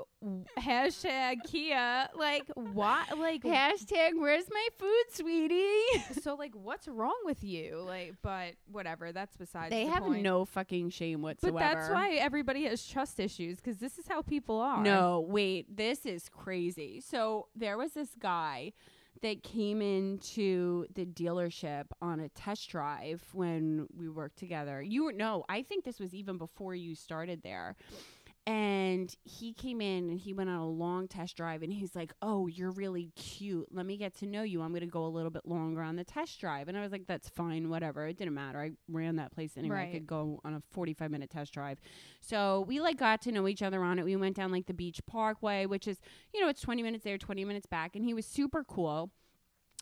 hashtag 0.59 1.36
Kia, 1.46 2.09
like 2.16 2.44
what, 2.54 3.18
like 3.18 3.42
Hashtag 3.42 4.12
where's 4.16 4.48
my 4.50 4.68
food, 4.78 5.04
sweetie? 5.12 5.82
so 6.22 6.34
like 6.34 6.54
what's 6.54 6.88
wrong 6.88 7.18
with 7.24 7.42
you, 7.44 7.82
like 7.86 8.14
but 8.22 8.54
whatever, 8.70 9.12
that's 9.12 9.36
besides. 9.36 9.70
They 9.70 9.84
the 9.84 9.92
have 9.92 10.02
point. 10.04 10.22
no 10.22 10.44
fucking 10.44 10.90
shame 10.90 11.22
whatsoever. 11.22 11.59
But 11.59 11.61
that's 11.61 11.90
why 11.90 12.14
everybody 12.14 12.64
has 12.64 12.86
trust 12.86 13.20
issues 13.20 13.56
because 13.56 13.78
this 13.78 13.98
is 13.98 14.06
how 14.09 14.22
people 14.22 14.61
are. 14.61 14.82
No, 14.82 15.24
wait, 15.28 15.76
this 15.76 16.06
is 16.06 16.28
crazy. 16.28 17.00
So 17.00 17.48
there 17.54 17.76
was 17.76 17.92
this 17.92 18.11
guy 18.18 18.72
that 19.22 19.42
came 19.42 19.82
into 19.82 20.86
the 20.94 21.04
dealership 21.04 21.84
on 22.00 22.20
a 22.20 22.28
test 22.30 22.68
drive 22.68 23.22
when 23.32 23.86
we 23.96 24.09
worked 24.09 24.38
together. 24.38 24.80
You 24.82 25.04
were 25.04 25.12
no, 25.12 25.44
I 25.48 25.62
think 25.62 25.84
this 25.84 25.98
was 25.98 26.14
even 26.14 26.38
before 26.38 26.74
you 26.74 26.94
started 26.94 27.42
there. 27.42 27.76
And 28.49 29.14
he 29.24 29.53
came 29.53 29.82
in 29.82 30.09
and 30.09 30.18
he 30.18 30.32
went 30.32 30.49
on 30.49 30.57
a 30.57 30.66
long 30.66 31.07
test 31.07 31.36
drive 31.36 31.62
and 31.62 31.70
he's 31.70 31.94
like, 31.94 32.14
"Oh, 32.22 32.46
you're 32.46 32.70
really 32.70 33.12
cute. 33.14 33.68
Let 33.70 33.84
me 33.84 33.99
get 33.99 34.14
to 34.20 34.26
know 34.26 34.42
you. 34.42 34.62
I'm 34.62 34.70
going 34.70 34.80
to 34.80 34.86
go 34.86 35.05
a 35.05 35.07
little 35.07 35.30
bit 35.30 35.44
longer 35.44 35.82
on 35.82 35.96
the 35.96 36.05
test 36.05 36.40
drive." 36.40 36.66
And 36.66 36.78
I 36.78 36.80
was 36.80 36.90
like, 36.90 37.07
"That's 37.07 37.28
fine, 37.28 37.68
whatever. 37.68 38.07
It 38.07 38.16
didn't 38.16 38.32
matter. 38.32 38.59
I 38.59 38.70
ran 38.88 39.16
that 39.16 39.32
place 39.32 39.59
anyway. 39.59 39.76
I 39.90 39.92
could 39.92 40.07
go 40.07 40.40
on 40.46 40.55
a 40.55 40.62
45 40.70 41.11
minute 41.11 41.28
test 41.28 41.53
drive." 41.53 41.78
So 42.22 42.64
we 42.66 42.80
like 42.80 42.96
got 42.96 43.20
to 43.22 43.32
know 43.32 43.49
each 43.49 43.61
other 43.61 43.82
on 43.84 43.99
it. 43.99 44.07
We 44.07 44.16
went 44.16 44.36
down 44.36 44.51
like 44.51 44.64
the 44.64 44.72
beach 44.72 45.03
parkway, 45.07 45.66
which 45.66 45.86
is, 45.86 46.01
you 46.32 46.40
know, 46.40 46.49
it's 46.49 46.62
20 46.62 46.82
minutes 46.82 47.05
there, 47.05 47.18
20 47.18 47.44
minutes 47.44 47.66
back. 47.66 47.96
And 47.96 48.03
he 48.03 48.14
was 48.14 48.24
super 48.24 48.64
cool. 48.64 49.11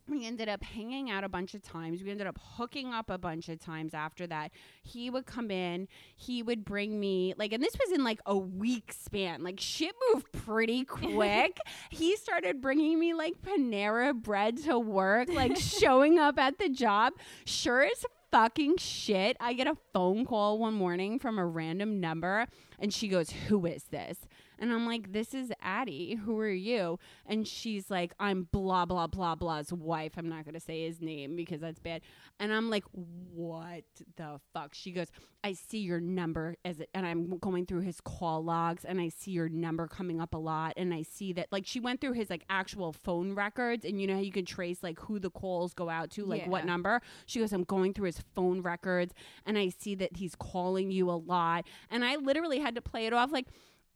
We 0.09 0.25
ended 0.25 0.49
up 0.49 0.63
hanging 0.63 1.11
out 1.11 1.25
a 1.25 1.29
bunch 1.29 1.55
of 1.55 1.63
times. 1.63 2.03
We 2.03 2.11
ended 2.11 2.27
up 2.27 2.39
hooking 2.41 2.93
up 2.93 3.11
a 3.11 3.19
bunch 3.19 3.49
of 3.49 3.59
times 3.59 3.93
after 3.93 4.27
that. 4.29 4.53
He 4.83 5.11
would 5.11 5.27
come 5.27 5.51
in, 5.51 5.89
he 6.15 6.43
would 6.43 6.65
bring 6.65 7.01
me, 7.01 7.35
like, 7.37 7.53
and 7.53 7.63
this 7.63 7.75
was 7.75 7.93
in 7.93 8.05
like 8.05 8.21
a 8.27 8.37
week 8.37 8.93
span. 8.93 9.43
Like, 9.43 9.59
shit 9.59 9.95
moved 10.13 10.31
pretty 10.33 10.85
quick. 10.85 11.59
he 11.91 12.17
started 12.17 12.61
bringing 12.61 13.01
me 13.01 13.15
like 13.15 13.35
Panera 13.43 14.15
bread 14.15 14.59
to 14.65 14.79
work, 14.79 15.29
like, 15.29 15.57
showing 15.57 16.19
up 16.19 16.39
at 16.39 16.59
the 16.59 16.69
job. 16.69 17.15
Sure 17.45 17.83
as 17.83 18.05
fucking 18.31 18.77
shit. 18.77 19.37
I 19.41 19.55
get 19.55 19.67
a 19.67 19.77
phone 19.93 20.25
call 20.25 20.59
one 20.59 20.75
morning 20.75 21.19
from 21.19 21.39
a 21.39 21.47
random 21.47 22.01
number, 22.01 22.47
and 22.79 22.93
she 22.93 23.09
goes, 23.09 23.31
Who 23.31 23.67
is 23.67 23.85
this? 23.85 24.19
And 24.59 24.73
I'm 24.73 24.87
like, 24.87 25.13
This 25.13 25.35
is 25.35 25.53
Addie. 25.61 26.15
Who 26.25 26.39
are 26.39 26.49
you? 26.49 26.99
And 27.27 27.47
she's 27.47 27.91
like, 27.91 28.13
I'm 28.19 28.49
blah, 28.51 28.85
blah, 28.87 29.07
blah, 29.07 29.35
blah's 29.35 29.73
wife. 29.73 30.13
I'm 30.17 30.29
not 30.29 30.45
going 30.45 30.55
to 30.55 30.61
say 30.61 30.87
his 30.87 31.01
name 31.01 31.37
because 31.37 31.61
that's 31.61 31.81
bad. 31.81 32.03
And 32.39 32.53
I'm 32.53 32.71
like, 32.71 32.85
What 32.93 33.85
the 34.17 34.41
fuck? 34.53 34.75
She 34.75 34.93
goes, 34.93 35.09
I 35.45 35.53
see 35.53 35.79
your 35.79 36.01
number 36.01 36.57
as 36.65 36.81
it, 36.81 36.91
and 36.93 37.07
I'm 37.07 37.39
going 37.39 37.67
through 37.67 37.83
his 37.83 38.01
call 38.01 38.43
logs 38.43 38.85
and 38.85 39.01
I 39.01 39.11
see 39.11 39.31
your 39.31 39.49
number 39.49 39.87
coming 39.87 40.21
up 40.21 40.35
a 40.35 40.39
lot. 40.39 40.73
And 40.77 40.93
I 40.93 41.03
see 41.03 41.33
that, 41.35 41.49
like, 41.53 41.67
she 41.67 41.79
went 41.79 42.01
through 42.01 42.15
his 42.15 42.31
like 42.31 42.45
actual 42.51 42.93
phone 42.93 43.33
records 43.35 43.85
and 43.85 44.01
you 44.01 44.07
know 44.09 44.15
how 44.15 44.21
you 44.21 44.33
can 44.33 44.45
trace 44.45 44.83
like 44.83 44.99
who 44.99 45.21
the 45.21 45.31
calls 45.31 45.73
go 45.73 45.89
out 45.89 46.11
to, 46.13 46.25
like 46.25 46.47
what 46.47 46.65
number. 46.65 47.01
She 47.27 47.39
goes, 47.39 47.53
I'm 47.53 47.65
going 47.65 47.93
through 47.95 48.07
his 48.07 48.21
phone 48.35 48.61
records 48.61 49.15
and 49.45 49.57
I 49.57 49.69
see 49.69 49.95
that 49.97 50.17
he's 50.17 50.35
calling 50.35 50.91
you 50.91 51.11
a 51.11 51.13
lot. 51.13 51.65
And 51.91 52.05
I 52.05 52.17
literally 52.17 52.59
had 52.59 52.75
to 52.75 52.83
play 52.83 53.07
it 53.07 53.13
off 53.13 53.31
like, 53.31 53.47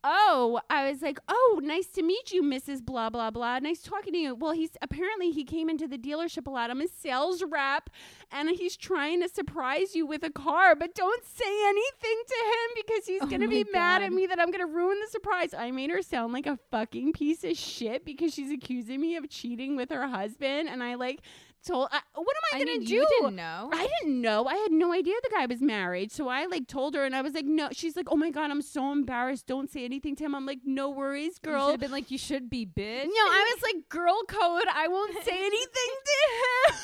Oh, 0.03 0.61
I 0.71 0.89
was 0.89 1.03
like, 1.03 1.19
oh, 1.29 1.61
nice 1.63 1.87
to 1.89 2.03
meet 2.03 2.33
you, 2.33 2.43
Mrs. 2.43 2.85
Blah 2.85 3.11
blah 3.11 3.31
blah. 3.31 3.59
Nice 3.59 3.83
talking 3.83 4.13
to 4.15 4.19
you. 4.19 4.35
Well, 4.35 4.53
he's 4.53 4.71
apparently 4.81 5.31
he 5.31 5.45
came 5.45 5.69
into 5.69 5.87
the 5.87 5.99
dealership 5.99 6.47
a 6.47 6.51
lot. 6.51 6.71
I'm 6.71 6.81
a 6.81 6.89
sales 6.89 7.43
rep, 7.47 7.91
and 8.33 8.49
he's 8.51 8.77
trying 8.77 9.21
to 9.21 9.29
surprise 9.29 9.95
you 9.95 10.07
with 10.07 10.23
a 10.23 10.31
car, 10.31 10.75
but 10.75 10.95
don't 10.95 11.25
say 11.25 11.69
anything 11.69 12.23
to 12.27 12.35
him 12.35 12.85
because 12.87 13.07
he's 13.07 13.23
Oh 13.23 13.27
gonna 13.27 13.47
my 13.47 13.63
be 13.63 13.65
mad 13.73 14.03
at 14.03 14.13
me 14.13 14.27
that 14.27 14.41
I'm 14.41 14.51
gonna 14.51 14.67
ruin 14.67 14.99
the 15.01 15.11
surprise. 15.11 15.53
I 15.53 15.71
made 15.71 15.91
her 15.91 16.03
sound 16.03 16.33
like 16.33 16.47
a 16.47 16.59
fucking 16.71 17.13
piece 17.13 17.45
of 17.45 17.57
shit 17.57 18.05
because 18.05 18.33
she's 18.33 18.51
accusing 18.51 19.01
me 19.01 19.17
of 19.17 19.29
cheating 19.29 19.77
with 19.77 19.91
her 19.91 20.07
husband, 20.09 20.69
and 20.69 20.83
I 20.83 20.95
like 20.95 21.21
told, 21.67 21.89
I, 21.93 22.01
what 22.15 22.37
am 22.37 22.43
I, 22.53 22.57
I 22.57 22.59
gonna 22.61 22.79
mean, 22.79 22.85
do? 22.87 22.95
you 22.95 23.07
didn't 23.21 23.37
know. 23.37 23.71
I 23.73 23.89
didn't 24.01 24.21
know. 24.21 24.47
I 24.47 24.55
had 24.55 24.73
no 24.73 24.93
idea 24.93 25.15
the 25.23 25.31
guy 25.35 25.47
was 25.47 25.61
married. 25.61 26.11
So 26.13 26.29
I 26.29 26.47
like 26.47 26.67
told 26.69 26.95
her 26.95 27.05
and 27.05 27.15
I 27.15 27.23
was 27.23 27.35
like, 27.35 27.45
no. 27.45 27.69
She's 27.73 27.97
like, 27.97 28.07
oh 28.11 28.17
my 28.17 28.31
God, 28.31 28.51
I'm 28.51 28.63
so 28.63 28.93
embarrassed. 28.93 29.47
Don't 29.47 29.71
say 29.71 29.85
anything 29.85 30.17
to 30.17 30.25
him. 30.25 30.35
I'm 30.35 30.47
like, 30.47 30.61
no 30.65 30.91
worries, 30.91 31.39
You 31.45 31.51
girl. 31.51 31.67
should 31.67 31.71
have 31.73 31.81
been 31.81 31.91
like, 31.93 32.11
you 32.11 32.19
should 32.19 32.49
be 32.51 32.67
bitch. 32.67 33.05
No, 33.05 33.11
I 33.11 33.55
was 33.55 33.63
like, 33.63 33.89
girl 33.89 34.21
code. 34.27 34.65
I 34.73 34.89
won't 34.89 35.15
say 35.25 35.33
anything 35.47 35.91
to 36.05 36.73
him. 36.73 36.79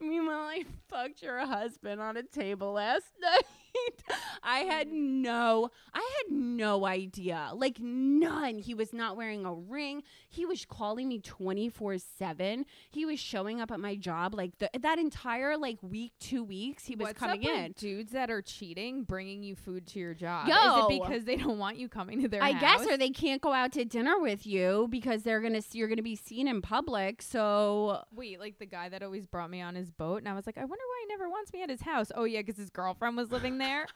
Meanwhile, 0.00 0.38
I 0.48 0.64
fucked 0.88 1.22
your 1.22 1.38
husband 1.46 2.00
on 2.00 2.16
a 2.16 2.22
table 2.22 2.72
last 2.72 3.06
night. 3.20 3.42
I 4.42 4.60
had 4.60 4.88
no, 4.88 5.70
I 5.92 6.08
had 6.18 6.34
no 6.36 6.86
idea. 6.86 7.50
Like 7.54 7.78
none. 7.80 8.58
He 8.58 8.74
was 8.74 8.92
not 8.92 9.16
wearing 9.16 9.44
a 9.44 9.52
ring. 9.52 10.02
He 10.28 10.44
was 10.46 10.64
calling 10.64 11.08
me 11.08 11.20
24/7. 11.20 12.64
He 12.90 13.04
was 13.04 13.18
showing 13.18 13.60
up 13.60 13.70
at 13.70 13.80
my 13.80 13.96
job 13.96 14.34
like 14.34 14.58
the, 14.58 14.70
that 14.80 14.98
entire 14.98 15.56
like 15.56 15.78
week, 15.82 16.12
2 16.20 16.42
weeks 16.44 16.84
he 16.84 16.94
was 16.94 17.08
What's 17.08 17.18
coming 17.18 17.44
up 17.46 17.52
with 17.52 17.64
in. 17.66 17.72
dudes 17.72 18.12
that 18.12 18.30
are 18.30 18.42
cheating, 18.42 19.04
bringing 19.04 19.42
you 19.42 19.54
food 19.54 19.86
to 19.88 19.98
your 19.98 20.14
job. 20.14 20.48
Yo. 20.48 20.54
Is 20.54 20.84
it 20.84 21.02
because 21.02 21.24
they 21.24 21.36
don't 21.36 21.58
want 21.58 21.76
you 21.76 21.88
coming 21.88 22.22
to 22.22 22.28
their 22.28 22.40
house? 22.40 22.50
I 22.50 22.52
house? 22.52 22.84
guess 22.84 22.94
or 22.94 22.96
they 22.96 23.10
can't 23.10 23.40
go 23.42 23.52
out 23.52 23.72
to 23.72 23.84
dinner 23.84 24.18
with 24.18 24.46
you 24.46 24.86
because 24.90 25.22
they're 25.22 25.40
going 25.40 25.60
to 25.60 25.62
you're 25.72 25.88
going 25.88 25.96
to 25.98 26.02
be 26.02 26.16
seen 26.16 26.48
in 26.48 26.62
public. 26.62 27.22
So 27.22 28.02
Wait, 28.14 28.40
like 28.40 28.58
the 28.58 28.66
guy 28.66 28.88
that 28.88 29.02
always 29.02 29.26
brought 29.26 29.50
me 29.50 29.60
on 29.60 29.74
his 29.74 29.90
boat, 29.90 30.18
and 30.18 30.28
I 30.28 30.34
was 30.34 30.46
like, 30.46 30.58
I 30.58 30.62
wonder 30.64 30.84
why 30.86 30.98
he 31.02 31.06
never 31.08 31.28
wants 31.28 31.52
me 31.52 31.62
at 31.62 31.70
his 31.70 31.82
house. 31.82 32.10
Oh 32.14 32.24
yeah, 32.24 32.40
because 32.40 32.56
his 32.56 32.70
girlfriend 32.70 33.16
was 33.16 33.30
living 33.30 33.58
there. 33.58 33.67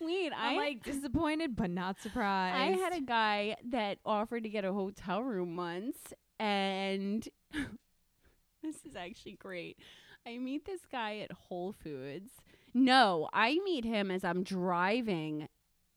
Wait, 0.00 0.32
I 0.36 0.50
I'm 0.50 0.56
like 0.56 0.82
disappointed 0.82 1.56
but 1.56 1.70
not 1.70 2.00
surprised. 2.00 2.56
I 2.56 2.76
had 2.76 2.94
a 2.94 3.00
guy 3.00 3.56
that 3.70 3.98
offered 4.04 4.42
to 4.42 4.48
get 4.48 4.64
a 4.64 4.72
hotel 4.72 5.22
room 5.22 5.56
once, 5.56 5.96
and 6.38 7.26
this 8.62 8.84
is 8.84 8.96
actually 8.96 9.32
great. 9.32 9.78
I 10.26 10.38
meet 10.38 10.64
this 10.64 10.80
guy 10.90 11.18
at 11.18 11.32
Whole 11.32 11.72
Foods. 11.72 12.30
No, 12.74 13.28
I 13.32 13.58
meet 13.64 13.84
him 13.84 14.10
as 14.10 14.24
I'm 14.24 14.42
driving 14.42 15.48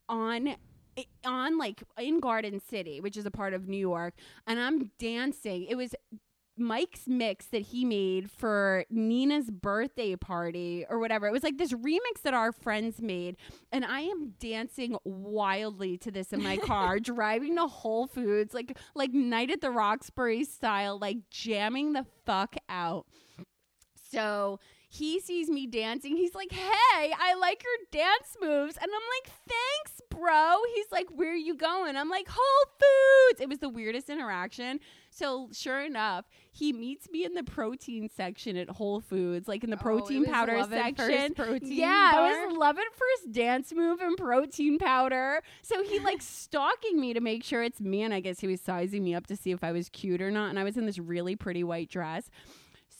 on 0.08 0.56
eh, 0.96 1.04
on 1.26 1.58
like 1.58 1.84
in 2.00 2.20
Garden 2.20 2.60
City, 2.60 3.02
which 3.02 3.18
is 3.18 3.26
a 3.26 3.32
part 3.32 3.54
of 3.54 3.68
New 3.68 3.78
York, 3.78 4.14
and 4.48 4.60
I'm 4.60 4.92
dancing. 4.98 5.66
It 5.66 5.76
was 5.76 5.94
Mike's 6.60 7.08
mix 7.08 7.46
that 7.48 7.62
he 7.62 7.86
made 7.86 8.30
for 8.30 8.86
Nina's 8.90 9.50
birthday 9.50 10.16
party 10.16 10.86
or 10.90 11.00
whatever. 11.00 11.28
It 11.28 11.32
was 11.32 11.44
like 11.44 11.58
this 11.58 11.74
remix 11.74 12.22
that 12.24 12.34
our 12.34 12.52
friends 12.52 13.02
made, 13.02 13.38
and 13.72 13.86
I 13.86 14.02
am 14.02 14.34
dancing 14.40 14.98
wildly 15.04 15.98
to 16.00 16.12
this 16.12 16.34
in 16.34 16.44
my 16.44 16.58
car, 16.72 17.00
driving 17.00 17.56
to 17.56 17.68
Whole 17.68 18.08
Foods, 18.08 18.54
like 18.54 18.78
like 18.96 19.14
Night 19.14 19.52
at 19.52 19.62
the 19.62 19.72
Roxbury 19.72 20.44
style, 20.44 21.00
like 21.00 21.18
jamming 21.30 21.94
the 21.94 22.06
fuck 22.26 22.56
out. 22.68 23.06
So 24.12 24.60
he 24.92 25.20
sees 25.20 25.50
me 25.50 25.68
dancing. 25.68 26.18
He's 26.18 26.34
like, 26.34 26.52
"Hey, 26.52 27.14
I 27.18 27.36
like 27.36 27.64
your 27.64 27.78
dance 27.92 28.36
moves," 28.42 28.76
and 28.76 28.90
I'm 28.92 29.08
like, 29.24 29.32
"Thanks, 29.48 30.02
bro." 30.10 30.58
He's 30.76 30.92
like, 30.92 31.08
"Where 31.12 31.32
are 31.32 31.36
you 31.36 31.56
going?" 31.56 31.96
I'm 31.96 32.10
like, 32.10 32.28
"Whole 32.28 32.72
Foods." 32.80 33.40
It 33.40 33.48
was 33.50 33.60
the 33.60 33.70
weirdest 33.70 34.10
interaction. 34.10 34.80
So 35.20 35.50
sure 35.52 35.82
enough, 35.82 36.26
he 36.54 36.72
meets 36.72 37.10
me 37.10 37.26
in 37.26 37.34
the 37.34 37.44
protein 37.44 38.10
section 38.16 38.56
at 38.56 38.70
Whole 38.70 39.02
Foods, 39.02 39.50
like 39.50 39.66
in 39.66 39.70
the 39.70 39.76
Oh, 39.76 39.82
protein 39.82 40.22
was 40.22 40.30
powder 40.30 40.58
Love 40.58 40.72
It 40.72 40.96
First 40.96 41.10
section. 41.10 41.34
protein 41.36 41.72
yeah, 41.74 42.12
bar? 42.14 42.32
it 42.32 42.48
was 42.48 42.58
love 42.58 42.78
it 42.78 42.86
first 42.94 43.34
dance 43.34 43.74
move 43.74 44.00
and 44.00 44.16
protein 44.18 44.78
powder. 44.80 45.42
So 45.62 45.84
he 45.84 46.00
like 46.10 46.22
stalking 46.22 47.02
me 47.02 47.14
to 47.14 47.20
make 47.20 47.44
sure 47.44 47.62
it's 47.64 47.82
me, 47.82 48.02
and 48.04 48.14
I 48.14 48.22
guess 48.22 48.40
he 48.40 48.48
was 48.48 48.62
sizing 48.62 49.04
me 49.04 49.14
up 49.14 49.28
to 49.28 49.36
see 49.36 49.52
if 49.52 49.62
I 49.62 49.74
was 49.74 49.90
cute 49.90 50.22
or 50.22 50.32
not. 50.32 50.50
And 50.52 50.58
I 50.58 50.64
was 50.64 50.78
in 50.78 50.86
this 50.86 50.98
really 50.98 51.36
pretty 51.36 51.66
white 51.66 51.90
dress. 51.90 52.30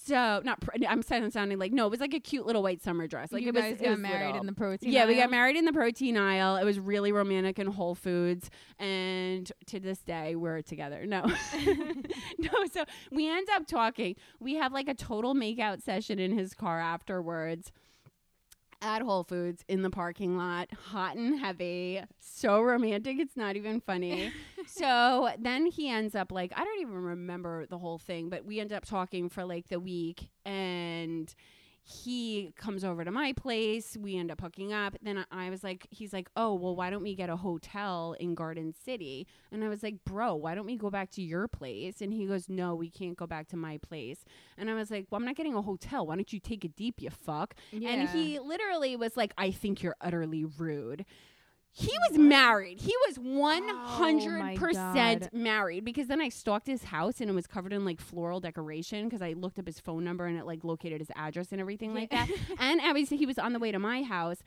So 0.02 0.42
not 0.46 0.62
pr- 0.62 0.72
I'm 0.88 1.02
sounding 1.02 1.30
sounding 1.30 1.60
like 1.60 1.74
no, 1.74 1.86
it 1.86 1.90
was 1.90 2.00
like 2.00 2.14
a 2.14 2.20
cute 2.22 2.46
little 2.46 2.64
white 2.64 2.82
summer 2.82 3.06
dress. 3.06 3.32
Like 3.34 3.44
you 3.44 3.50
it 3.50 3.56
was, 3.56 3.64
guys 3.64 3.74
it 3.74 3.84
got 3.84 3.90
was 3.92 4.00
married 4.00 4.26
little. 4.28 4.42
in 4.42 4.46
the 4.48 4.54
protein. 4.54 4.92
Yeah, 4.92 5.06
we 5.06 5.16
got 5.16 5.30
married 5.30 5.58
in 5.58 5.66
the 5.66 5.74
protein 5.74 6.18
aisle. 6.18 6.56
It 6.56 6.64
was 6.64 6.80
really 6.80 7.12
romantic 7.12 7.60
in 7.60 7.68
Whole 7.68 7.96
Foods, 7.96 8.50
and 8.80 9.52
to 9.68 9.80
this 9.80 10.00
day 10.00 10.36
we're 10.36 10.62
together. 10.62 11.06
No, 11.06 11.22
no. 12.40 12.50
So 12.72 12.86
we 13.12 13.30
end 13.30 13.50
up 13.54 13.68
talking. 13.68 14.16
We 14.40 14.56
have 14.56 14.72
like 14.72 14.88
a 14.88 14.94
total 14.94 15.36
makeout 15.36 15.82
session 15.84 16.18
in 16.18 16.38
his 16.38 16.54
car 16.54 16.80
afterwards. 16.80 17.72
At 18.82 19.02
Whole 19.02 19.24
Foods 19.24 19.64
in 19.68 19.82
the 19.82 19.90
parking 19.90 20.38
lot, 20.38 20.70
hot 20.72 21.16
and 21.18 21.40
heavy, 21.40 22.02
so 22.20 22.62
romantic. 22.62 23.18
It's 23.20 23.36
not 23.36 23.56
even 23.56 23.82
funny. 23.82 24.32
so 24.68 25.30
then 25.38 25.66
he 25.66 25.90
ends 25.90 26.16
up 26.16 26.32
like 26.32 26.54
I 26.56 26.64
don't 26.64 26.80
even 26.82 26.96
remember 26.96 27.66
the 27.66 27.78
whole 27.78 27.98
thing, 27.98 28.30
but 28.30 28.46
we 28.46 28.60
end 28.60 28.72
up 28.72 28.86
talking 28.86 29.30
for 29.30 29.44
like 29.44 29.68
the 29.68 29.80
week, 29.80 30.30
and 30.46 31.34
he 31.90 32.54
comes 32.56 32.84
over 32.84 33.04
to 33.04 33.10
my 33.10 33.34
place. 33.34 33.98
We 34.00 34.16
end 34.16 34.30
up 34.30 34.42
hooking 34.42 34.72
up. 34.72 34.96
Then 35.02 35.26
I, 35.32 35.50
was 35.50 35.64
like, 35.64 35.88
he's 35.90 36.14
like, 36.14 36.30
oh, 36.36 36.54
well, 36.54 36.76
why 36.76 36.92
don't 36.92 37.02
we 37.02 37.16
get 37.16 37.30
a 37.32 37.36
hotel 37.36 38.16
in 38.20 38.36
Garden 38.36 38.76
City? 38.86 39.26
And 39.52 39.64
I 39.64 39.70
was 39.70 39.82
like, 39.82 39.96
bro, 40.06 40.36
why 40.36 40.54
don't 40.54 40.68
we 40.68 40.78
go 40.78 40.92
back 40.92 41.10
to 41.12 41.22
your 41.24 41.48
place? 41.48 42.02
And 42.02 42.14
he 42.14 42.28
goes, 42.28 42.48
no, 42.48 42.76
we 42.76 42.92
can't 42.92 43.18
go 43.18 43.26
back 43.26 43.48
to 43.50 43.58
my 43.58 43.78
place. 43.80 44.24
And 44.56 44.70
I 44.70 44.76
was 44.76 44.92
like, 44.92 45.08
well, 45.10 45.18
I'm 45.18 45.26
not 45.26 45.36
getting 45.36 45.56
a 45.56 45.64
hotel. 45.64 46.06
Why 46.06 46.16
don't 46.16 46.32
you 46.32 46.40
take 46.40 46.64
it 46.64 46.76
deep, 46.76 47.02
you 47.02 47.10
fuck? 47.10 47.56
And 47.72 48.08
he 48.10 48.38
literally 48.40 48.96
was 48.96 49.18
like, 49.18 49.34
I 49.38 49.50
think 49.50 49.82
you're 49.82 49.96
utterly 50.00 50.46
rude. 50.46 51.06
He 51.80 51.96
was 52.10 52.18
married. 52.18 52.80
He 52.80 52.94
was 53.08 53.18
100% 53.18 54.74
God. 54.74 55.30
married 55.32 55.86
because 55.86 56.08
then 56.08 56.20
I 56.20 56.28
stalked 56.28 56.68
his 56.68 56.84
house 56.84 57.22
and 57.22 57.30
it 57.30 57.34
was 57.34 57.48
covered 57.48 57.72
in 57.72 57.86
like 57.86 58.02
floral 58.02 58.42
decoration 58.42 59.06
because 59.08 59.22
I 59.22 59.32
looked 59.34 59.58
up 59.60 59.66
his 59.66 59.80
phone 59.80 60.04
number 60.04 60.26
and 60.26 60.38
it 60.38 60.46
like 60.46 60.64
located 60.66 61.00
his 61.00 61.10
address 61.16 61.54
and 61.54 61.62
everything 61.62 61.94
like 61.94 62.10
that. 62.12 62.30
and 62.60 62.82
obviously 62.82 63.16
he 63.16 63.26
was 63.26 63.40
on 63.40 63.54
the 63.54 63.60
way 63.60 63.72
to 63.72 63.80
my 63.80 64.04
house. 64.04 64.40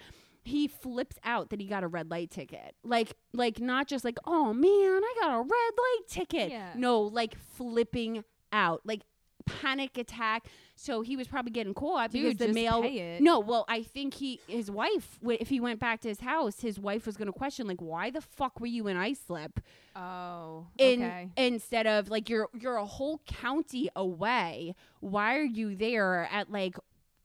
He 0.45 0.69
flips 0.69 1.17
out 1.25 1.51
that 1.51 1.61
he 1.61 1.67
got 1.67 1.85
a 1.85 1.89
red 1.89 2.11
light 2.11 2.31
ticket. 2.31 2.75
Like 2.85 3.15
like 3.33 3.61
not 3.61 3.87
just 3.87 4.05
like, 4.05 4.19
"Oh 4.27 4.53
man, 4.53 4.69
I 4.71 5.15
got 5.21 5.35
a 5.35 5.39
red 5.39 5.47
light 5.49 6.01
ticket." 6.09 6.51
Yeah. 6.51 6.73
No, 6.75 7.01
like 7.01 7.37
flipping 7.39 8.25
out. 8.53 8.83
Like 8.85 9.03
panic 9.43 9.99
attack. 9.99 10.47
So 10.75 11.03
he 11.03 11.17
was 11.17 11.29
probably 11.29 11.53
getting 11.53 11.75
caught 11.75 12.13
because 12.13 12.31
Dude, 12.31 12.39
the 12.39 12.47
just 12.47 12.55
mail 12.55 12.83
it. 12.85 13.21
no, 13.21 13.39
well, 13.41 13.65
I 13.69 13.83
think 13.83 14.15
he, 14.15 14.41
his 14.49 14.71
wife, 14.71 15.19
w- 15.21 15.39
if 15.41 15.49
he 15.49 15.61
went 15.61 15.79
back 15.79 16.01
to 16.01 16.09
his 16.09 16.21
house, 16.21 16.61
his 16.61 16.79
wife 16.81 17.07
was 17.07 17.17
going 17.17 17.27
to 17.27 17.33
question, 17.33 17.67
like, 17.67 17.81
why 17.81 18.11
the 18.11 18.21
fuck 18.21 18.59
were 18.61 18.67
you 18.67 18.89
in 18.89 18.97
Islip? 18.97 19.61
Oh, 19.95 20.67
In, 20.79 21.03
okay. 21.03 21.31
Instead 21.37 21.87
of 21.87 22.09
like 22.09 22.29
you're 22.31 22.49
you're 22.59 22.77
a 22.77 22.87
whole 22.87 23.21
county 23.27 23.89
away. 23.95 24.75
Why 25.01 25.37
are 25.37 25.45
you 25.45 25.75
there 25.77 26.29
at 26.33 26.51
like 26.51 26.77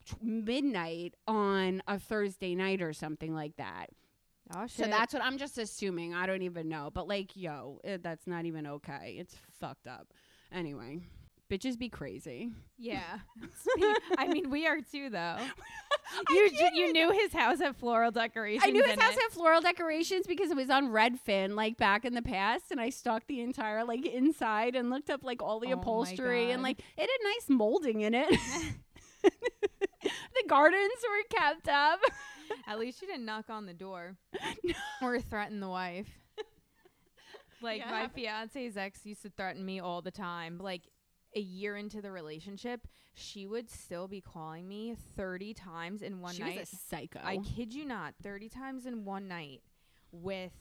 t- 0.06 0.16
midnight 0.22 1.14
on 1.28 1.82
a 1.88 1.98
Thursday 1.98 2.56
night 2.56 2.82
or 2.82 2.92
something 2.94 3.34
like 3.34 3.56
that? 3.58 3.88
Oh 4.56 4.66
So 4.68 4.84
that's 4.84 5.14
what 5.14 5.22
I'm 5.24 5.38
just 5.38 5.58
assuming. 5.58 6.14
I 6.14 6.26
don't 6.26 6.42
even 6.42 6.70
know, 6.70 6.90
but 6.94 7.08
like, 7.08 7.36
yo, 7.36 7.80
eh, 7.84 7.98
that's 8.02 8.28
not 8.28 8.46
even 8.46 8.66
okay. 8.68 9.16
It's 9.20 9.36
fucked 9.60 9.88
up. 9.88 10.08
Anyway, 10.54 11.02
bitches 11.50 11.78
be 11.78 11.90
crazy. 11.90 12.52
yeah. 12.78 13.20
I 14.18 14.28
mean, 14.28 14.50
we 14.50 14.68
are 14.68 14.80
too, 14.82 15.10
though. 15.10 15.38
you 16.30 16.50
ju- 16.50 16.70
you 16.76 16.94
knew 16.94 17.12
his 17.12 17.34
house 17.34 17.60
had 17.60 17.76
floral 17.76 18.12
decorations. 18.12 18.64
I 18.66 18.72
knew 18.72 18.84
his 18.84 18.94
in 18.94 19.00
house 19.00 19.14
it. 19.16 19.22
had 19.22 19.32
floral 19.32 19.62
decorations 19.62 20.26
because 20.28 20.52
it 20.52 20.58
was 20.58 20.70
on 20.70 20.90
Redfin, 20.90 21.56
like 21.56 21.78
back 21.78 22.06
in 22.06 22.14
the 22.14 22.22
past, 22.22 22.66
and 22.72 22.80
I 22.80 22.90
stalked 22.90 23.28
the 23.28 23.42
entire 23.42 23.84
like 23.84 24.06
inside 24.06 24.76
and 24.76 24.90
looked 24.90 25.10
up 25.10 25.24
like 25.24 25.42
all 25.44 25.60
the 25.60 25.68
Oh 25.68 25.76
my 25.76 25.82
upholstery 25.82 26.52
and 26.52 26.60
God. 26.60 26.64
like 26.64 26.80
it 26.80 27.02
had 27.02 27.08
nice 27.24 27.50
molding 27.50 28.02
in 28.02 28.14
it. 28.14 28.30
the 29.24 30.44
gardens 30.48 31.04
were 31.04 31.38
kept 31.40 31.68
up. 31.68 32.00
At 32.66 32.80
least 32.80 33.02
you 33.02 33.08
didn't 33.08 33.26
knock 33.26 33.50
on 33.50 33.66
the 33.66 33.74
door 33.74 34.16
or 35.02 35.20
threaten 35.20 35.60
the 35.60 35.68
wife. 35.70 36.08
Like 37.62 37.80
Yeah, 37.80 37.90
my 37.92 38.08
fiance's 38.08 38.78
ex 38.78 39.06
used 39.06 39.24
to 39.24 39.30
threaten 39.30 39.66
me 39.66 39.80
all 39.80 40.02
the 40.02 40.12
time. 40.12 40.60
Like 40.60 40.84
a 41.36 41.40
year 41.40 41.76
into 41.76 42.02
the 42.02 42.12
relationship, 42.12 42.88
she 43.14 43.46
would 43.46 43.70
still 43.70 44.08
be 44.08 44.22
calling 44.22 44.68
me 44.68 44.96
30 45.16 45.54
times 45.54 46.02
in 46.02 46.22
one 46.22 46.34
she 46.34 46.44
night. 46.44 46.60
was 46.60 46.74
a 46.74 46.76
psycho. 46.76 47.20
I 47.24 47.38
kid 47.38 47.74
you 47.74 47.86
not, 47.86 48.14
30 48.22 48.50
times 48.50 48.86
in 48.86 49.06
one 49.06 49.28
night 49.28 49.62
with 50.12 50.54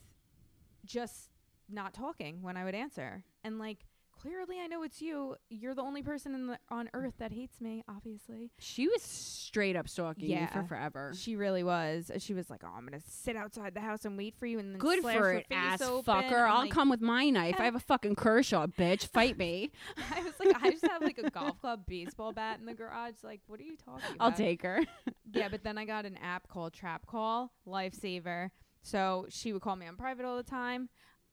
just 0.84 1.30
not 1.68 1.94
talking 1.94 2.42
when 2.42 2.56
I 2.56 2.64
would 2.64 2.74
answer. 2.74 3.24
And 3.44 3.58
like 3.58 3.86
clearly 4.20 4.56
I 4.62 4.66
know 4.66 4.82
it's 4.82 5.00
you. 5.00 5.36
You're 5.50 5.74
the 5.74 5.82
only 5.82 6.02
person 6.02 6.34
in 6.34 6.46
the, 6.48 6.58
on 6.70 6.88
earth 6.94 7.14
that 7.18 7.32
hates 7.32 7.60
me, 7.60 7.82
obviously. 7.88 8.50
she 8.58 8.88
was 8.88 9.02
straight 9.02 9.76
up 9.76 9.88
stalking 9.88 10.30
you 10.30 10.46
for 10.52 10.64
forever. 10.64 11.12
She 11.16 11.36
really 11.36 11.62
was. 11.62 12.10
Uh, 12.14 12.18
she 12.18 12.34
was 12.34 12.50
like, 12.50 12.62
"Oh, 12.64 12.70
I'm 12.76 12.84
gonna 12.86 13.00
sit 13.06 13.36
outside 13.36 13.74
the 13.74 13.80
house 13.80 14.04
and 14.04 14.16
wait 14.16 14.34
for 14.38 14.46
you." 14.46 14.58
And 14.58 14.72
then 14.72 14.78
Good 14.78 15.00
slash 15.02 15.16
for 15.16 15.32
it, 15.32 15.46
ass 15.50 15.80
open. 15.82 16.14
fucker. 16.14 16.32
I'm 16.44 16.50
I'll 16.50 16.58
like- 16.62 16.70
come 16.70 16.88
with 16.88 17.00
my 17.00 17.30
knife. 17.30 17.56
I 17.58 17.64
have 17.64 17.74
a 17.76 17.80
fucking 17.92 18.16
Kershaw, 18.16 18.66
bitch. 18.66 19.06
Fight 19.06 19.38
me. 19.38 19.70
I 20.14 20.22
was 20.22 20.32
like, 20.38 20.54
I 20.62 20.70
just 20.70 20.86
have 20.86 21.02
like 21.02 21.18
a 21.18 21.30
golf 21.30 21.58
club 21.60 21.80
baseball 21.86 22.32
bat 22.32 22.58
in 22.58 22.66
the 22.66 22.74
garage. 22.74 23.14
Like, 23.22 23.40
what 23.46 23.60
are 23.60 23.64
you 23.64 23.76
talking 23.76 24.02
about? 24.14 24.24
I'll 24.24 24.32
take 24.32 24.62
her. 24.62 24.82
Yeah, 25.32 25.48
but 25.48 25.64
then 25.64 25.76
I 25.76 25.84
got 25.84 26.06
an 26.06 26.16
app 26.22 26.46
called 26.48 26.72
TrapCall, 26.72 27.48
Lifesaver. 27.66 28.50
So 28.82 29.26
she 29.28 29.52
would 29.52 29.60
call 29.60 29.74
me 29.76 29.86
on 29.86 29.96
private 29.96 30.24
all 30.24 30.36
the 30.36 30.42
time. 30.44 30.88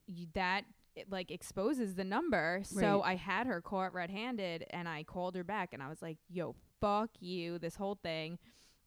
You, 0.07 0.27
that 0.33 0.63
it, 0.95 1.11
like 1.11 1.31
exposes 1.31 1.95
the 1.95 2.03
number. 2.03 2.61
So 2.63 2.99
Right. 3.01 3.11
I 3.11 3.15
had 3.15 3.47
her 3.47 3.61
caught 3.61 3.93
red-handed, 3.93 4.65
and 4.69 4.87
I 4.87 5.03
called 5.03 5.35
her 5.35 5.43
back, 5.43 5.73
and 5.73 5.81
I 5.83 5.89
was 5.89 6.01
like, 6.01 6.17
"Yo, 6.29 6.55
fuck 6.81 7.09
you!" 7.19 7.59
This 7.59 7.75
whole 7.75 7.95
thing. 7.95 8.37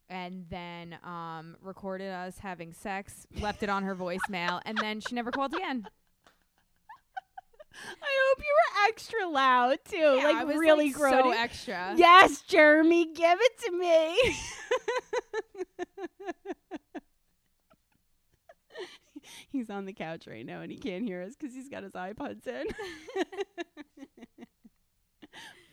And 0.09 0.46
then 0.48 0.96
um, 1.02 1.57
recorded 1.61 2.12
us 2.12 2.38
having 2.38 2.72
sex, 2.72 3.26
left 3.40 3.64
it 3.64 3.68
on 3.68 3.82
her 3.82 3.96
voicemail, 3.96 4.61
and 4.64 4.78
then 4.78 5.00
she 5.00 5.14
never 5.16 5.32
called 5.32 5.52
again. 5.52 5.84
I 7.78 8.09
hope 8.28 8.38
you 8.38 8.54
were 8.54 8.88
extra 8.88 9.26
loud 9.28 9.78
too, 9.84 9.96
Yeah, 9.96 10.28
I 10.28 10.32
like 10.32 10.46
was, 10.46 10.57
really 10.57 10.92
like, 10.92 10.96
grody. 10.96 11.22
so 11.22 11.30
extra. 11.32 11.94
Yes, 11.96 12.40
Jeremy, 12.42 13.12
give 13.12 13.38
it 13.40 13.59
to 13.64 13.72
me. 13.72 14.16
he's 19.57 19.70
on 19.70 19.84
the 19.86 19.92
couch 19.92 20.26
right 20.26 20.44
now 20.46 20.61
and 20.61 20.70
he 20.70 20.78
can't 20.78 21.04
hear 21.04 21.22
us 21.22 21.34
because 21.38 21.54
he's 21.54 21.68
got 21.68 21.82
his 21.82 21.92
iPods 21.92 22.46
in. 22.46 22.66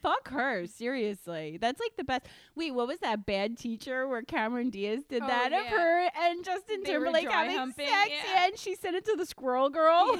Fuck 0.01 0.29
her, 0.31 0.65
seriously. 0.67 1.57
That's 1.61 1.79
like 1.79 1.95
the 1.95 2.03
best. 2.03 2.25
Wait, 2.55 2.73
what 2.73 2.87
was 2.87 2.99
that 2.99 3.25
bad 3.25 3.57
teacher 3.57 4.05
where 4.05 4.21
Cameron 4.21 4.69
Diaz 4.69 5.03
did 5.07 5.23
Oh, 5.23 5.27
that 5.27 5.53
of 5.53 5.63
yeah. 5.63 5.69
her 5.69 6.09
and 6.25 6.43
Justin 6.43 6.83
They 6.83 6.97
were 6.97 7.05
Timberlake 7.05 7.23
dry 7.25 7.43
having 7.43 7.57
humping, 7.57 7.87
sex? 7.87 8.09
yeah. 8.11 8.45
and 8.45 8.57
she 8.57 8.75
sent 8.75 8.97
it 8.97 9.05
to 9.05 9.15
the 9.15 9.25
squirrel 9.25 9.69
girl. 9.69 10.17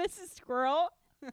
Mrs. 0.00 0.34
Squirrel. 0.36 0.88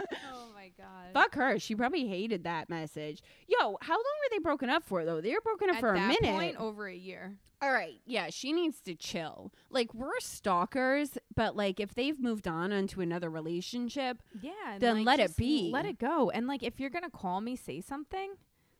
oh 0.00 0.48
my 0.54 0.70
god. 0.76 1.12
Fuck 1.12 1.34
her. 1.34 1.58
She 1.58 1.74
probably 1.74 2.06
hated 2.06 2.44
that 2.44 2.68
message. 2.70 3.22
Yo, 3.48 3.76
how 3.80 3.94
long 3.94 3.98
were 3.98 4.28
they 4.30 4.38
broken 4.38 4.70
up 4.70 4.84
for 4.84 5.04
though? 5.04 5.20
They 5.20 5.32
were 5.32 5.40
broken 5.42 5.68
up 5.70 5.76
At 5.76 5.80
for 5.80 5.94
a 5.94 6.00
minute. 6.00 6.22
point, 6.32 6.56
over 6.58 6.86
a 6.86 6.94
year. 6.94 7.36
All 7.60 7.72
right. 7.72 8.00
Yeah, 8.06 8.28
she 8.30 8.52
needs 8.52 8.80
to 8.82 8.94
chill. 8.96 9.52
Like 9.70 9.94
we're 9.94 10.18
stalkers, 10.20 11.16
but 11.36 11.54
like 11.56 11.78
if 11.78 11.94
they've 11.94 12.18
moved 12.18 12.48
on 12.48 12.72
into 12.72 13.00
another 13.00 13.30
relationship, 13.30 14.22
Yeah. 14.40 14.52
Then 14.78 15.04
like, 15.04 15.18
let 15.18 15.30
it 15.30 15.36
be. 15.36 15.70
Let 15.72 15.86
it 15.86 15.98
go. 15.98 16.30
And 16.30 16.46
like, 16.46 16.62
if 16.62 16.80
you're 16.80 16.90
gonna 16.90 17.10
call 17.10 17.40
me, 17.40 17.54
say 17.56 17.80
something. 17.80 18.34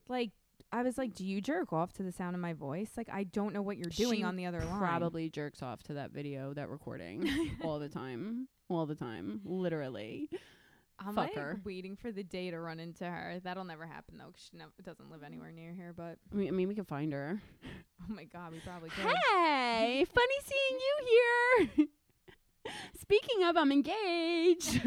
Like, 0.08 0.30
I 0.72 0.82
was 0.82 0.96
like, 0.98 1.14
"Do 1.14 1.24
you 1.24 1.40
jerk 1.40 1.72
off 1.72 1.92
to 1.94 2.02
the 2.02 2.10
sound 2.10 2.34
of 2.34 2.40
my 2.40 2.54
voice?" 2.54 2.90
Like, 2.96 3.08
I 3.12 3.24
don't 3.24 3.52
know 3.52 3.62
what 3.62 3.76
you're 3.76 3.90
doing 3.90 4.18
She 4.20 4.24
on 4.24 4.36
the 4.36 4.46
other 4.46 4.64
line. 4.64 4.78
probably 4.78 5.28
jerks 5.30 5.62
off 5.62 5.82
to 5.84 5.94
that 5.94 6.10
video, 6.12 6.52
that 6.54 6.68
recording 6.70 7.28
all 7.62 7.78
the 7.78 7.88
time. 7.90 8.48
All 8.68 8.86
the 8.86 8.94
time. 8.94 9.42
Literally. 9.44 10.28
I'm 11.06 11.14
Fuck 11.14 11.28
like 11.28 11.34
her. 11.34 11.60
waiting 11.64 11.96
for 11.96 12.12
the 12.12 12.22
day 12.22 12.50
to 12.50 12.58
run 12.60 12.78
into 12.80 13.04
her. 13.04 13.40
That'll 13.42 13.64
never 13.64 13.86
happen 13.86 14.18
though, 14.18 14.30
'cause 14.30 14.48
she 14.50 14.56
nev- 14.56 14.72
doesn't 14.84 15.10
live 15.10 15.22
anywhere 15.22 15.50
near 15.52 15.72
here. 15.72 15.92
But 15.96 16.18
I 16.32 16.34
mean, 16.34 16.48
I 16.48 16.50
mean 16.52 16.68
we 16.68 16.74
can 16.74 16.84
find 16.84 17.12
her. 17.12 17.40
oh 17.64 18.04
my 18.14 18.24
god, 18.24 18.52
we 18.52 18.60
probably 18.60 18.90
could. 18.90 19.04
Hey, 19.04 20.04
funny 20.14 20.34
seeing 20.44 20.80
you 20.80 21.68
here. 21.76 21.86
Speaking 23.00 23.44
of, 23.44 23.56
I'm 23.56 23.72
engaged. 23.72 24.80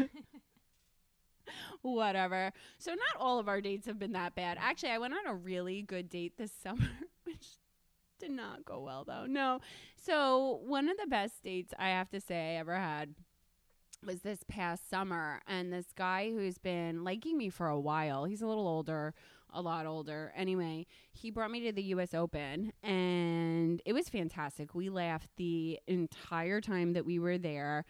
Whatever. 1.82 2.52
So 2.78 2.90
not 2.92 3.20
all 3.20 3.38
of 3.38 3.48
our 3.48 3.60
dates 3.60 3.86
have 3.86 3.98
been 3.98 4.12
that 4.12 4.34
bad. 4.34 4.58
Actually, 4.60 4.90
I 4.90 4.98
went 4.98 5.14
on 5.14 5.26
a 5.26 5.34
really 5.34 5.82
good 5.82 6.08
date 6.08 6.36
this 6.36 6.50
summer, 6.62 6.88
which 7.24 7.46
did 8.18 8.30
not 8.32 8.64
go 8.64 8.80
well 8.80 9.04
though. 9.04 9.26
No. 9.26 9.60
So 9.94 10.60
one 10.64 10.88
of 10.88 10.96
the 10.96 11.06
best 11.06 11.42
dates 11.44 11.72
I 11.78 11.88
have 11.90 12.08
to 12.10 12.20
say 12.20 12.54
I 12.56 12.58
ever 12.60 12.74
had 12.74 13.14
was 14.06 14.20
this 14.20 14.44
past 14.46 14.88
summer 14.88 15.40
and 15.48 15.72
this 15.72 15.86
guy 15.96 16.30
who's 16.30 16.58
been 16.58 17.02
liking 17.02 17.36
me 17.36 17.50
for 17.50 17.66
a 17.66 17.78
while. 17.78 18.24
He's 18.24 18.40
a 18.40 18.46
little 18.46 18.68
older, 18.68 19.14
a 19.52 19.60
lot 19.60 19.84
older. 19.84 20.32
Anyway, 20.36 20.86
he 21.12 21.30
brought 21.30 21.50
me 21.50 21.60
to 21.64 21.72
the 21.72 21.82
US 21.82 22.14
Open 22.14 22.72
and 22.84 23.82
it 23.84 23.92
was 23.92 24.08
fantastic. 24.08 24.74
We 24.74 24.88
laughed 24.88 25.30
the 25.36 25.80
entire 25.88 26.60
time 26.60 26.92
that 26.92 27.04
we 27.04 27.18
were 27.18 27.36
there. 27.36 27.84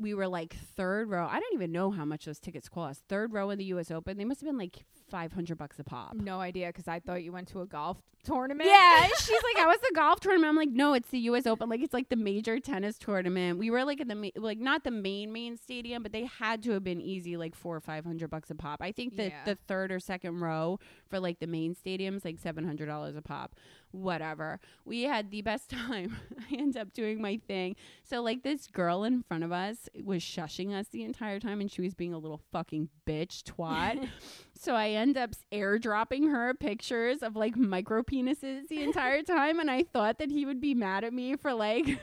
We 0.00 0.14
were 0.14 0.28
like 0.28 0.54
third 0.76 1.10
row. 1.10 1.26
I 1.30 1.38
don't 1.40 1.54
even 1.54 1.72
know 1.72 1.90
how 1.90 2.04
much 2.04 2.24
those 2.24 2.38
tickets 2.40 2.68
cost. 2.68 3.02
Third 3.08 3.32
row 3.32 3.50
in 3.50 3.58
the 3.58 3.64
US 3.66 3.90
Open. 3.90 4.16
They 4.16 4.24
must 4.24 4.40
have 4.40 4.48
been 4.48 4.58
like 4.58 4.84
500 5.10 5.56
bucks 5.58 5.78
a 5.78 5.84
pop. 5.84 6.14
No 6.14 6.40
idea, 6.40 6.68
because 6.68 6.88
I 6.88 7.00
thought 7.00 7.22
you 7.22 7.32
went 7.32 7.48
to 7.48 7.60
a 7.60 7.66
golf 7.66 7.98
tournament. 8.24 8.68
Yeah, 8.68 9.06
she's 9.18 9.42
like, 9.42 9.64
I 9.64 9.66
was 9.66 9.78
the 9.80 9.92
golf 9.94 10.20
tournament. 10.20 10.48
I'm 10.48 10.56
like, 10.56 10.68
no, 10.70 10.94
it's 10.94 11.08
the 11.10 11.18
U.S. 11.20 11.46
Open. 11.46 11.68
Like, 11.68 11.80
it's 11.80 11.92
like 11.94 12.08
the 12.10 12.16
major 12.16 12.58
tennis 12.60 12.98
tournament. 12.98 13.58
We 13.58 13.70
were 13.70 13.84
like 13.84 14.00
in 14.00 14.08
the 14.08 14.14
ma- 14.14 14.28
like 14.36 14.58
not 14.58 14.84
the 14.84 14.90
main 14.90 15.32
main 15.32 15.56
stadium, 15.56 16.02
but 16.02 16.12
they 16.12 16.24
had 16.24 16.62
to 16.64 16.72
have 16.72 16.84
been 16.84 17.00
easy, 17.00 17.36
like 17.36 17.54
four 17.54 17.76
or 17.76 17.80
five 17.80 18.04
hundred 18.04 18.28
bucks 18.30 18.50
a 18.50 18.54
pop. 18.54 18.80
I 18.82 18.92
think 18.92 19.16
the 19.16 19.24
Yeah. 19.28 19.44
the 19.44 19.54
third 19.68 19.90
or 19.92 20.00
second 20.00 20.40
row 20.40 20.78
for 21.08 21.18
like 21.20 21.40
the 21.40 21.46
main 21.46 21.74
stadiums 21.74 22.24
like 22.24 22.38
seven 22.38 22.64
hundred 22.64 22.86
dollars 22.86 23.16
a 23.16 23.22
pop. 23.22 23.54
Whatever. 23.92 24.60
We 24.84 25.02
had 25.02 25.30
the 25.30 25.42
best 25.42 25.70
time. 25.88 26.16
I 26.50 26.54
end 26.54 26.76
up 26.76 26.92
doing 26.92 27.20
my 27.20 27.40
thing. 27.48 27.76
So 28.04 28.22
like 28.22 28.42
this 28.42 28.66
girl 28.66 29.04
in 29.04 29.22
front 29.22 29.44
of 29.44 29.52
us 29.52 29.88
was 30.04 30.22
shushing 30.22 30.72
us 30.72 30.86
the 30.88 31.02
entire 31.04 31.40
time, 31.40 31.60
and 31.60 31.70
she 31.70 31.82
was 31.82 31.94
being 31.94 32.12
a 32.14 32.18
little 32.18 32.40
fucking 32.52 32.88
bitch 33.06 33.42
twat. 33.44 34.08
So 34.62 34.74
I 34.74 34.90
end 34.90 35.16
up 35.16 35.30
airdropping 35.50 36.30
her 36.30 36.52
pictures 36.52 37.22
of 37.22 37.34
like 37.34 37.56
micro 37.56 38.02
penises 38.02 38.68
the 38.68 38.82
entire 38.82 39.22
time, 39.36 39.58
and 39.58 39.70
I 39.70 39.84
thought 39.84 40.18
that 40.18 40.30
he 40.30 40.44
would 40.44 40.60
be 40.60 40.74
mad 40.74 41.02
at 41.02 41.14
me 41.14 41.34
for 41.36 41.54
like, 41.54 41.98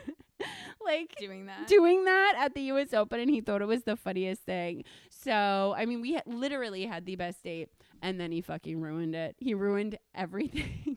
like 0.84 1.14
doing 1.20 1.46
that. 1.46 1.68
doing 1.68 2.04
that 2.04 2.34
at 2.36 2.54
the 2.54 2.62
U.S. 2.62 2.92
Open, 2.92 3.20
and 3.20 3.30
he 3.30 3.40
thought 3.40 3.62
it 3.62 3.68
was 3.68 3.84
the 3.84 3.94
funniest 3.94 4.42
thing. 4.42 4.82
So 5.08 5.72
I 5.76 5.86
mean, 5.86 6.00
we 6.00 6.14
ha- 6.14 6.22
literally 6.26 6.84
had 6.86 7.06
the 7.06 7.14
best 7.14 7.44
date, 7.44 7.68
and 8.02 8.20
then 8.20 8.32
he 8.32 8.40
fucking 8.40 8.80
ruined 8.80 9.14
it. 9.14 9.36
He 9.38 9.54
ruined 9.54 9.96
everything 10.12 10.96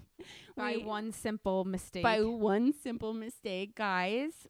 by 0.61 0.75
one 0.77 1.11
simple 1.11 1.65
mistake. 1.65 2.03
by 2.03 2.21
one 2.21 2.73
simple 2.73 3.13
mistake, 3.13 3.75
guys. 3.75 4.47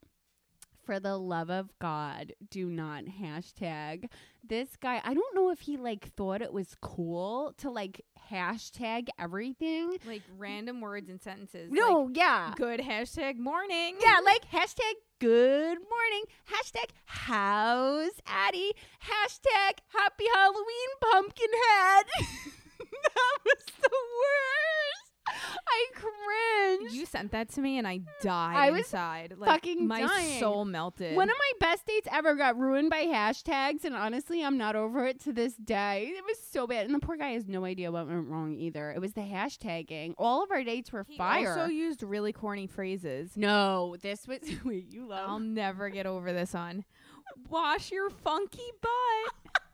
For 0.84 0.99
the 0.99 1.16
love 1.16 1.51
of 1.51 1.70
God, 1.80 2.34
do 2.49 2.66
not 2.66 3.03
hashtag 3.05 4.09
this 4.43 4.76
guy. 4.76 4.99
I 5.05 5.14
don't 5.14 5.36
know 5.36 5.51
if 5.51 5.62
he 5.62 5.78
like 5.78 6.12
thought 6.16 6.41
it 6.41 6.51
was 6.51 6.76
cool 6.82 7.53
to 7.59 7.70
like 7.70 8.03
hashtag 8.32 9.07
everything. 9.20 9.97
like 10.07 10.24
random 10.38 10.82
words 10.82 11.07
and 11.07 11.22
sentences. 11.22 11.72
No, 11.72 12.09
yeah. 12.12 12.53
Good 12.57 12.80
hashtag 12.82 13.38
morning. 13.38 13.95
Yeah, 14.01 14.20
like 14.26 14.49
hashtag 14.51 14.93
good 15.20 15.78
morning, 15.78 16.24
hashtag 16.49 16.89
how's 17.05 18.14
Addie, 18.26 18.74
hashtag 19.05 19.78
happy 19.89 20.26
Halloween 20.34 20.89
pumpkin 20.99 21.51
head. 21.70 22.05
that 22.80 23.38
was 23.45 23.66
the 23.80 23.89
worst. 23.91 24.91
I 25.67 25.86
cringe. 25.93 26.93
You 26.93 27.05
sent 27.05 27.32
that 27.32 27.49
to 27.51 27.61
me 27.61 27.77
and 27.77 27.88
I 27.88 28.01
died 28.21 28.55
I 28.55 28.71
was 28.71 28.82
inside. 28.82 29.36
Like, 29.38 29.49
fucking 29.49 29.88
my 29.88 30.01
dying. 30.01 30.39
soul 30.39 30.65
melted. 30.65 31.15
One 31.15 31.29
of 31.29 31.36
my 31.38 31.67
best 31.67 31.86
dates 31.86 32.07
ever 32.11 32.36
got 32.36 32.57
ruined 32.57 32.89
by 32.89 33.05
hashtags, 33.05 33.84
and 33.86 33.95
honestly, 33.95 34.43
I'm 34.43 34.57
not 34.57 34.75
over 34.75 35.05
it 35.05 35.19
to 35.21 35.34
this 35.34 35.53
day. 35.55 36.11
It 36.15 36.23
was 36.25 36.38
so 36.39 36.67
bad, 36.67 36.86
and 36.86 36.95
the 36.95 36.99
poor 36.99 37.17
guy 37.17 37.32
has 37.32 37.47
no 37.47 37.65
idea 37.65 37.91
what 37.91 38.07
went 38.07 38.27
wrong 38.27 38.53
either. 38.53 38.91
It 38.91 38.99
was 38.99 39.13
the 39.13 39.21
hashtagging. 39.21 40.15
All 40.17 40.43
of 40.43 40.51
our 40.51 40.63
dates 40.63 40.91
were 40.91 41.05
he 41.07 41.17
fire. 41.17 41.49
also 41.49 41.65
used 41.71 42.03
really 42.03 42.34
corny 42.34 42.67
phrases. 42.67 43.32
no, 43.36 43.95
this 44.01 44.27
was 44.27 44.39
wait, 44.65 44.91
you 44.91 45.07
love. 45.07 45.29
I'll 45.29 45.39
never 45.39 45.89
get 45.89 46.05
over 46.05 46.34
this 46.34 46.55
on. 46.55 46.86
Wash 47.49 47.91
your 47.91 48.09
funky 48.09 48.71
butt. 48.82 49.53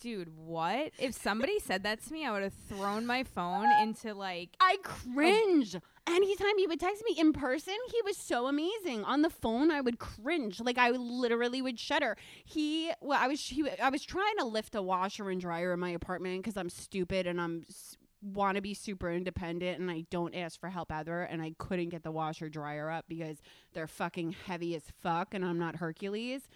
Dude, 0.00 0.36
what? 0.36 0.92
If 0.98 1.14
somebody 1.14 1.58
said 1.58 1.82
that 1.84 2.04
to 2.04 2.12
me, 2.12 2.26
I 2.26 2.32
would 2.32 2.42
have 2.42 2.52
thrown 2.68 3.06
my 3.06 3.22
phone 3.22 3.66
into 3.80 4.14
like 4.14 4.50
I 4.60 4.76
cringe. 4.82 5.76
Anytime 6.08 6.58
he 6.58 6.66
would 6.66 6.78
text 6.78 7.02
me 7.08 7.18
in 7.18 7.32
person, 7.32 7.74
he 7.90 8.00
was 8.04 8.16
so 8.16 8.46
amazing. 8.46 9.04
On 9.04 9.22
the 9.22 9.30
phone, 9.30 9.70
I 9.72 9.80
would 9.80 9.98
cringe. 9.98 10.60
Like 10.60 10.78
I 10.78 10.90
literally 10.90 11.62
would 11.62 11.80
shudder. 11.80 12.16
He, 12.44 12.92
well, 13.00 13.18
I 13.20 13.26
was, 13.26 13.40
he, 13.40 13.68
I 13.82 13.88
was 13.88 14.04
trying 14.04 14.36
to 14.38 14.44
lift 14.44 14.74
a 14.74 14.82
washer 14.82 15.30
and 15.30 15.40
dryer 15.40 15.72
in 15.72 15.80
my 15.80 15.90
apartment 15.90 16.42
because 16.42 16.56
I'm 16.56 16.70
stupid 16.70 17.26
and 17.26 17.40
I'm 17.40 17.64
want 18.22 18.56
to 18.56 18.62
be 18.62 18.74
super 18.74 19.10
independent 19.10 19.78
and 19.78 19.90
I 19.90 20.04
don't 20.10 20.34
ask 20.34 20.58
for 20.58 20.68
help 20.68 20.92
either. 20.92 21.22
And 21.22 21.42
I 21.42 21.54
couldn't 21.58 21.90
get 21.90 22.02
the 22.02 22.10
washer 22.10 22.48
dryer 22.48 22.90
up 22.90 23.06
because 23.08 23.38
they're 23.72 23.86
fucking 23.86 24.34
heavy 24.46 24.74
as 24.74 24.84
fuck, 25.02 25.34
and 25.34 25.44
I'm 25.44 25.58
not 25.58 25.76
Hercules. 25.76 26.48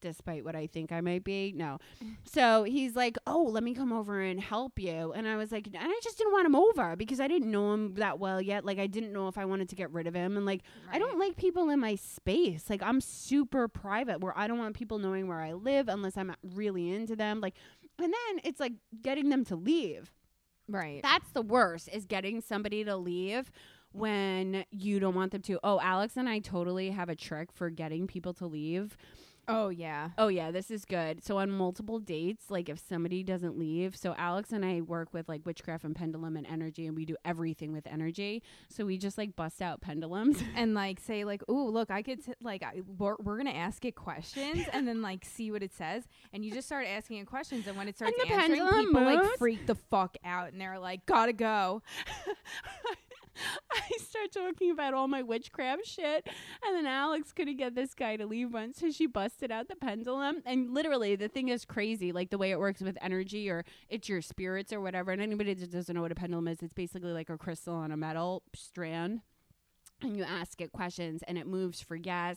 Despite 0.00 0.44
what 0.44 0.54
I 0.54 0.66
think 0.66 0.92
I 0.92 1.00
might 1.00 1.24
be, 1.24 1.52
no. 1.56 1.78
So 2.24 2.62
he's 2.62 2.94
like, 2.94 3.16
"Oh, 3.26 3.42
let 3.42 3.62
me 3.64 3.74
come 3.74 3.92
over 3.92 4.20
and 4.20 4.40
help 4.40 4.78
you." 4.78 5.12
And 5.12 5.26
I 5.26 5.36
was 5.36 5.50
like, 5.50 5.66
and 5.66 5.76
I 5.78 6.00
just 6.02 6.18
didn't 6.18 6.32
want 6.32 6.46
him 6.46 6.54
over 6.54 6.94
because 6.96 7.18
I 7.20 7.26
didn't 7.26 7.50
know 7.50 7.74
him 7.74 7.94
that 7.94 8.18
well 8.18 8.40
yet. 8.40 8.64
Like 8.64 8.78
I 8.78 8.86
didn't 8.86 9.12
know 9.12 9.28
if 9.28 9.36
I 9.36 9.44
wanted 9.44 9.68
to 9.70 9.74
get 9.76 9.90
rid 9.90 10.06
of 10.06 10.14
him 10.14 10.36
and 10.36 10.46
like 10.46 10.62
I 10.92 10.98
don't 10.98 11.18
like 11.18 11.36
people 11.36 11.68
in 11.70 11.80
my 11.80 11.96
space. 11.96 12.70
Like 12.70 12.82
I'm 12.82 13.00
super 13.00 13.66
private 13.68 14.20
where 14.20 14.36
I 14.38 14.46
don't 14.46 14.58
want 14.58 14.76
people 14.76 14.98
knowing 14.98 15.26
where 15.26 15.40
I 15.40 15.52
live 15.54 15.88
unless 15.88 16.16
I'm 16.16 16.34
really 16.54 16.90
into 16.92 17.16
them. 17.16 17.40
Like 17.40 17.54
and 17.98 18.12
then 18.12 18.40
it's 18.44 18.60
like 18.60 18.74
getting 19.02 19.28
them 19.30 19.44
to 19.46 19.56
leave. 19.56 20.12
right. 20.68 21.02
That's 21.02 21.30
the 21.32 21.42
worst 21.42 21.88
is 21.92 22.04
getting 22.06 22.40
somebody 22.40 22.84
to 22.84 22.96
leave 22.96 23.50
when 23.92 24.64
you 24.70 25.00
don't 25.00 25.14
want 25.14 25.32
them 25.32 25.42
to. 25.42 25.58
Oh, 25.64 25.80
Alex 25.80 26.16
and 26.16 26.28
I 26.28 26.38
totally 26.40 26.90
have 26.90 27.08
a 27.08 27.16
trick 27.16 27.50
for 27.52 27.70
getting 27.70 28.06
people 28.06 28.34
to 28.34 28.46
leave. 28.46 28.96
Oh 29.48 29.68
yeah. 29.70 30.10
Oh 30.18 30.28
yeah, 30.28 30.50
this 30.50 30.70
is 30.70 30.84
good. 30.84 31.24
So 31.24 31.38
on 31.38 31.50
multiple 31.50 31.98
dates, 31.98 32.50
like 32.50 32.68
if 32.68 32.78
somebody 32.78 33.22
doesn't 33.22 33.58
leave, 33.58 33.96
so 33.96 34.14
Alex 34.16 34.52
and 34.52 34.64
I 34.64 34.80
work 34.80 35.12
with 35.12 35.28
like 35.28 35.44
witchcraft 35.44 35.84
and 35.84 35.96
pendulum 35.96 36.36
and 36.36 36.46
energy, 36.46 36.86
and 36.86 36.96
we 36.96 37.04
do 37.04 37.16
everything 37.24 37.72
with 37.72 37.86
energy. 37.86 38.42
So 38.68 38.84
we 38.84 38.98
just 38.98 39.18
like 39.18 39.34
bust 39.36 39.62
out 39.62 39.80
pendulums. 39.80 40.42
And 40.58 40.74
like 40.74 40.98
say 40.98 41.24
like, 41.24 41.42
"Ooh, 41.48 41.68
look, 41.68 41.90
I 41.90 42.02
could 42.02 42.24
t- 42.24 42.32
like 42.42 42.62
I, 42.62 42.80
we're, 42.98 43.14
we're 43.20 43.36
going 43.36 43.46
to 43.46 43.56
ask 43.56 43.84
it 43.84 43.94
questions 43.94 44.66
and 44.72 44.88
then 44.88 45.02
like 45.02 45.24
see 45.24 45.50
what 45.52 45.62
it 45.62 45.72
says." 45.72 46.04
And 46.32 46.44
you 46.44 46.50
just 46.50 46.66
start 46.66 46.86
asking 46.86 47.18
it 47.18 47.26
questions 47.26 47.66
and 47.68 47.76
when 47.76 47.86
it 47.86 47.96
starts 47.96 48.14
answering, 48.28 48.66
people 48.86 49.02
like 49.02 49.38
freak 49.38 49.66
the 49.66 49.76
fuck 49.76 50.16
out 50.24 50.50
and 50.52 50.60
they're 50.60 50.78
like, 50.78 51.06
"Got 51.06 51.26
to 51.26 51.32
go." 51.32 51.82
I 53.72 53.96
start 53.98 54.32
talking 54.32 54.70
about 54.70 54.94
all 54.94 55.08
my 55.08 55.22
witchcraft 55.22 55.86
shit, 55.86 56.26
and 56.64 56.76
then 56.76 56.86
Alex 56.86 57.32
couldn't 57.32 57.56
get 57.56 57.74
this 57.74 57.94
guy 57.94 58.16
to 58.16 58.26
leave 58.26 58.52
once, 58.52 58.78
so 58.78 58.90
she 58.90 59.06
busted 59.06 59.50
out 59.50 59.68
the 59.68 59.76
pendulum. 59.76 60.42
And 60.44 60.72
literally, 60.72 61.16
the 61.16 61.28
thing 61.28 61.48
is 61.48 61.64
crazy, 61.64 62.12
like 62.12 62.30
the 62.30 62.38
way 62.38 62.50
it 62.50 62.58
works 62.58 62.80
with 62.80 62.98
energy, 63.00 63.50
or 63.50 63.64
it's 63.88 64.08
your 64.08 64.22
spirits 64.22 64.72
or 64.72 64.80
whatever. 64.80 65.10
And 65.10 65.20
anybody 65.20 65.54
that 65.54 65.70
doesn't 65.70 65.94
know 65.94 66.02
what 66.02 66.12
a 66.12 66.16
pendulum 66.16 66.48
is, 66.48 66.62
it's 66.62 66.74
basically 66.74 67.12
like 67.12 67.30
a 67.30 67.38
crystal 67.38 67.74
on 67.74 67.92
a 67.92 67.96
metal 67.96 68.42
strand. 68.54 69.20
And 70.00 70.16
you 70.16 70.22
ask 70.24 70.60
it 70.60 70.72
questions, 70.72 71.22
and 71.26 71.36
it 71.36 71.46
moves 71.46 71.80
for 71.80 71.96
yes. 71.96 72.36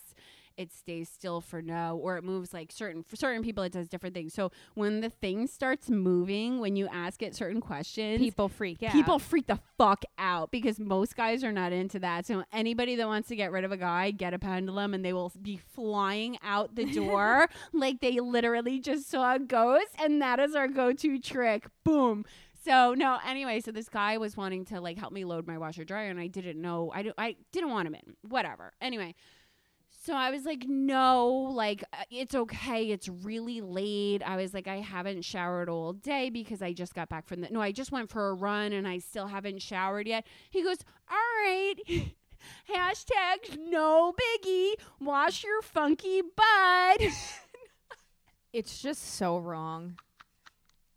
It 0.57 0.71
stays 0.73 1.09
still 1.09 1.41
for 1.41 1.61
no, 1.61 1.97
or 2.01 2.17
it 2.17 2.23
moves 2.23 2.53
like 2.53 2.71
certain 2.71 3.03
for 3.03 3.15
certain 3.15 3.43
people 3.43 3.63
it 3.63 3.71
does 3.71 3.87
different 3.89 4.15
things. 4.15 4.33
So 4.33 4.51
when 4.75 5.01
the 5.01 5.09
thing 5.09 5.47
starts 5.47 5.89
moving, 5.89 6.59
when 6.59 6.75
you 6.75 6.87
ask 6.91 7.21
it 7.21 7.35
certain 7.35 7.61
questions, 7.61 8.19
People 8.19 8.49
freak 8.49 8.83
out. 8.83 8.91
people 8.91 9.19
freak 9.19 9.47
the 9.47 9.59
fuck 9.77 10.03
out 10.17 10.51
because 10.51 10.79
most 10.79 11.15
guys 11.15 11.43
are 11.43 11.51
not 11.51 11.71
into 11.73 11.99
that. 11.99 12.25
So 12.25 12.43
anybody 12.51 12.95
that 12.95 13.07
wants 13.07 13.27
to 13.29 13.35
get 13.35 13.51
rid 13.51 13.63
of 13.63 13.71
a 13.71 13.77
guy, 13.77 14.11
get 14.11 14.33
a 14.33 14.39
pendulum 14.39 14.93
and 14.93 15.03
they 15.03 15.13
will 15.13 15.31
be 15.41 15.57
flying 15.57 16.37
out 16.43 16.75
the 16.75 16.85
door 16.93 17.47
like 17.73 18.01
they 18.01 18.19
literally 18.19 18.79
just 18.79 19.09
saw 19.09 19.35
a 19.35 19.39
ghost 19.39 19.87
and 19.99 20.21
that 20.21 20.39
is 20.39 20.55
our 20.55 20.67
go-to 20.67 21.19
trick. 21.19 21.67
Boom. 21.83 22.25
So 22.63 22.93
no, 22.93 23.17
anyway, 23.25 23.59
so 23.59 23.71
this 23.71 23.89
guy 23.89 24.17
was 24.19 24.37
wanting 24.37 24.65
to 24.65 24.79
like 24.79 24.97
help 24.99 25.11
me 25.11 25.25
load 25.25 25.47
my 25.47 25.57
washer 25.57 25.83
dryer 25.83 26.09
and 26.11 26.19
I 26.19 26.27
didn't 26.27 26.61
know 26.61 26.91
i, 26.93 27.01
do, 27.01 27.11
I 27.17 27.35
didn't 27.51 27.71
want 27.71 27.87
him 27.87 27.95
in. 27.95 28.15
Whatever. 28.29 28.73
Anyway, 28.79 29.15
so 30.03 30.15
I 30.15 30.31
was 30.31 30.45
like, 30.45 30.65
no, 30.67 31.27
like 31.53 31.83
uh, 31.93 32.03
it's 32.09 32.33
okay. 32.33 32.89
It's 32.89 33.07
really 33.07 33.61
late. 33.61 34.23
I 34.25 34.35
was 34.35 34.51
like, 34.51 34.67
I 34.67 34.77
haven't 34.77 35.23
showered 35.23 35.69
all 35.69 35.93
day 35.93 36.31
because 36.31 36.63
I 36.63 36.73
just 36.73 36.95
got 36.95 37.07
back 37.07 37.27
from 37.27 37.41
the. 37.41 37.49
No, 37.49 37.61
I 37.61 37.71
just 37.71 37.91
went 37.91 38.09
for 38.09 38.29
a 38.29 38.33
run 38.33 38.73
and 38.73 38.87
I 38.87 38.97
still 38.97 39.27
haven't 39.27 39.61
showered 39.61 40.07
yet. 40.07 40.25
He 40.49 40.63
goes, 40.63 40.77
all 41.09 41.17
right. 41.45 41.75
Hashtag 42.67 43.59
no 43.69 44.13
biggie. 44.13 44.73
Wash 44.99 45.43
your 45.43 45.61
funky 45.61 46.21
butt. 46.21 47.01
It's 48.53 48.81
just 48.81 49.15
so 49.15 49.37
wrong. 49.37 49.97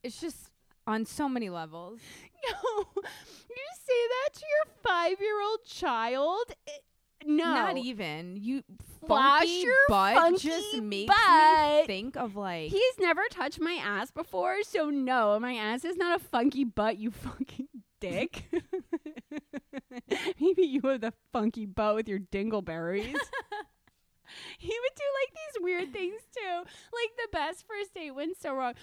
It's 0.03 0.21
just 0.21 0.51
on 0.89 1.05
so 1.07 1.29
many 1.29 1.51
levels. 1.51 2.01
no, 2.51 2.87
you 2.97 3.67
say 3.87 4.09
that 4.09 4.35
to 4.35 4.41
your 4.41 4.75
five 4.83 5.21
year 5.21 5.41
old 5.41 5.65
child? 5.65 6.47
It- 6.67 6.83
no, 7.25 7.45
Not 7.45 7.77
even. 7.79 8.37
You 8.37 8.63
funky 9.07 9.49
your 9.61 9.75
butt 9.89 10.15
funky 10.15 10.49
just 10.49 10.83
makes 10.83 11.13
butt. 11.15 11.81
me 11.81 11.87
think 11.87 12.17
of 12.17 12.37
like 12.37 12.71
He's 12.71 12.99
never 12.99 13.23
touched 13.31 13.61
my 13.61 13.79
ass 13.83 14.11
before, 14.11 14.63
so 14.63 14.91
no, 14.91 15.39
my 15.41 15.55
ass 15.55 15.85
is 15.85 15.97
not 15.97 16.21
a 16.21 16.25
funky 16.25 16.65
butt, 16.65 16.99
you 16.99 17.11
fucking 17.11 17.69
dick. 18.01 18.45
Maybe 20.41 20.63
you 20.63 20.81
have 20.85 21.01
the 21.01 21.13
funky 21.33 21.67
butt 21.67 21.95
with 21.95 22.09
your 22.09 22.19
dingleberries. 22.19 23.17
he 24.59 24.69
would 24.69 24.95
do 24.97 25.05
like 25.21 25.33
these 25.33 25.63
weird 25.63 25.93
things 25.93 26.21
too. 26.35 26.57
Like 26.59 27.17
the 27.17 27.29
best 27.33 27.65
first 27.67 27.95
date 27.95 28.13
went 28.13 28.37
so 28.41 28.55
wrong. 28.55 28.75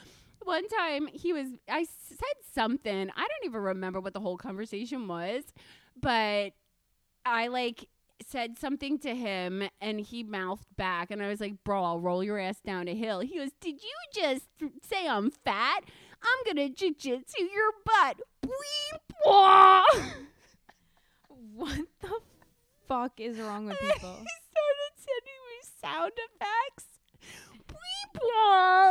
One 0.43 0.67
time 0.67 1.07
he 1.07 1.33
was, 1.33 1.47
I 1.69 1.85
said 2.09 2.17
something. 2.53 3.09
I 3.15 3.21
don't 3.21 3.45
even 3.45 3.61
remember 3.61 3.99
what 3.99 4.13
the 4.13 4.19
whole 4.19 4.37
conversation 4.37 5.07
was, 5.07 5.43
but 5.99 6.53
I 7.25 7.47
like 7.47 7.87
said 8.27 8.57
something 8.59 8.97
to 8.99 9.15
him 9.15 9.63
and 9.79 9.99
he 9.99 10.23
mouthed 10.23 10.75
back 10.75 11.11
and 11.11 11.21
I 11.21 11.27
was 11.27 11.39
like, 11.39 11.63
"Bro, 11.63 11.83
I'll 11.83 11.99
roll 11.99 12.23
your 12.23 12.39
ass 12.39 12.59
down 12.59 12.87
a 12.87 12.95
hill." 12.95 13.19
He 13.19 13.37
goes, 13.37 13.51
"Did 13.59 13.81
you 13.81 13.95
just 14.13 14.45
say 14.81 15.07
I'm 15.07 15.31
fat? 15.31 15.83
I'm 16.21 16.43
going 16.45 16.67
to 16.67 16.73
jiu-jitsu 16.73 17.43
your 17.43 17.71
butt." 17.85 18.19
What 21.53 21.79
the 21.99 22.19
fuck 22.87 23.19
is 23.19 23.37
wrong 23.37 23.65
with 23.65 23.79
people? 23.79 24.15
he 24.19 24.27
started 24.49 24.93
sending 24.95 25.41
me 25.49 25.61
sound 25.81 26.11
effects. 26.15 26.85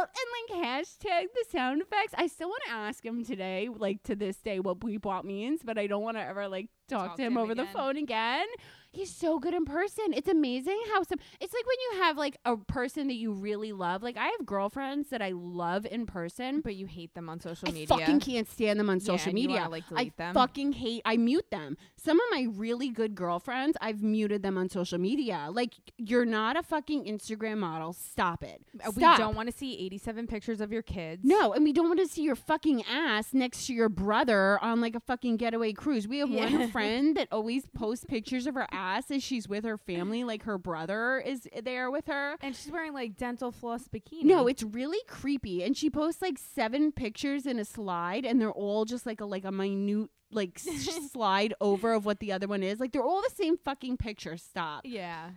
And 0.03 0.61
like 0.61 0.67
hashtag 0.67 1.27
the 1.35 1.45
sound 1.51 1.83
effects. 1.83 2.15
I 2.17 2.27
still 2.27 2.49
want 2.49 2.63
to 2.67 2.73
ask 2.73 3.05
him 3.05 3.25
today, 3.25 3.69
like 3.75 4.03
to 4.05 4.17
this 4.17 4.37
day, 4.39 4.61
what 4.61 4.81
bleep 4.81 5.25
means, 5.25 5.61
but 5.65 5.79
I 5.79 5.87
don't 5.87 6.03
want 6.03 6.17
to 6.17 6.23
ever 6.23 6.49
like 6.49 6.69
talk, 6.89 7.09
Talk 7.09 7.17
to 7.17 7.23
him 7.23 7.33
him 7.33 7.39
over 7.39 7.55
the 7.55 7.67
phone 7.67 7.97
again. 7.97 8.47
He's 8.93 9.15
so 9.15 9.39
good 9.39 9.55
in 9.55 9.65
person. 9.65 10.07
It's 10.13 10.29
amazing 10.29 10.81
how 10.93 11.03
some. 11.05 11.19
It's 11.41 11.55
like 11.55 11.65
when 11.67 11.77
you 11.97 12.03
have 12.03 12.17
like 12.17 12.37
a 12.45 12.57
person 12.57 13.07
that 13.09 13.15
you 13.15 13.33
really 13.33 13.73
love. 13.73 14.03
Like 14.03 14.17
I 14.17 14.27
have 14.27 14.45
girlfriends 14.45 15.11
that 15.11 15.23
I 15.23 15.31
love 15.33 15.87
in 15.89 16.07
person. 16.07 16.61
But 16.61 16.75
you 16.75 16.87
hate 16.87 17.15
them 17.15 17.29
on 17.29 17.39
social 17.41 17.69
I 17.69 17.73
media. 17.73 17.87
fucking 17.87 18.21
can't 18.21 18.49
stand 18.49 18.81
them 18.81 18.91
on 18.91 18.99
Yeah, 18.99 19.05
social 19.07 19.33
media. 19.33 19.59
wanna, 19.59 19.69
like, 19.71 19.85
I 19.93 19.95
delete 19.95 20.17
them. 20.17 20.35
fucking 20.35 20.73
hate. 20.73 21.03
I 21.05 21.17
mute 21.17 21.51
them. 21.51 21.77
Some 21.97 22.19
of 22.19 22.27
my 22.33 22.47
really 22.51 22.89
good 22.89 23.15
girlfriends, 23.15 23.77
I've 23.81 24.03
muted 24.03 24.43
them 24.43 24.59
on 24.59 24.69
social 24.69 24.99
media. 24.99 25.49
Like 25.53 25.75
you're 25.97 26.27
not 26.27 26.57
a 26.57 26.63
fucking 26.65 27.05
Instagram 27.05 27.59
model. 27.59 27.93
Stop 27.93 28.43
it. 28.43 28.61
Uh, 28.85 28.91
We 28.97 29.03
don't 29.03 29.37
want 29.37 29.49
to 29.51 29.57
see 29.57 29.79
87 29.79 30.27
pictures 30.27 30.61
of 30.61 30.73
your 30.73 30.83
kids. 30.83 31.23
No, 31.25 31.53
and 31.53 31.63
we 31.63 31.73
don't 31.73 31.87
want 31.87 32.01
to 32.01 32.09
see 32.09 32.23
your 32.23 32.35
fucking 32.37 32.83
ass 32.91 33.33
next 33.33 33.67
to 33.69 33.75
your 33.75 33.89
brother 33.89 34.59
on 34.63 34.81
like 34.81 34.97
a 34.97 35.01
fucking 35.01 35.37
getaway 35.37 35.73
cruise. 35.75 36.09
We 36.09 36.19
have 36.19 36.29
Yeah. 36.31 36.51
one 36.59 36.71
friend 36.73 37.17
that 37.17 37.29
always 37.31 37.67
posts 37.69 38.05
pictures 38.05 38.49
of 38.49 38.55
her 38.55 38.67
ass 38.73 38.80
as 38.81 39.23
she's 39.23 39.49
with 39.49 39.65
her 39.65 39.77
family, 39.77 40.25
like 40.33 40.45
her 40.45 40.59
brother 40.59 41.19
is 41.19 41.49
there 41.63 41.91
with 41.91 42.07
her. 42.07 42.37
And 42.41 42.55
she's 42.55 42.73
wearing 42.73 42.93
like 42.93 43.17
dental 43.17 43.53
floss 43.53 43.89
bikini. 43.89 44.25
No, 44.25 44.47
it's 44.47 44.63
really 44.63 45.01
creepy. 45.07 45.63
And 45.63 45.77
she 45.77 45.91
posts 45.91 46.23
like 46.23 46.39
seven 46.39 46.93
pictures 46.93 47.47
in 47.47 47.59
a 47.59 47.65
slide, 47.65 48.25
and 48.25 48.41
they're 48.41 48.51
all 48.51 48.85
just 48.85 49.07
like 49.07 49.21
a 49.21 49.25
like 49.25 49.45
a 49.45 49.53
minute 49.53 50.11
like 50.33 50.59
slide 51.13 51.55
over 51.61 51.93
of 51.93 52.05
what 52.05 52.21
the 52.21 52.33
other 52.33 52.47
one 52.47 52.63
is. 52.63 52.81
Like 52.81 52.93
they're 52.93 53.03
all 53.03 53.23
the 53.23 53.35
same 53.35 53.57
fucking 53.59 53.97
picture. 53.97 54.37
Stop. 54.37 54.83
yeah. 54.85 55.31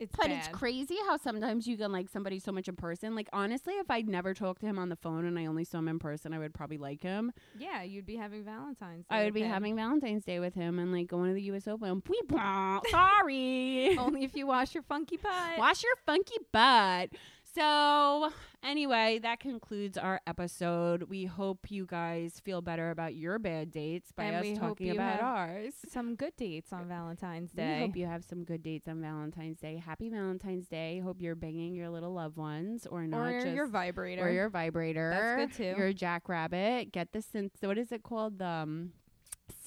It's 0.00 0.14
But 0.16 0.26
bad. 0.28 0.38
it's 0.38 0.48
crazy 0.48 0.96
how 1.08 1.16
sometimes 1.16 1.66
you 1.66 1.76
can 1.76 1.90
like 1.90 2.08
somebody 2.08 2.38
so 2.38 2.52
much 2.52 2.68
in 2.68 2.76
person. 2.76 3.14
Like 3.16 3.28
honestly, 3.32 3.74
if 3.74 3.90
I'd 3.90 4.08
never 4.08 4.32
talked 4.32 4.60
to 4.60 4.66
him 4.66 4.78
on 4.78 4.88
the 4.88 4.96
phone 4.96 5.24
and 5.24 5.38
I 5.38 5.46
only 5.46 5.64
saw 5.64 5.78
him 5.78 5.88
in 5.88 5.98
person, 5.98 6.32
I 6.32 6.38
would 6.38 6.54
probably 6.54 6.78
like 6.78 7.02
him. 7.02 7.32
Yeah, 7.58 7.82
you'd 7.82 8.06
be 8.06 8.16
having 8.16 8.44
Valentine's. 8.44 9.06
Day 9.06 9.16
I 9.16 9.24
would 9.24 9.34
be 9.34 9.42
him. 9.42 9.50
having 9.50 9.74
Valentine's 9.76 10.24
Day 10.24 10.38
with 10.38 10.54
him 10.54 10.78
and 10.78 10.92
like 10.92 11.08
going 11.08 11.28
to 11.30 11.34
the 11.34 11.42
U.S. 11.42 11.66
Open. 11.66 12.02
Sorry. 12.90 13.96
Only 13.98 14.24
if 14.24 14.36
you 14.36 14.46
wash 14.46 14.74
your 14.74 14.82
funky 14.84 15.16
butt. 15.22 15.58
Wash 15.58 15.82
your 15.82 15.96
funky 16.06 16.36
butt. 16.52 17.10
So, 17.54 18.30
anyway, 18.62 19.18
that 19.22 19.40
concludes 19.40 19.96
our 19.96 20.20
episode. 20.26 21.04
We 21.04 21.24
hope 21.24 21.70
you 21.70 21.86
guys 21.86 22.40
feel 22.44 22.60
better 22.60 22.90
about 22.90 23.14
your 23.14 23.38
bad 23.38 23.70
dates 23.70 24.12
by 24.12 24.24
And 24.24 24.36
us 24.36 24.42
we 24.42 24.50
hope 24.54 24.60
talking 24.60 24.86
you 24.88 24.92
about 24.94 25.12
have 25.12 25.20
ours. 25.22 25.74
Some 25.88 26.14
good 26.14 26.36
dates 26.36 26.72
on 26.72 26.86
Valentine's 26.88 27.50
Day. 27.52 27.80
We 27.80 27.86
hope 27.86 27.96
you 27.96 28.06
have 28.06 28.24
some 28.24 28.44
good 28.44 28.62
dates 28.62 28.86
on 28.86 29.00
Valentine's 29.00 29.58
Day. 29.58 29.82
Happy 29.84 30.08
Valentine's 30.08 30.68
Day. 30.68 31.00
Hope 31.00 31.16
you're 31.20 31.34
banging 31.34 31.74
your 31.74 31.88
little 31.88 32.12
loved 32.12 32.36
ones 32.36 32.86
or 32.86 33.06
not 33.06 33.26
or 33.32 33.40
just 33.40 33.54
your 33.54 33.66
vibrator. 33.66 34.26
or 34.26 34.30
your 34.30 34.48
vibrator. 34.50 35.10
That's 35.10 35.56
good, 35.56 35.74
too. 35.74 35.78
Your 35.80 35.92
jackrabbit. 35.92 36.92
Get 36.92 37.12
the 37.12 37.20
synth. 37.20 37.50
What 37.60 37.78
is 37.78 37.92
it 37.92 38.02
called? 38.02 38.38
The 38.38 38.46
um, 38.46 38.92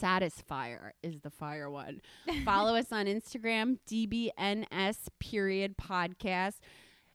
Satisfyer 0.02 0.92
is 1.04 1.20
the 1.22 1.30
fire 1.30 1.70
one. 1.70 2.02
Follow 2.46 2.76
us 2.76 2.92
on 2.92 3.06
Instagram, 3.06 3.78
DBNS 3.90 4.98
period 5.20 5.76
podcast. 5.78 6.60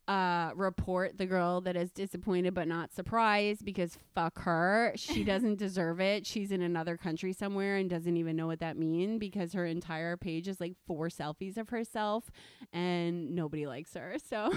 Uh, 0.08 0.52
report 0.54 1.18
the 1.18 1.26
girl 1.26 1.60
that 1.60 1.74
is 1.76 1.90
disappointed 1.90 2.54
but 2.54 2.68
not 2.68 2.92
surprised 2.92 3.64
because 3.64 3.98
fuck 4.14 4.38
her. 4.42 4.92
She 4.94 5.24
doesn't 5.32 5.56
deserve 5.58 6.00
it. 6.00 6.24
She's 6.24 6.52
in 6.52 6.62
another 6.62 6.96
country 6.96 7.32
somewhere 7.32 7.74
and 7.74 7.90
doesn't 7.90 8.16
even 8.16 8.36
know 8.36 8.46
what 8.46 8.60
that 8.60 8.76
means 8.76 9.18
because 9.18 9.52
her 9.54 9.66
entire 9.66 10.16
page 10.16 10.46
is 10.46 10.60
like 10.60 10.74
four 10.86 11.08
selfies 11.08 11.56
of 11.56 11.70
herself 11.70 12.30
and 12.72 13.34
nobody 13.34 13.66
likes 13.66 13.94
her. 13.94 14.14
So, 14.28 14.52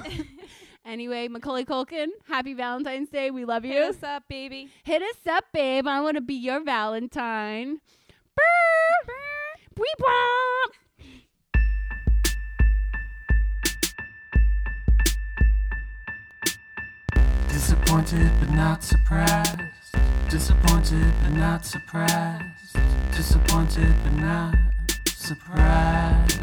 anyway, 0.86 1.28
Macaulay 1.28 1.66
Culkin, 1.66 2.08
happy 2.28 2.54
Valentine's 2.54 3.10
Day. 3.10 3.32
We 3.32 3.46
love 3.46 3.66
you. 3.66 3.74
Hit 3.74 3.84
us 3.96 4.04
up, 4.04 4.24
baby. 4.28 4.70
Hit 4.84 5.02
us 5.02 5.28
up, 5.28 5.46
babe. 5.54 5.88
I 5.88 6.02
want 6.02 6.16
to 6.16 6.22
be 6.22 6.36
your 6.36 6.64
Valentine. 6.64 7.80
Brr, 8.36 9.06
brr, 9.76 9.86
Disappointed 17.86 18.32
but 18.40 18.50
not 18.52 18.84
surprised. 18.84 19.62
Disappointed 20.30 21.14
but 21.24 21.32
not 21.32 21.66
surprised. 21.66 22.78
Disappointed 23.16 23.96
but 24.04 24.14
not 24.14 24.56
surprised. 25.08 26.40